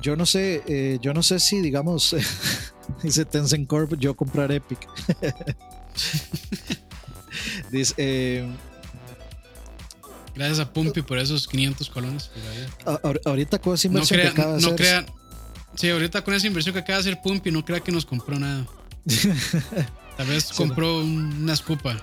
Yo 0.01 0.15
no 0.15 0.27
sé, 0.27 0.63
eh, 0.69 0.99
yo 1.03 1.13
no 1.13 1.25
sé 1.25 1.41
si, 1.41 1.61
digamos, 1.61 2.15
dice 3.03 3.25
Tencent 3.25 3.67
Corp, 3.67 3.95
yo 3.99 4.15
comprar 4.15 4.53
Epic. 4.53 4.79
dice, 7.73 7.95
eh, 7.97 8.49
Gracias 10.37 10.61
a 10.61 10.71
Pumpy 10.71 11.03
por 11.03 11.19
esos 11.19 11.49
500 11.49 11.91
colones. 11.91 12.31
ahorita 13.25 13.59
con 13.59 13.75
esa 13.75 13.87
inversión 13.87 14.21
que 14.21 14.29
acaba 14.29 14.57
de 14.57 14.63
no 14.63 14.75
hacer. 14.75 15.07
sí, 15.75 15.89
ahorita 15.89 16.23
con 16.23 16.35
esa 16.35 16.47
inversión 16.47 16.75
que 16.75 16.81
acaba 16.81 16.99
de 16.99 17.09
hacer 17.09 17.23
Pumpy, 17.23 17.51
no 17.51 17.65
crea 17.65 17.81
que 17.81 17.91
nos 17.91 18.05
compró 18.05 18.39
nada. 18.39 18.67
Tal 20.17 20.27
vez 20.27 20.53
compró 20.53 21.01
una 21.01 21.55
escupa. 21.55 21.97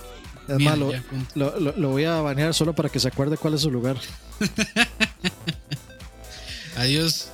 Es 0.48 0.60
malo, 0.60 0.92
lo, 1.36 1.58
lo, 1.58 1.90
voy 1.90 2.04
a 2.04 2.20
banear 2.20 2.54
solo 2.54 2.74
para 2.74 2.90
que 2.90 3.00
se 3.00 3.08
acuerde 3.08 3.38
cuál 3.38 3.54
es 3.54 3.62
su 3.62 3.72
lugar. 3.72 3.96
Adiós. 6.76 7.30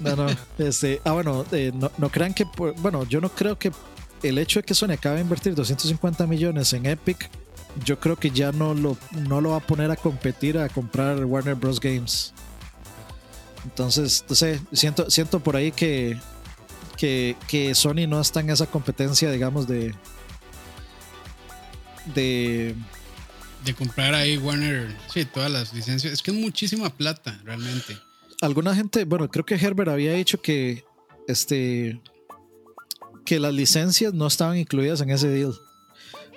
No, 0.00 0.16
no, 0.16 0.26
este, 0.58 1.02
ah, 1.04 1.12
bueno, 1.12 1.44
eh, 1.52 1.72
no, 1.74 1.92
no, 1.98 2.08
crean 2.08 2.32
que, 2.32 2.46
bueno, 2.78 3.04
yo 3.04 3.20
no 3.20 3.28
creo 3.28 3.58
que 3.58 3.70
el 4.22 4.38
hecho 4.38 4.60
de 4.60 4.64
que 4.64 4.74
Sony 4.74 4.92
acabe 4.92 5.16
de 5.16 5.22
invertir 5.22 5.54
250 5.54 6.26
millones 6.26 6.72
en 6.72 6.86
Epic, 6.86 7.28
yo 7.84 7.98
creo 7.98 8.16
que 8.16 8.30
ya 8.30 8.52
no 8.52 8.74
lo, 8.74 8.96
no 9.12 9.40
lo 9.40 9.50
va 9.50 9.56
a 9.56 9.60
poner 9.60 9.90
a 9.90 9.96
competir 9.96 10.58
a 10.58 10.68
comprar 10.68 11.24
Warner 11.24 11.54
Bros. 11.54 11.80
Games. 11.80 12.32
Entonces, 13.64 14.24
no 14.28 14.34
sé, 14.34 14.60
siento, 14.72 15.10
siento 15.10 15.40
por 15.40 15.56
ahí 15.56 15.72
que, 15.72 16.18
que, 16.96 17.36
que 17.48 17.74
Sony 17.74 18.06
no 18.06 18.20
está 18.20 18.40
en 18.40 18.50
esa 18.50 18.66
competencia, 18.66 19.30
digamos, 19.30 19.66
de, 19.66 19.94
de 22.14 22.74
de 23.64 23.74
comprar 23.74 24.14
ahí 24.14 24.36
Warner, 24.36 24.94
sí, 25.10 25.24
todas 25.24 25.50
las 25.50 25.72
licencias. 25.72 26.12
Es 26.12 26.22
que 26.22 26.30
es 26.30 26.36
muchísima 26.36 26.90
plata, 26.90 27.40
realmente 27.44 27.96
alguna 28.44 28.74
gente, 28.74 29.04
bueno, 29.04 29.28
creo 29.28 29.44
que 29.44 29.54
Herbert 29.54 29.90
había 29.90 30.12
dicho 30.12 30.40
que 30.40 30.84
este 31.26 32.00
que 33.24 33.40
las 33.40 33.54
licencias 33.54 34.12
no 34.12 34.26
estaban 34.26 34.58
incluidas 34.58 35.00
en 35.00 35.10
ese 35.10 35.28
deal. 35.28 35.54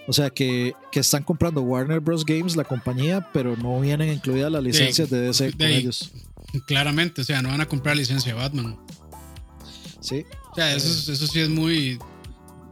O 0.08 0.14
sea 0.14 0.30
que, 0.30 0.74
están 0.94 1.24
comprando 1.24 1.62
Warner 1.62 2.00
Bros. 2.00 2.26
Games, 2.26 2.56
la 2.56 2.64
compañía, 2.64 3.30
pero 3.34 3.58
no 3.58 3.80
vienen 3.82 4.12
incluidas 4.12 4.52
las 4.52 4.64
licencias 4.64 5.10
de, 5.10 5.20
DC 5.22 5.52
con 5.52 5.68
ellos. 5.68 6.12
Claramente, 6.66 7.22
o 7.22 7.24
sea, 7.26 7.42
no 7.42 7.50
van 7.50 7.62
a 7.62 7.68
comprar 7.68 7.98
licencia 7.98 8.34
de 8.34 8.40
Batman. 8.40 8.80
Sí. 10.00 10.26
O 10.52 10.56
sea, 10.56 10.74
eso, 10.74 11.12
eso 11.12 11.28
sí 11.28 11.42
es 11.42 11.50
muy. 11.50 12.00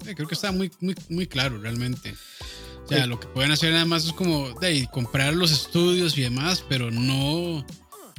Eh, 0.08 0.16
creo 0.16 0.28
que 0.28 0.36
está 0.36 0.52
muy, 0.54 0.72
muy, 0.80 0.96
muy 1.10 1.28
claro 1.28 1.60
realmente. 1.60 2.16
O 2.86 2.88
sea, 2.88 3.06
lo 3.06 3.20
que 3.20 3.28
pueden 3.28 3.52
hacer 3.52 3.74
nada 3.74 3.86
más 3.86 4.06
es 4.06 4.14
como 4.14 4.58
de, 4.60 4.88
comprar 4.92 5.34
los 5.34 5.52
estudios 5.52 6.18
y 6.18 6.22
demás, 6.22 6.64
pero 6.70 6.90
no 6.90 7.66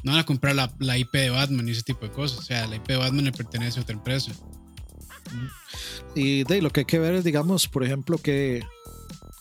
no 0.03 0.12
van 0.12 0.20
a 0.20 0.26
comprar 0.26 0.55
la, 0.55 0.99
IP 0.99 1.12
de 1.12 1.30
Batman 1.30 1.68
y 1.68 1.72
ese 1.72 1.82
tipo 1.82 2.07
de 2.07 2.12
cosas. 2.12 2.38
O 2.38 2.43
sea, 2.43 2.66
la 2.66 2.76
IP 2.76 2.86
de 2.86 2.97
Batman 2.97 3.24
le 3.24 3.32
pertenece 3.32 3.78
a 3.78 3.82
otra 3.82 3.97
empresa. 3.97 4.32
Y 6.14 6.45
de 6.45 6.62
lo 6.62 6.70
que 6.70 6.80
hay 6.80 6.86
que 6.86 6.99
ver 6.99 7.14
es, 7.14 7.24
digamos, 7.24 7.66
por 7.66 7.82
ejemplo, 7.82 8.18
qué, 8.18 8.62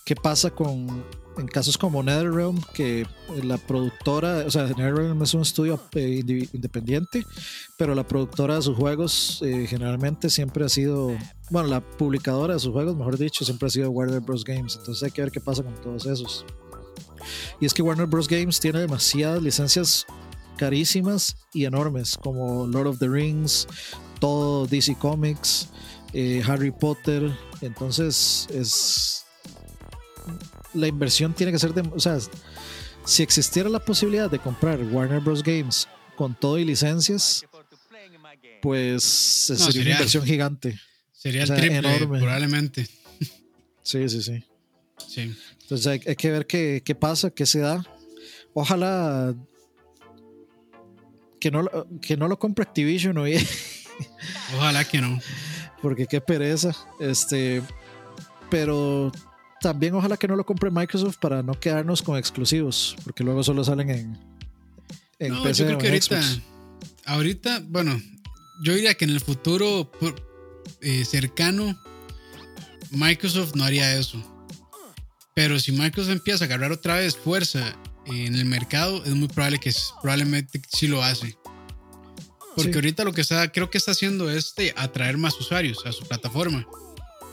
qué 0.06 0.16
pasa 0.16 0.52
con 0.52 1.04
en 1.38 1.48
casos 1.48 1.78
como 1.78 2.02
NetherRealm, 2.02 2.62
que 2.74 3.06
la 3.44 3.58
productora, 3.58 4.46
o 4.46 4.52
sea, 4.52 4.64
NetherRealm 4.64 5.22
es 5.22 5.34
un 5.34 5.42
estudio 5.42 5.80
eh, 5.94 6.24
independiente, 6.54 7.26
pero 7.78 7.94
la 7.94 8.08
productora 8.08 8.56
de 8.56 8.62
sus 8.62 8.78
juegos 8.78 9.42
eh, 9.44 9.66
generalmente 9.68 10.30
siempre 10.30 10.66
ha 10.66 10.70
sido, 10.70 11.12
bueno, 11.50 11.68
la 11.68 11.82
publicadora 11.82 12.54
de 12.54 12.60
sus 12.60 12.72
juegos, 12.72 12.96
mejor 12.96 13.18
dicho, 13.18 13.44
siempre 13.44 13.68
ha 13.68 13.70
sido 13.70 13.92
Warner 13.92 14.22
Bros. 14.22 14.44
Games. 14.44 14.78
Entonces 14.78 15.04
hay 15.04 15.12
que 15.12 15.22
ver 15.22 15.32
qué 15.32 15.42
pasa 15.42 15.64
con 15.64 15.76
todos 15.76 16.06
esos. 16.06 16.46
Y 17.60 17.66
es 17.66 17.74
que 17.74 17.82
Warner 17.82 18.08
Bros. 18.08 18.28
Games 18.28 18.60
tiene 18.60 18.80
demasiadas 18.80 19.42
licencias 19.42 20.06
carísimas 20.58 21.36
y 21.54 21.66
enormes, 21.66 22.18
como 22.18 22.66
Lord 22.68 22.88
of 22.88 23.00
the 23.00 23.10
Rings, 23.10 23.68
todo 24.20 24.68
DC 24.68 24.96
Comics, 24.96 25.70
eh, 26.14 26.42
Harry 26.48 26.72
Potter. 26.72 27.36
Entonces, 27.62 28.48
es. 28.52 29.25
La 30.74 30.88
inversión 30.88 31.34
tiene 31.34 31.52
que 31.52 31.60
ser 31.60 31.74
de. 31.74 31.82
O 31.94 32.00
sea, 32.00 32.18
si 33.06 33.24
existiera 33.24 33.70
la 33.70 33.80
posibilidad 33.80 34.30
de 34.30 34.40
comprar 34.40 34.80
Warner 34.82 35.20
Bros. 35.22 35.44
Games 35.44 35.88
con 36.16 36.34
todo 36.36 36.58
y 36.58 36.66
licencias, 36.66 37.46
pues 38.62 39.48
No, 39.50 39.56
sería, 39.58 39.72
sería- 39.72 39.82
una 39.82 39.92
inversión 39.92 40.26
gigante. 40.26 40.80
Sería 41.12 41.44
O 41.44 41.48
sea, 41.48 41.56
el 41.56 41.62
triple, 41.62 41.78
enorme. 41.96 42.20
probablemente. 42.20 42.88
Sí, 43.84 44.08
sí, 44.10 44.22
sí. 44.22 44.44
Sí. 45.08 45.36
Entonces 45.62 45.88
hay, 45.88 46.02
hay 46.08 46.16
que 46.16 46.32
ver 46.32 46.46
qué, 46.48 46.82
qué 46.86 46.96
pasa, 46.96 47.30
qué 47.32 47.46
se 47.46 47.60
da. 47.60 47.84
Ojalá 48.54 49.34
que 51.40 51.52
no, 51.52 51.64
lo- 51.64 51.88
que 52.02 52.18
no 52.18 52.28
lo 52.28 52.40
compre 52.40 52.64
Activision 52.64 53.18
hoy, 53.18 53.36
Ojalá 54.58 54.84
que 54.86 55.00
no. 55.02 55.20
porque 55.82 56.06
qué 56.08 56.22
pereza. 56.22 56.76
Este, 57.00 57.62
pero 58.50 59.12
también 59.66 59.96
ojalá 59.96 60.16
que 60.16 60.28
no 60.28 60.36
lo 60.36 60.46
compre 60.46 60.70
Microsoft 60.70 61.18
para 61.20 61.42
no 61.42 61.60
quedarnos 61.60 62.04
con 62.04 62.18
exclusivos, 62.20 62.96
porque 63.04 63.24
luego 63.24 63.44
solo 63.44 63.64
salen 63.64 63.90
en, 63.90 64.20
en 65.18 65.34
No, 65.34 65.42
PC 65.42 65.64
yo 65.64 65.66
creo 65.66 65.78
o 65.78 65.82
que 65.82 65.88
en 65.88 65.94
ahorita, 65.94 66.22
Xbox. 66.22 66.42
ahorita, 67.06 67.64
bueno, 67.68 68.00
yo 68.62 68.74
diría 68.76 68.94
que 68.94 69.06
en 69.06 69.12
el 69.12 69.22
futuro 69.22 69.90
por- 70.00 70.24
eh, 70.82 71.04
cercano, 71.04 71.76
Microsoft 72.92 73.56
no 73.56 73.64
haría 73.64 73.98
eso. 73.98 74.22
Pero 75.34 75.60
si 75.60 75.72
Microsoft 75.72 76.12
empieza 76.14 76.44
a 76.44 76.48
agarrar 76.48 76.72
otra 76.72 76.98
vez 76.98 77.18
fuerza 77.18 77.76
en 78.06 78.36
el 78.36 78.46
mercado, 78.46 79.04
es 79.04 79.16
muy 79.16 79.28
probable 79.30 79.60
que 79.60 79.74
probablemente 80.00 80.62
sí 80.72 80.88
lo 80.88 81.02
hace. 81.04 81.36
Porque 82.56 82.72
Sí. 82.72 82.78
ahorita 82.78 83.04
lo 83.04 83.14
que 83.14 83.22
está, 83.22 83.52
creo 83.52 83.72
que 83.72 83.80
está 83.80 83.92
haciendo 83.94 84.30
es 84.30 84.54
atraer 84.76 85.18
más 85.18 85.40
usuarios 85.40 85.84
a 85.88 85.92
su 85.92 86.06
plataforma. 86.06 86.68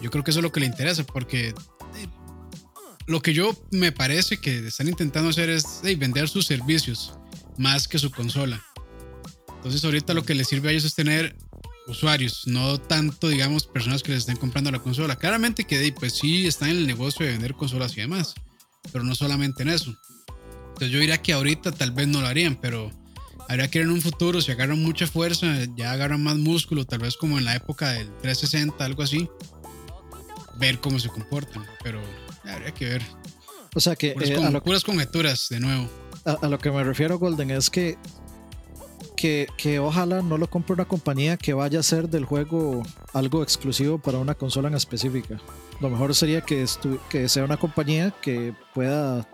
Yo 0.00 0.10
creo 0.10 0.24
que 0.24 0.30
eso 0.30 0.40
es 0.40 0.42
lo 0.42 0.50
que 0.50 0.60
le 0.60 0.66
interesa, 0.66 1.04
porque 1.04 1.54
lo 3.06 3.20
que 3.20 3.34
yo 3.34 3.56
me 3.70 3.92
parece 3.92 4.38
que 4.38 4.66
están 4.66 4.88
intentando 4.88 5.30
hacer 5.30 5.50
es 5.50 5.80
vender 5.98 6.28
sus 6.28 6.46
servicios 6.46 7.14
más 7.58 7.88
que 7.88 7.98
su 7.98 8.10
consola. 8.10 8.62
Entonces 9.56 9.84
ahorita 9.84 10.14
lo 10.14 10.24
que 10.24 10.34
les 10.34 10.48
sirve 10.48 10.68
a 10.68 10.72
ellos 10.72 10.84
es 10.84 10.94
tener 10.94 11.36
usuarios, 11.86 12.46
no 12.46 12.78
tanto, 12.78 13.28
digamos, 13.28 13.66
personas 13.66 14.02
que 14.02 14.12
les 14.12 14.20
estén 14.20 14.36
comprando 14.36 14.70
la 14.70 14.78
consola. 14.78 15.16
Claramente 15.16 15.64
que 15.64 15.92
pues 15.98 16.14
sí 16.14 16.46
están 16.46 16.70
en 16.70 16.78
el 16.78 16.86
negocio 16.86 17.26
de 17.26 17.32
vender 17.32 17.54
consolas 17.54 17.92
y 17.96 18.00
demás, 18.00 18.34
pero 18.92 19.04
no 19.04 19.14
solamente 19.14 19.62
en 19.62 19.68
eso. 19.68 19.94
Entonces 20.68 20.90
yo 20.90 20.98
diría 20.98 21.22
que 21.22 21.32
ahorita 21.32 21.72
tal 21.72 21.90
vez 21.92 22.08
no 22.08 22.20
lo 22.20 22.26
harían, 22.26 22.56
pero 22.56 22.90
habría 23.48 23.68
que 23.68 23.80
ver 23.80 23.86
en 23.86 23.94
un 23.94 24.00
futuro, 24.00 24.40
si 24.40 24.50
agarran 24.50 24.80
mucha 24.80 25.06
fuerza, 25.06 25.46
ya 25.76 25.92
agarran 25.92 26.22
más 26.22 26.36
músculo, 26.36 26.84
tal 26.84 27.00
vez 27.00 27.16
como 27.16 27.38
en 27.38 27.44
la 27.44 27.54
época 27.54 27.90
del 27.90 28.06
360, 28.22 28.84
algo 28.84 29.02
así, 29.02 29.28
ver 30.58 30.80
cómo 30.80 30.98
se 30.98 31.08
comportan, 31.08 31.66
pero 31.82 32.00
habría 32.50 32.72
que 32.72 32.84
ver. 32.86 33.02
O 33.74 33.80
sea 33.80 33.96
que 33.96 34.12
Puras, 34.12 34.30
eh, 34.30 34.34
con- 34.34 34.44
a, 34.46 34.50
lo, 34.50 34.62
puras 34.62 34.84
conjeturas, 34.84 35.46
de 35.50 35.60
nuevo. 35.60 35.88
a- 36.24 36.38
a 36.42 36.48
lo 36.48 36.58
que 36.58 36.70
me 36.70 36.82
refiero, 36.84 37.18
Golden, 37.18 37.50
es 37.50 37.70
que, 37.70 37.96
que, 39.16 39.46
que 39.56 39.78
ojalá 39.78 40.20
no 40.22 40.36
lo 40.38 40.48
compre 40.50 40.74
una 40.74 40.84
compañía 40.84 41.36
que 41.36 41.54
vaya 41.54 41.78
a 41.78 41.80
hacer 41.80 42.08
del 42.08 42.24
juego 42.24 42.82
algo 43.12 43.42
exclusivo 43.42 43.98
para 43.98 44.18
una 44.18 44.34
consola 44.34 44.68
en 44.68 44.74
específica. 44.74 45.40
Lo 45.80 45.88
mejor 45.90 46.14
sería 46.14 46.40
que, 46.40 46.62
estu- 46.64 46.98
que 47.08 47.28
sea 47.28 47.44
una 47.44 47.56
compañía 47.56 48.12
que 48.22 48.54
pueda, 48.74 49.28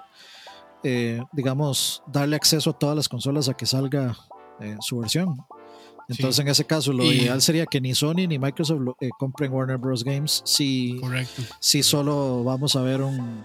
eh, 0.85 1.21
digamos, 1.33 2.03
darle 2.07 2.37
acceso 2.37 2.71
a 2.71 2.79
todas 2.79 2.97
las 2.97 3.09
consolas 3.09 3.49
a 3.49 3.55
que 3.55 3.67
salga 3.67 4.17
eh, 4.61 4.77
su 4.81 4.99
versión. 4.99 5.37
Entonces, 6.09 6.37
Sí. 6.37 6.43
en 6.43 6.49
ese 6.49 6.65
caso, 6.65 6.93
lo 6.93 7.05
Y- 7.05 7.19
ideal 7.23 7.43
sería 7.43 7.67
que 7.67 7.81
ni 7.81 7.95
Sony 7.95 8.27
ni 8.29 8.39
Microsoft 8.39 8.81
lo- 8.81 8.97
eh, 9.01 9.11
compren 9.19 9.53
Warner 9.53 9.77
Bros. 9.77 10.03
Games 10.05 10.41
si, 10.45 10.97
Correcto. 11.01 11.43
si 11.61 11.83
solo 11.83 12.43
vamos 12.45 12.75
a 12.77 12.81
ver 12.83 13.03
un 13.03 13.45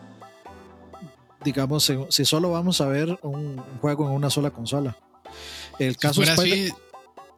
digamos 1.44 1.84
si- 1.84 1.98
si 2.10 2.24
solo 2.24 2.52
vamos 2.52 2.80
a 2.80 2.88
ver 2.88 3.20
un 3.22 3.58
juego 3.82 4.08
en 4.08 4.16
una 4.16 4.30
sola 4.30 4.50
consola 4.52 4.96
el 5.78 5.92
Si 5.94 6.00
caso 6.00 6.16
fuera 6.22 6.36
Spider- 6.36 6.72
así, 6.72 6.74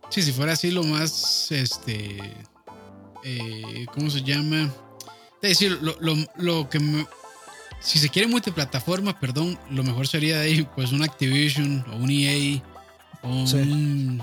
sí, 0.10 0.22
si 0.22 0.32
fuera 0.32 0.54
así, 0.54 0.70
lo 0.70 0.84
más, 0.84 1.52
este, 1.52 2.20
eh, 3.24 3.86
¿cómo 3.94 4.10
se 4.12 4.22
llama? 4.22 4.72
Es 5.42 5.50
decir, 5.50 5.80
lo, 5.82 5.96
lo, 6.02 6.16
lo 6.38 6.70
que 6.70 6.80
me- 6.80 7.08
si 7.80 7.98
se 7.98 8.10
quiere 8.10 8.28
multiplataforma, 8.28 9.20
perdón, 9.20 9.58
lo 9.72 9.84
mejor 9.84 10.08
sería 10.08 10.38
de 10.40 10.46
ahí, 10.48 10.68
pues 10.76 10.92
un 10.92 11.02
Activision 11.04 11.84
o 11.92 11.96
un 11.96 12.10
EA 12.12 12.62
o 13.24 13.48
Sí. 13.48 13.56
un 13.58 14.22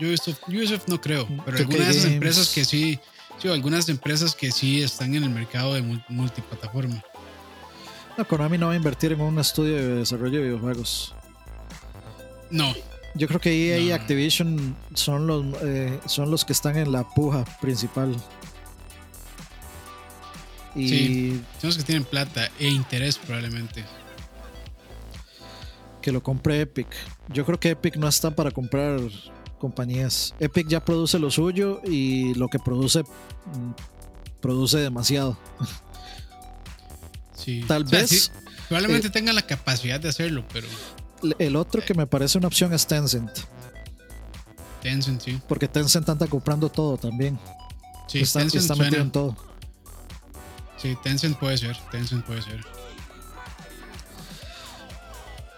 Ubisoft, 0.00 0.40
Ubisoft 0.48 0.88
no 0.88 1.00
creo, 1.00 1.26
pero 1.44 1.58
2K 1.58 1.60
algunas 1.60 2.04
empresas 2.04 2.48
que 2.50 2.64
sí, 2.64 2.98
sí, 3.38 3.48
algunas 3.48 3.88
empresas 3.88 4.34
que 4.34 4.50
sí 4.52 4.82
están 4.82 5.14
en 5.14 5.24
el 5.24 5.30
mercado 5.30 5.74
de 5.74 5.82
mul- 5.82 6.04
multiplataforma. 6.08 7.02
no, 8.16 8.26
Konami 8.26 8.58
no 8.58 8.66
va 8.68 8.72
a 8.72 8.76
invertir 8.76 9.12
en 9.12 9.20
un 9.20 9.38
estudio 9.38 9.76
de 9.76 9.94
desarrollo 9.96 10.38
de 10.38 10.44
videojuegos 10.48 11.14
No, 12.50 12.74
yo 13.14 13.28
creo 13.28 13.40
que 13.40 13.50
EA 13.70 13.78
y. 13.78 13.92
Activision 13.92 14.76
son 14.94 15.26
los 15.26 15.44
eh, 15.62 15.98
son 16.06 16.30
los 16.30 16.44
que 16.44 16.52
están 16.52 16.76
en 16.78 16.92
la 16.92 17.06
puja 17.08 17.44
principal 17.60 18.14
y 20.74 20.88
Sí. 20.88 21.42
son 21.60 21.68
los 21.68 21.76
que 21.76 21.82
tienen 21.84 22.04
plata 22.04 22.50
e 22.58 22.68
interés 22.68 23.18
probablemente. 23.18 23.84
que 26.00 26.10
lo 26.12 26.22
compre 26.22 26.60
Epic 26.62 26.88
yo 27.28 27.44
creo 27.46 27.60
que 27.60 27.70
Epic 27.70 27.96
no 27.96 28.08
está 28.08 28.30
para 28.34 28.50
comprar 28.50 28.98
compañías 29.62 30.34
Epic 30.40 30.66
ya 30.66 30.84
produce 30.84 31.20
lo 31.20 31.30
suyo 31.30 31.80
y 31.84 32.34
lo 32.34 32.48
que 32.48 32.58
produce 32.58 33.02
mm, 33.04 33.72
produce 34.40 34.78
demasiado 34.78 35.38
Sí. 37.36 37.64
Tal 37.66 37.82
O 37.84 37.88
sea, 37.88 38.00
vez, 38.00 38.10
sí, 38.10 38.30
probablemente 38.68 39.08
eh, 39.08 39.10
tengan 39.10 39.34
la 39.34 39.42
capacidad 39.42 39.98
de 39.98 40.08
hacerlo, 40.08 40.44
pero 40.52 40.68
El 41.38 41.56
otro 41.56 41.82
que 41.84 41.94
me 41.94 42.06
parece 42.06 42.38
una 42.38 42.46
opción 42.48 42.72
es 42.72 42.86
Tencent, 42.86 43.30
Tencent 44.80 45.20
sí. 45.22 45.40
porque 45.48 45.66
Tencent 45.68 46.08
anda 46.08 46.26
comprando 46.26 46.68
todo 46.68 46.96
también. 46.96 47.38
Sí, 48.08 48.20
está 48.20 48.40
Tencent 48.40 48.62
está 48.62 48.76
metido 48.76 49.02
en 49.02 49.10
todo. 49.10 49.36
Sí, 50.76 50.96
Tencent 51.02 51.36
puede 51.38 51.58
ser, 51.58 51.76
Tencent 51.90 52.24
puede 52.24 52.42
ser. 52.42 52.64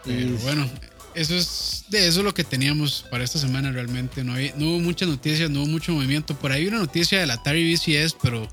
Pero 0.05 0.37
bueno, 0.43 0.69
eso 1.15 1.35
es 1.35 1.74
de 1.89 2.09
eso 2.09 2.20
es 2.20 2.24
lo 2.24 2.35
que 2.35 2.45
teníamos 2.45 3.05
para 3.11 3.24
esta 3.24 3.39
semana 3.39 3.70
realmente. 3.72 4.24
No, 4.24 4.35
había- 4.35 4.55
no 4.57 4.66
hubo 4.70 4.78
muchas 4.80 5.09
noticias, 5.09 5.51
no 5.51 5.61
hubo 5.61 5.68
mucho 5.68 5.93
movimiento. 5.93 6.35
Por 6.37 6.53
ahí 6.53 6.66
una 6.66 6.78
noticia 6.78 7.20
del 7.20 7.30
Atari 7.30 7.72
VCS, 7.74 8.16
pero 8.22 8.49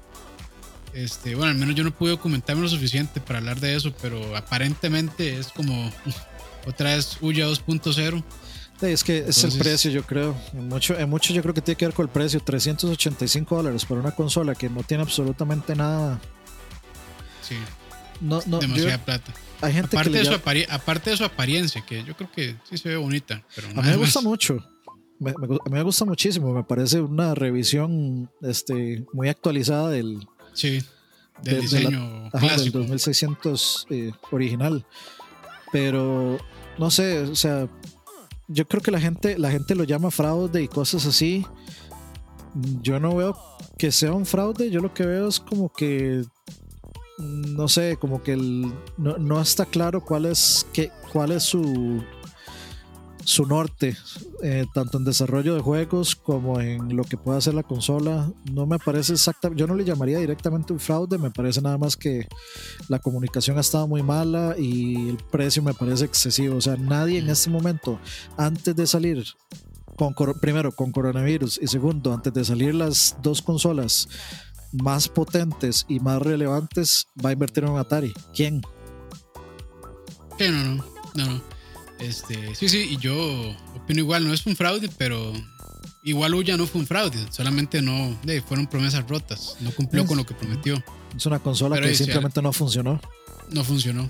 este, 0.93 1.36
bueno, 1.36 1.51
al 1.51 1.57
menos 1.57 1.75
yo 1.75 1.84
no 1.84 1.91
pude 1.95 2.11
documentarme 2.11 2.61
lo 2.61 2.69
suficiente 2.69 3.21
para 3.21 3.39
hablar 3.39 3.59
de 3.59 3.75
eso, 3.75 3.93
pero 4.01 4.36
aparentemente 4.36 5.38
es 5.39 5.47
como 5.47 5.91
otra 6.67 6.95
vez 6.95 7.17
Uya 7.21 7.47
2.0. 7.47 8.23
Sí, 8.79 8.88
es 8.88 9.03
que 9.03 9.19
es 9.27 9.43
el 9.43 9.57
precio, 9.59 9.91
yo 9.91 10.03
creo. 10.03 10.36
En 10.53 10.67
mucho, 10.67 10.97
en 10.97 11.07
mucho 11.07 11.34
yo 11.34 11.41
creo 11.43 11.53
que 11.53 11.61
tiene 11.61 11.77
que 11.77 11.86
ver 11.86 11.93
con 11.93 12.05
el 12.07 12.11
precio. 12.11 12.39
385 12.41 13.55
dólares 13.55 13.86
para 13.86 14.01
una 14.01 14.11
consola 14.11 14.55
que 14.55 14.69
no 14.69 14.82
tiene 14.84 15.03
absolutamente 15.03 15.75
nada. 15.75 16.19
Sí, 17.47 17.55
No, 18.19 18.38
no, 18.47 18.59
yo- 18.59 18.67
demasiada 18.67 18.97
plata. 18.97 19.34
Hay 19.62 19.74
gente 19.74 19.95
Aparte 19.95 20.12
que 20.12 20.18
de, 20.20 20.26
su 20.26 20.32
llama- 20.32 20.43
apari- 20.43 20.68
aparte 20.70 21.09
de 21.12 21.18
su 21.18 21.24
apariencia, 21.26 21.82
que 21.86 22.03
yo 22.03 22.16
creo 22.16 22.32
que 22.32 22.55
sí 22.70 22.78
se 22.78 22.89
ve 22.89 22.95
bonita. 22.97 23.43
Pero 23.55 23.68
A 23.70 23.82
mí 23.82 23.89
me 23.89 23.95
gusta 23.97 24.20
más. 24.20 24.26
mucho. 24.26 24.57
Me, 25.20 25.34
me 25.39 25.45
a 25.45 25.49
mí 25.70 25.74
me 25.74 25.84
gusta 25.84 26.03
muchísimo. 26.05 26.51
Me 26.53 26.64
parece 26.64 26.99
una 27.01 27.36
revisión 27.36 28.30
este, 28.41 29.05
muy 29.14 29.30
actualizada 29.30 29.89
del, 29.89 30.28
Sí, 30.53 30.82
de- 31.43 31.51
del 31.51 31.53
de 31.53 31.53
la- 31.53 31.59
diseño 31.62 32.26
ajá, 32.28 32.39
del 32.39 32.49
clásico. 32.49 32.78
2600 32.80 33.88
eh, 33.91 34.12
original. 34.32 34.86
Pero 35.72 36.38
no 36.78 36.91
sé, 36.91 37.20
o 37.20 37.36
sea, 37.36 37.68
yo 38.47 38.68
creo 38.68 38.82
que 38.82 38.91
la 38.91 38.99
gente, 38.99 39.38
la 39.38 39.51
gente 39.51 39.76
lo 39.76 39.84
llama 39.84 40.12
fraude 40.12 40.62
y 40.64 40.68
cosas 40.68 41.05
así. 41.05 41.45
Yo 42.82 42.99
no 42.99 43.16
veo 43.16 43.38
que 43.78 43.91
sea 43.91 44.12
un 44.12 44.26
fraude, 44.26 44.70
yo 44.70 44.82
lo 44.82 44.93
que 44.93 45.05
veo 45.05 45.28
es 45.30 45.39
como 45.39 45.72
que 45.72 46.24
no 47.22 47.67
sé, 47.67 47.97
como 47.97 48.22
que 48.24 48.34
el- 48.34 48.74
no, 48.97 49.17
no 49.17 49.39
está 49.41 49.65
claro 49.65 50.03
cuál 50.03 50.26
es 50.26 50.65
qué, 50.74 50.91
cuál 51.11 51.32
es 51.32 51.43
su 51.43 52.01
su 53.24 53.45
norte, 53.45 53.95
eh, 54.41 54.65
tanto 54.74 54.97
en 54.97 55.03
desarrollo 55.03 55.53
de 55.53 55.61
juegos 55.61 56.15
como 56.15 56.59
en 56.59 56.95
lo 56.95 57.03
que 57.03 57.17
pueda 57.17 57.38
hacer 57.38 57.53
la 57.53 57.61
consola. 57.61 58.32
No 58.51 58.65
me 58.65 58.80
parece 58.80 59.13
exacta, 59.13 59.51
yo 59.55 59.67
no 59.67 59.76
le 59.76 59.86
llamaría 59.86 60.17
directamente 60.17 60.74
un 60.74 60.80
fraude, 60.80 61.19
me 61.19 61.30
parece 61.30 61.61
nada 61.61 61.78
más 61.78 61.95
que 61.95 62.28
la 62.88 62.97
comunicación 62.97 63.57
ha 63.57 63.61
estado 63.61 63.88
muy 63.88 64.01
mala 64.01 64.55
y 64.57 65.09
el 65.09 65.17
precio 65.17 65.61
me 65.61 65.76
parece 65.76 66.05
excesivo. 66.05 66.55
O 66.57 66.61
sea, 66.61 66.76
nadie 66.78 67.19
en 67.19 67.30
este 67.30 67.51
momento, 67.51 67.99
antes 68.38 68.76
de 68.76 68.88
salir, 68.88 69.24
con, 69.95 70.15
primero 70.41 70.72
con 70.72 70.91
coronavirus 70.91 71.59
y 71.61 71.67
segundo, 71.67 72.11
antes 72.13 72.34
de 72.34 72.43
salir 72.43 72.74
las 72.74 73.15
dos 73.22 73.43
consolas 73.43 74.09
más 74.74 75.07
potentes 75.09 75.86
y 75.88 75.99
más 75.99 76.22
relevantes, 76.22 77.07
va 77.24 77.30
a 77.30 77.34
invertir 77.34 77.63
en 77.63 77.72
un 77.72 77.80
Atari. 77.80 78.13
¿Quién? 78.34 78.61
Sí, 80.38 80.45
no, 80.49 80.63
no, 80.76 80.86
no, 81.15 81.26
no. 81.26 81.41
Este, 81.99 82.55
sí, 82.55 82.67
sí, 82.67 82.88
y 82.91 82.97
yo 82.97 83.15
opino 83.76 83.99
igual, 83.99 84.28
no 84.28 84.34
es 84.34 84.45
un 84.47 84.55
fraude, 84.55 84.89
pero 84.97 85.32
igual 86.03 86.34
Uya 86.34 86.57
no 86.57 86.65
fue 86.65 86.82
un 86.82 86.88
fraude, 86.88 87.17
solamente 87.32 87.80
no, 87.82 88.17
de, 88.24 88.41
fueron 88.41 88.65
promesas 88.65 89.07
rotas, 89.07 89.57
no 89.59 89.72
cumplió 89.72 90.01
Es- 90.01 90.07
con 90.07 90.17
lo 90.17 90.26
que 90.26 90.34
prometió, 90.34 90.82
Es 91.15 91.26
una 91.28 91.38
consola 91.39 91.76
Pero 91.76 91.88
que 91.88 91.95
simplemente 91.95 92.41
no 92.41 92.51
funcionó. 92.53 92.99
no 93.51 93.63
funcionó, 93.63 94.09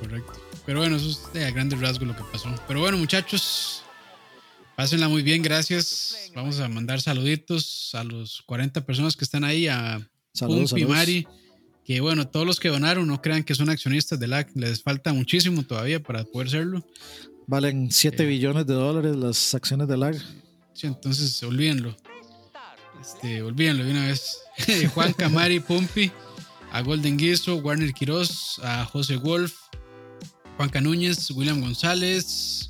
correcto. 0.00 0.32
Pero 0.66 0.80
bueno, 0.80 0.96
eso 0.96 1.08
es 1.08 1.32
de 1.32 1.46
a 1.46 1.50
grandes 1.50 1.80
rasgos 1.80 2.06
lo 2.06 2.14
que 2.14 2.22
pasó. 2.30 2.48
Pero 2.68 2.78
bueno, 2.80 2.96
muchachos, 2.98 3.82
pásenla 4.80 5.10
muy 5.10 5.20
bien, 5.22 5.42
gracias. 5.42 6.30
Vamos 6.34 6.58
a 6.58 6.66
mandar 6.66 7.02
saluditos 7.02 7.90
a 7.92 8.02
los 8.02 8.40
40 8.46 8.86
personas 8.86 9.14
que 9.14 9.24
están 9.26 9.44
ahí, 9.44 9.68
a 9.68 10.00
Saludos, 10.32 10.70
Pumpi, 10.70 10.80
saludos. 10.84 10.96
Mari. 10.96 11.26
Que 11.84 12.00
bueno, 12.00 12.26
todos 12.26 12.46
los 12.46 12.58
que 12.58 12.70
donaron, 12.70 13.06
no 13.06 13.20
crean 13.20 13.44
que 13.44 13.54
son 13.54 13.68
accionistas 13.68 14.18
de 14.18 14.26
LAC, 14.26 14.48
les 14.54 14.82
falta 14.82 15.12
muchísimo 15.12 15.64
todavía 15.64 16.02
para 16.02 16.24
poder 16.24 16.48
serlo. 16.48 16.82
Valen 17.46 17.90
7 17.90 18.22
Eh. 18.22 18.26
billones 18.26 18.66
de 18.66 18.72
dólares 18.72 19.16
las 19.16 19.54
acciones 19.54 19.86
de 19.86 19.98
LAG. 19.98 20.14
Sí, 20.72 20.86
entonces 20.86 21.42
olvídenlo. 21.42 21.94
Este, 23.02 23.42
olvídenlo 23.42 23.84
de 23.84 23.90
una 23.90 24.06
vez. 24.06 24.38
Juan 24.94 25.12
Camari 25.12 25.60
Pumpi, 25.60 26.10
a 26.72 26.80
Golden 26.80 27.18
Guiso, 27.18 27.56
Warner 27.56 27.92
Quiroz, 27.92 28.58
a 28.62 28.86
José 28.86 29.16
Wolf, 29.16 29.56
Juan 30.56 30.70
Núñez, 30.82 31.30
William 31.32 31.60
González, 31.60 32.69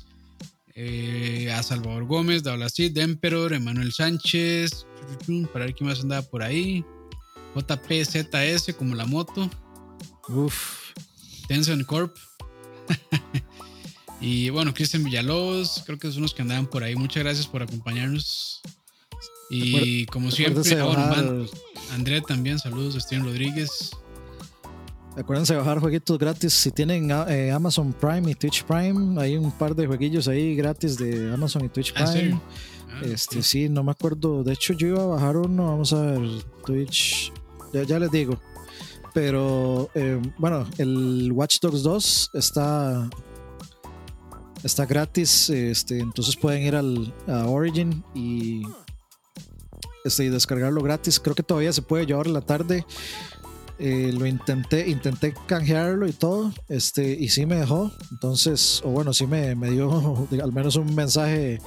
eh, 0.83 1.51
a 1.51 1.61
Salvador 1.61 2.05
Gómez, 2.05 2.41
Dablacid, 2.41 2.97
Emperor, 2.97 3.53
Emanuel 3.53 3.91
Sánchez, 3.93 4.87
para 5.53 5.65
ver 5.65 5.75
quién 5.75 5.87
más 5.89 5.99
andaba 6.01 6.23
por 6.23 6.41
ahí. 6.41 6.83
JPZS 7.55 8.73
como 8.75 8.95
la 8.95 9.05
moto, 9.05 9.49
Uf. 10.29 10.91
Tencent 11.47 11.85
Corp. 11.85 12.15
y 14.21 14.49
bueno, 14.49 14.73
Cristian 14.73 15.03
Villalobos, 15.03 15.83
creo 15.85 15.99
que 15.99 16.11
son 16.11 16.23
los 16.23 16.33
que 16.33 16.41
andaban 16.41 16.65
por 16.65 16.83
ahí. 16.83 16.95
Muchas 16.95 17.23
gracias 17.23 17.45
por 17.45 17.61
acompañarnos. 17.61 18.61
Y 19.49 20.05
como 20.07 20.31
siempre, 20.31 20.63
man- 20.77 21.47
André 21.91 22.21
también, 22.21 22.57
saludos, 22.57 22.95
Steven 23.03 23.25
Rodríguez. 23.25 23.91
Acuérdense 25.17 25.53
de 25.53 25.59
bajar 25.59 25.79
jueguitos 25.79 26.17
gratis. 26.17 26.53
Si 26.53 26.71
tienen 26.71 27.11
ah, 27.11 27.25
eh, 27.29 27.51
Amazon 27.51 27.93
Prime 27.93 28.31
y 28.31 28.35
Twitch 28.35 28.63
Prime, 28.63 29.21
hay 29.21 29.37
un 29.37 29.51
par 29.51 29.75
de 29.75 29.87
jueguillos 29.87 30.27
ahí 30.27 30.55
gratis 30.55 30.97
de 30.97 31.33
Amazon 31.33 31.65
y 31.65 31.69
Twitch 31.69 31.93
Ah, 31.95 32.05
¿en 32.05 32.13
Prime. 32.13 32.41
Ah, 32.89 33.01
Este, 33.03 33.41
sí, 33.43 33.69
no 33.69 33.83
me 33.83 33.91
acuerdo. 33.91 34.43
De 34.43 34.53
hecho, 34.53 34.73
yo 34.73 34.87
iba 34.87 35.03
a 35.03 35.07
bajar 35.07 35.37
uno. 35.37 35.65
Vamos 35.67 35.93
a 35.93 36.01
ver, 36.01 36.21
Twitch. 36.65 37.31
Ya, 37.73 37.83
ya 37.83 37.99
les 37.99 38.11
digo. 38.11 38.39
Pero 39.13 39.89
eh, 39.93 40.21
bueno, 40.37 40.65
el 40.77 41.31
Watch 41.33 41.59
Dogs 41.59 41.83
2 41.83 42.31
está 42.33 43.09
está 44.63 44.85
gratis. 44.85 45.49
Este, 45.49 45.99
entonces 45.99 46.35
pueden 46.35 46.63
ir 46.63 46.75
al, 46.75 47.13
a 47.27 47.47
Origin 47.47 48.03
y, 48.13 48.61
este, 50.05 50.25
y 50.25 50.29
descargarlo 50.29 50.81
gratis. 50.81 51.19
Creo 51.19 51.35
que 51.35 51.43
todavía 51.43 51.73
se 51.73 51.81
puede 51.81 52.05
llevar 52.05 52.27
en 52.27 52.33
la 52.33 52.41
tarde. 52.41 52.85
Eh, 53.83 54.11
lo 54.13 54.27
intenté, 54.27 54.87
intenté 54.87 55.33
canjearlo 55.47 56.07
y 56.07 56.13
todo, 56.13 56.51
este, 56.69 57.13
y 57.13 57.29
sí 57.29 57.47
me 57.47 57.55
dejó. 57.55 57.91
Entonces, 58.11 58.79
o 58.85 58.89
bueno, 58.91 59.11
sí 59.11 59.25
me, 59.25 59.55
me 59.55 59.71
dio 59.71 60.27
al 60.43 60.51
menos 60.53 60.75
un 60.75 60.93
mensaje 60.93 61.59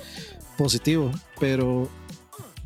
positivo, 0.57 1.11
pero 1.41 1.89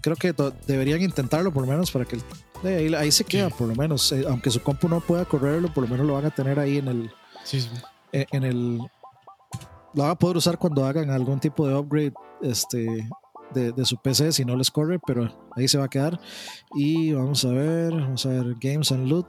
creo 0.03 0.17
que 0.17 0.35
deberían 0.67 1.01
intentarlo 1.01 1.51
por 1.53 1.63
lo 1.65 1.69
menos 1.73 1.91
para 1.91 2.05
que 2.05 2.17
el- 2.17 2.23
de 2.63 2.75
ahí, 2.77 2.95
ahí 2.95 3.11
se 3.13 3.25
queda, 3.25 3.49
Sí. 3.49 3.55
por 3.57 3.69
lo 3.69 3.75
menos. 3.75 4.13
Eh, 4.13 4.25
aunque 4.29 4.51
su 4.51 4.61
compu 4.63 4.89
no 4.89 5.01
pueda 5.01 5.25
correrlo, 5.25 5.73
por 5.73 5.85
lo 5.85 5.89
menos 5.91 6.07
lo 6.07 6.15
van 6.15 6.27
a 6.27 6.31
tener 6.31 6.59
ahí 6.59 6.77
en 6.79 6.89
el, 6.89 7.11
Sí, 7.45 7.61
sí. 7.63 7.69
en 8.13 8.27
en 8.33 8.45
el 8.45 8.79
lo 9.95 10.03
van 10.03 10.11
a 10.11 10.15
poder 10.19 10.37
usar 10.37 10.59
cuando 10.59 10.85
hagan 10.85 11.09
algún 11.11 11.41
tipo 11.41 11.67
de 11.67 11.75
upgrade 11.75 12.13
este 12.43 13.09
de, 13.55 13.73
de 13.73 13.85
su 13.85 13.97
PC 13.97 14.33
si 14.33 14.45
no 14.45 14.57
les 14.57 14.71
corre, 14.71 14.99
pero 15.07 15.51
ahí 15.57 15.69
se 15.69 15.79
va 15.79 15.85
a 15.85 15.89
quedar. 15.91 16.21
Y 16.75 17.13
vamos 17.13 17.45
a 17.45 17.51
ver, 17.51 17.93
vamos 17.93 18.25
a 18.27 18.31
ver 18.31 18.55
Games 18.61 18.93
and 18.93 19.09
Loot. 19.09 19.27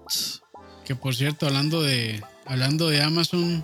Que 0.86 0.96
por 0.96 1.16
cierto, 1.16 1.46
hablando 1.46 1.82
de 1.82 2.24
hablando 2.46 2.88
de 2.90 3.02
Amazon, 3.02 3.64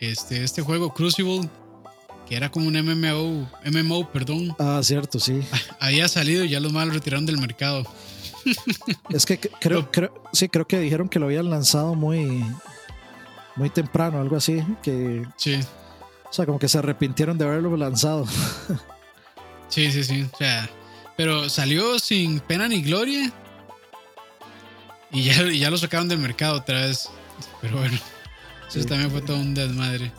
este, 0.00 0.44
este 0.44 0.62
juego 0.62 0.92
Crucible, 0.92 1.48
que 2.28 2.36
era 2.36 2.50
como 2.50 2.68
un 2.68 2.74
MMO, 2.74 3.48
MMO, 3.64 4.12
perdón, 4.12 4.54
Ah, 4.58 4.80
cierto, 4.82 5.18
sí. 5.18 5.40
había 5.80 6.08
salido 6.08 6.44
y 6.44 6.50
ya 6.50 6.60
los 6.60 6.72
malos 6.72 6.94
retiraron 6.94 7.26
del 7.26 7.38
mercado. 7.38 7.84
Es 9.10 9.26
que 9.26 9.38
creo, 9.38 9.90
creo, 9.90 10.12
sí, 10.32 10.48
creo 10.48 10.66
que 10.66 10.78
dijeron 10.78 11.08
que 11.08 11.18
lo 11.18 11.26
habían 11.26 11.50
lanzado 11.50 11.94
muy, 11.94 12.44
muy 13.56 13.68
temprano, 13.70 14.20
algo 14.20 14.36
así. 14.36 14.62
Que, 14.82 15.26
Sí, 15.36 15.58
o 16.30 16.32
sea, 16.32 16.46
como 16.46 16.58
que 16.58 16.68
se 16.68 16.78
arrepintieron 16.78 17.36
de 17.38 17.44
haberlo 17.44 17.76
lanzado. 17.76 18.26
sí, 19.68 19.90
sí, 19.92 20.04
sí. 20.04 20.26
O 20.32 20.36
sea, 20.36 20.68
pero 21.16 21.48
salió 21.48 21.98
sin 21.98 22.40
pena 22.40 22.68
ni 22.68 22.82
gloria. 22.82 23.32
Y 25.10 25.24
ya, 25.24 25.42
y 25.44 25.58
ya 25.58 25.70
lo 25.70 25.78
sacaron 25.78 26.08
del 26.08 26.18
mercado 26.18 26.56
otra 26.56 26.82
vez. 26.86 27.08
Pero 27.60 27.78
bueno, 27.78 27.96
eso 28.68 28.80
Sí. 28.80 28.84
también 28.86 29.10
fue 29.10 29.22
todo 29.22 29.36
un 29.38 29.54
desmadre. 29.54 30.12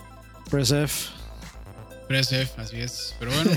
Press 0.49 0.71
F. 0.71 1.09
Press 2.07 2.31
F, 2.31 2.59
así 2.59 2.77
es. 2.77 3.15
Pero 3.19 3.31
bueno, 3.31 3.51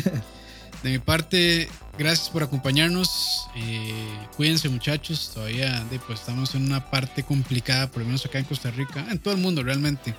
de 0.82 0.90
mi 0.90 0.98
parte, 0.98 1.68
gracias 1.96 2.28
por 2.28 2.42
acompañarnos. 2.42 3.46
Eh, 3.56 4.18
cuídense, 4.36 4.68
muchachos. 4.68 5.30
Todavía 5.32 5.86
pues, 6.06 6.20
estamos 6.20 6.54
en 6.54 6.66
una 6.66 6.90
parte 6.90 7.22
complicada, 7.22 7.90
por 7.90 8.00
lo 8.00 8.06
menos 8.06 8.26
acá 8.26 8.38
en 8.38 8.44
Costa 8.44 8.70
Rica, 8.70 9.06
en 9.10 9.18
todo 9.18 9.32
el 9.32 9.40
mundo 9.40 9.62
realmente, 9.62 10.14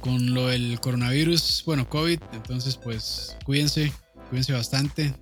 con 0.00 0.32
lo 0.32 0.46
del 0.46 0.80
coronavirus, 0.80 1.64
bueno, 1.66 1.86
COVID. 1.86 2.18
Entonces, 2.32 2.76
pues, 2.76 3.36
cuídense, 3.44 3.92
cuídense 4.28 4.52
bastante. 4.52 5.14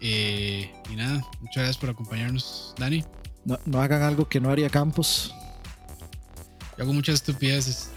Eh, 0.00 0.72
y 0.90 0.96
nada, 0.96 1.24
muchas 1.40 1.56
gracias 1.56 1.78
por 1.78 1.90
acompañarnos, 1.90 2.74
Dani. 2.78 3.04
No, 3.44 3.58
no 3.64 3.80
hagan 3.80 4.02
algo 4.02 4.28
que 4.28 4.40
no 4.40 4.50
haría 4.50 4.68
Campos. 4.68 5.34
Yo 6.76 6.84
hago 6.84 6.92
muchas 6.92 7.16
estupideces. 7.16 7.90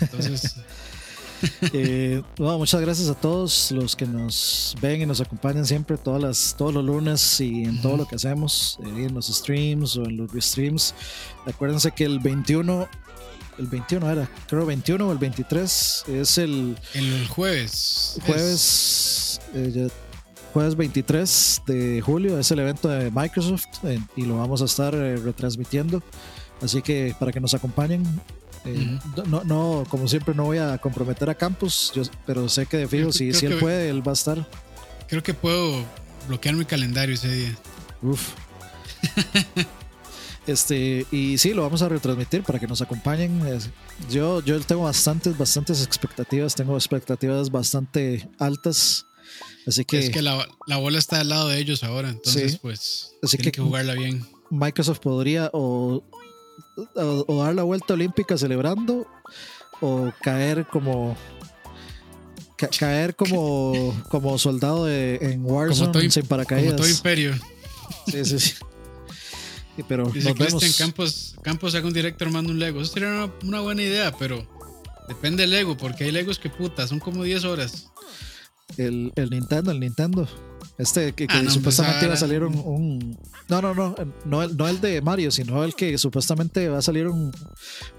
Entonces, 0.00 0.56
Eh, 1.72 2.22
muchas 2.38 2.80
gracias 2.80 3.08
a 3.08 3.14
todos 3.14 3.70
los 3.72 3.96
que 3.96 4.06
nos 4.06 4.76
ven 4.80 5.02
y 5.02 5.06
nos 5.06 5.20
acompañan 5.20 5.64
siempre 5.64 5.96
todas 5.96 6.20
las, 6.20 6.54
todos 6.56 6.74
los 6.74 6.84
lunes 6.84 7.40
y 7.40 7.64
en 7.64 7.80
todo 7.80 7.96
lo 7.96 8.06
que 8.06 8.16
hacemos, 8.16 8.78
eh, 8.84 9.04
en 9.06 9.14
los 9.14 9.28
streams 9.28 9.96
o 9.96 10.04
en 10.04 10.16
los 10.16 10.32
restreams. 10.32 10.94
Acuérdense 11.46 11.92
que 11.92 12.04
el 12.04 12.18
21, 12.18 12.88
el 13.58 13.66
21 13.66 14.10
era, 14.10 14.28
creo 14.48 14.64
21 14.66 15.06
o 15.08 15.12
el 15.12 15.18
23 15.18 16.04
es 16.08 16.38
el 16.38 16.76
el 16.94 17.28
jueves. 17.28 18.16
es- 18.18 18.24
jueves, 18.24 19.40
eh, 19.54 19.88
jueves 20.52 20.76
23 20.76 21.62
de 21.66 22.00
julio, 22.00 22.38
es 22.38 22.50
el 22.50 22.58
evento 22.60 22.88
de 22.88 23.10
Microsoft 23.10 23.66
eh, 23.84 24.00
y 24.16 24.22
lo 24.22 24.38
vamos 24.38 24.62
a 24.62 24.64
estar 24.64 24.94
eh, 24.94 25.16
retransmitiendo. 25.16 26.02
Así 26.62 26.82
que 26.82 27.14
para 27.18 27.32
que 27.32 27.40
nos 27.40 27.54
acompañen. 27.54 28.04
eh, 28.66 28.98
no, 29.26 29.42
no, 29.44 29.84
como 29.88 30.06
siempre, 30.06 30.34
no 30.34 30.44
voy 30.44 30.58
a 30.58 30.76
comprometer 30.78 31.30
a 31.30 31.34
Campus, 31.34 31.92
yo- 31.94 32.02
pero 32.26 32.48
sé 32.48 32.66
que 32.66 32.76
de 32.76 32.88
fijo, 32.88 33.04
Creo- 33.08 33.12
si, 33.12 33.28
creo 33.30 33.40
si 33.40 33.46
él 33.46 33.52
que- 33.54 33.58
puede, 33.58 33.88
él 33.88 34.06
va 34.06 34.12
a 34.12 34.14
estar. 34.14 34.46
creo 35.08 35.22
que 35.22 35.32
puedo 35.34 35.82
bloquear 36.28 36.54
mi 36.56 36.64
calendario 36.66 37.14
ese 37.14 37.32
día. 37.32 37.58
Uf. 38.02 38.28
Este, 40.50 41.06
y 41.12 41.38
sí, 41.38 41.52
lo 41.54 41.62
vamos 41.62 41.80
a 41.82 41.88
retransmitir 41.88 42.42
para 42.42 42.58
que 42.58 42.66
nos 42.66 42.82
acompañen. 42.82 43.40
Yo, 44.10 44.42
yo 44.42 44.58
tengo 44.60 44.82
bastantes, 44.82 45.36
bastantes 45.38 45.84
expectativas, 45.84 46.54
tengo 46.54 46.74
expectativas 46.76 47.50
bastante 47.50 48.28
altas. 48.38 49.06
Así 49.66 49.84
que, 49.84 49.98
Es 50.00 50.10
que 50.10 50.22
la, 50.22 50.48
la 50.66 50.76
bola 50.78 50.98
está 50.98 51.20
al 51.20 51.28
lado 51.28 51.48
de 51.48 51.58
ellos 51.58 51.84
ahora, 51.84 52.08
entonces 52.10 52.52
Sí. 52.52 52.58
pues 52.60 53.12
Así 53.22 53.36
que- 53.38 53.52
que, 53.52 53.60
jugarla 53.60 53.94
bien. 53.94 54.26
Microsoft 54.50 54.98
podría 55.00 55.50
o, 55.52 56.02
o- 56.96 57.24
o 57.28 57.42
dar 57.44 57.54
la 57.54 57.62
vuelta 57.62 57.94
olímpica 57.94 58.36
celebrando 58.36 59.06
o 59.80 60.10
caer 60.22 60.66
como 60.66 61.16
ca- 62.56 62.68
caer 62.76 63.14
como 63.14 63.94
como 64.08 64.36
soldado 64.38 64.86
de, 64.86 65.16
en 65.22 65.44
Warzone 65.44 65.92
todo 65.92 66.02
sin 66.02 66.10
Como 66.22 66.28
paracaídas. 66.28 66.76
todo 66.76 66.88
imperio. 66.88 67.34
Sí, 68.06 68.24
sí, 68.24 68.40
sí. 68.40 68.52
Sí, 69.76 69.84
pero 69.88 70.04
Dice 70.10 70.34
Cristian. 70.34 70.72
Campos, 70.76 71.36
Campos 71.42 71.74
haga 71.74 71.86
un 71.86 71.92
directo 71.92 72.24
armando 72.24 72.50
un 72.52 72.58
Lego. 72.58 72.80
Eso 72.80 72.92
sería 72.92 73.08
una, 73.08 73.32
una 73.44 73.60
buena 73.60 73.82
idea, 73.82 74.12
pero 74.18 74.46
depende 75.08 75.42
del 75.42 75.50
Lego, 75.50 75.76
porque 75.76 76.04
hay 76.04 76.12
Legos 76.12 76.38
que 76.38 76.50
puta, 76.50 76.86
son 76.86 76.98
como 77.00 77.22
10 77.24 77.44
horas. 77.44 77.86
El, 78.76 79.12
el 79.16 79.30
Nintendo, 79.30 79.70
el 79.72 79.80
Nintendo. 79.80 80.28
Este 80.78 81.12
que, 81.12 81.26
que 81.26 81.34
Ah, 81.34 81.42
no, 81.42 81.50
supuestamente 81.50 81.98
pues, 81.98 82.04
iba 82.04 82.14
a 82.14 82.16
ahora- 82.16 82.20
salir 82.20 82.42
un, 82.42 82.54
un- 82.56 83.18
No, 83.48 83.60
no, 83.60 83.74
no. 83.74 83.94
No 84.24 84.42
el, 84.42 84.56
no 84.56 84.66
el 84.68 84.80
de 84.80 85.02
Mario, 85.02 85.30
sino 85.30 85.62
el 85.62 85.74
que 85.74 85.98
supuestamente 85.98 86.68
va 86.68 86.78
a 86.78 86.82
salir 86.82 87.06
un, 87.06 87.32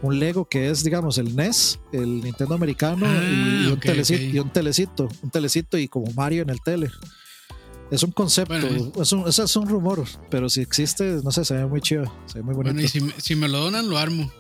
un 0.02 0.20
Lego 0.20 0.46
que 0.46 0.70
es, 0.72 0.84
digamos, 0.84 1.18
el 1.20 1.36
NES, 1.36 1.80
el 1.94 2.22
Nintendo 2.22 2.56
americano 2.56 3.06
Ah, 3.08 3.24
y, 3.24 3.64
y 3.64 3.68
un 3.68 3.74
ok, 3.74 3.82
telecito, 3.82 4.24
ok. 4.28 4.34
y 4.34 4.40
un 4.40 4.50
telecito. 4.54 5.10
Un 5.22 5.30
telecito 5.30 5.78
y 5.78 5.88
como 5.88 6.12
Mario 6.14 6.42
en 6.44 6.50
el 6.50 6.60
tele. 6.62 6.90
Es 7.92 8.04
un 8.04 8.12
concepto, 8.12 8.54
Bueno, 8.58 8.92
es, 9.02 9.12
un, 9.12 9.28
es 9.28 9.56
un 9.58 9.68
rumor, 9.68 10.06
pero 10.30 10.50
si 10.50 10.62
existe, 10.62 11.20
no 11.24 11.32
sé, 11.32 11.44
se 11.46 11.56
ve 11.56 11.66
muy 11.66 11.82
chido, 11.82 12.06
se 12.26 12.40
ve 12.40 12.44
muy 12.44 12.56
bonito. 12.56 12.74
Bueno, 12.74 12.86
y 12.86 12.88
si, 12.88 13.02
me- 13.02 13.14
si 13.20 13.36
me 13.36 13.48
lo 13.50 13.60
donan, 13.60 13.90
lo 13.90 13.98
armo. 13.98 14.32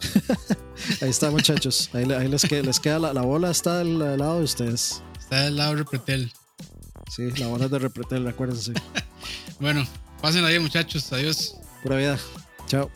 Ahí 1.00 1.08
está, 1.08 1.30
muchachos. 1.30 1.88
Ahí, 1.94 2.04
ahí 2.12 2.28
les, 2.28 2.42
queda, 2.44 2.62
les 2.62 2.78
queda 2.78 2.98
la, 2.98 3.12
la 3.14 3.22
bola, 3.22 3.50
está 3.50 3.80
al, 3.80 4.00
al 4.02 4.18
lado 4.18 4.38
de 4.38 4.44
ustedes. 4.44 5.02
Está 5.18 5.44
del 5.44 5.56
lado 5.56 5.70
de 5.72 5.76
Repretel. 5.78 6.32
Sí, 7.10 7.30
la 7.38 7.46
bola 7.48 7.64
es 7.64 7.70
de 7.70 7.78
Repretel, 7.78 8.26
acuérdense. 8.28 8.72
Bueno, 9.60 9.84
pasen 10.22 10.44
ahí, 10.44 10.58
muchachos. 10.60 11.12
Adiós. 11.12 11.56
Pura 11.82 11.96
vida. 11.96 12.16
Chao. 12.68 12.88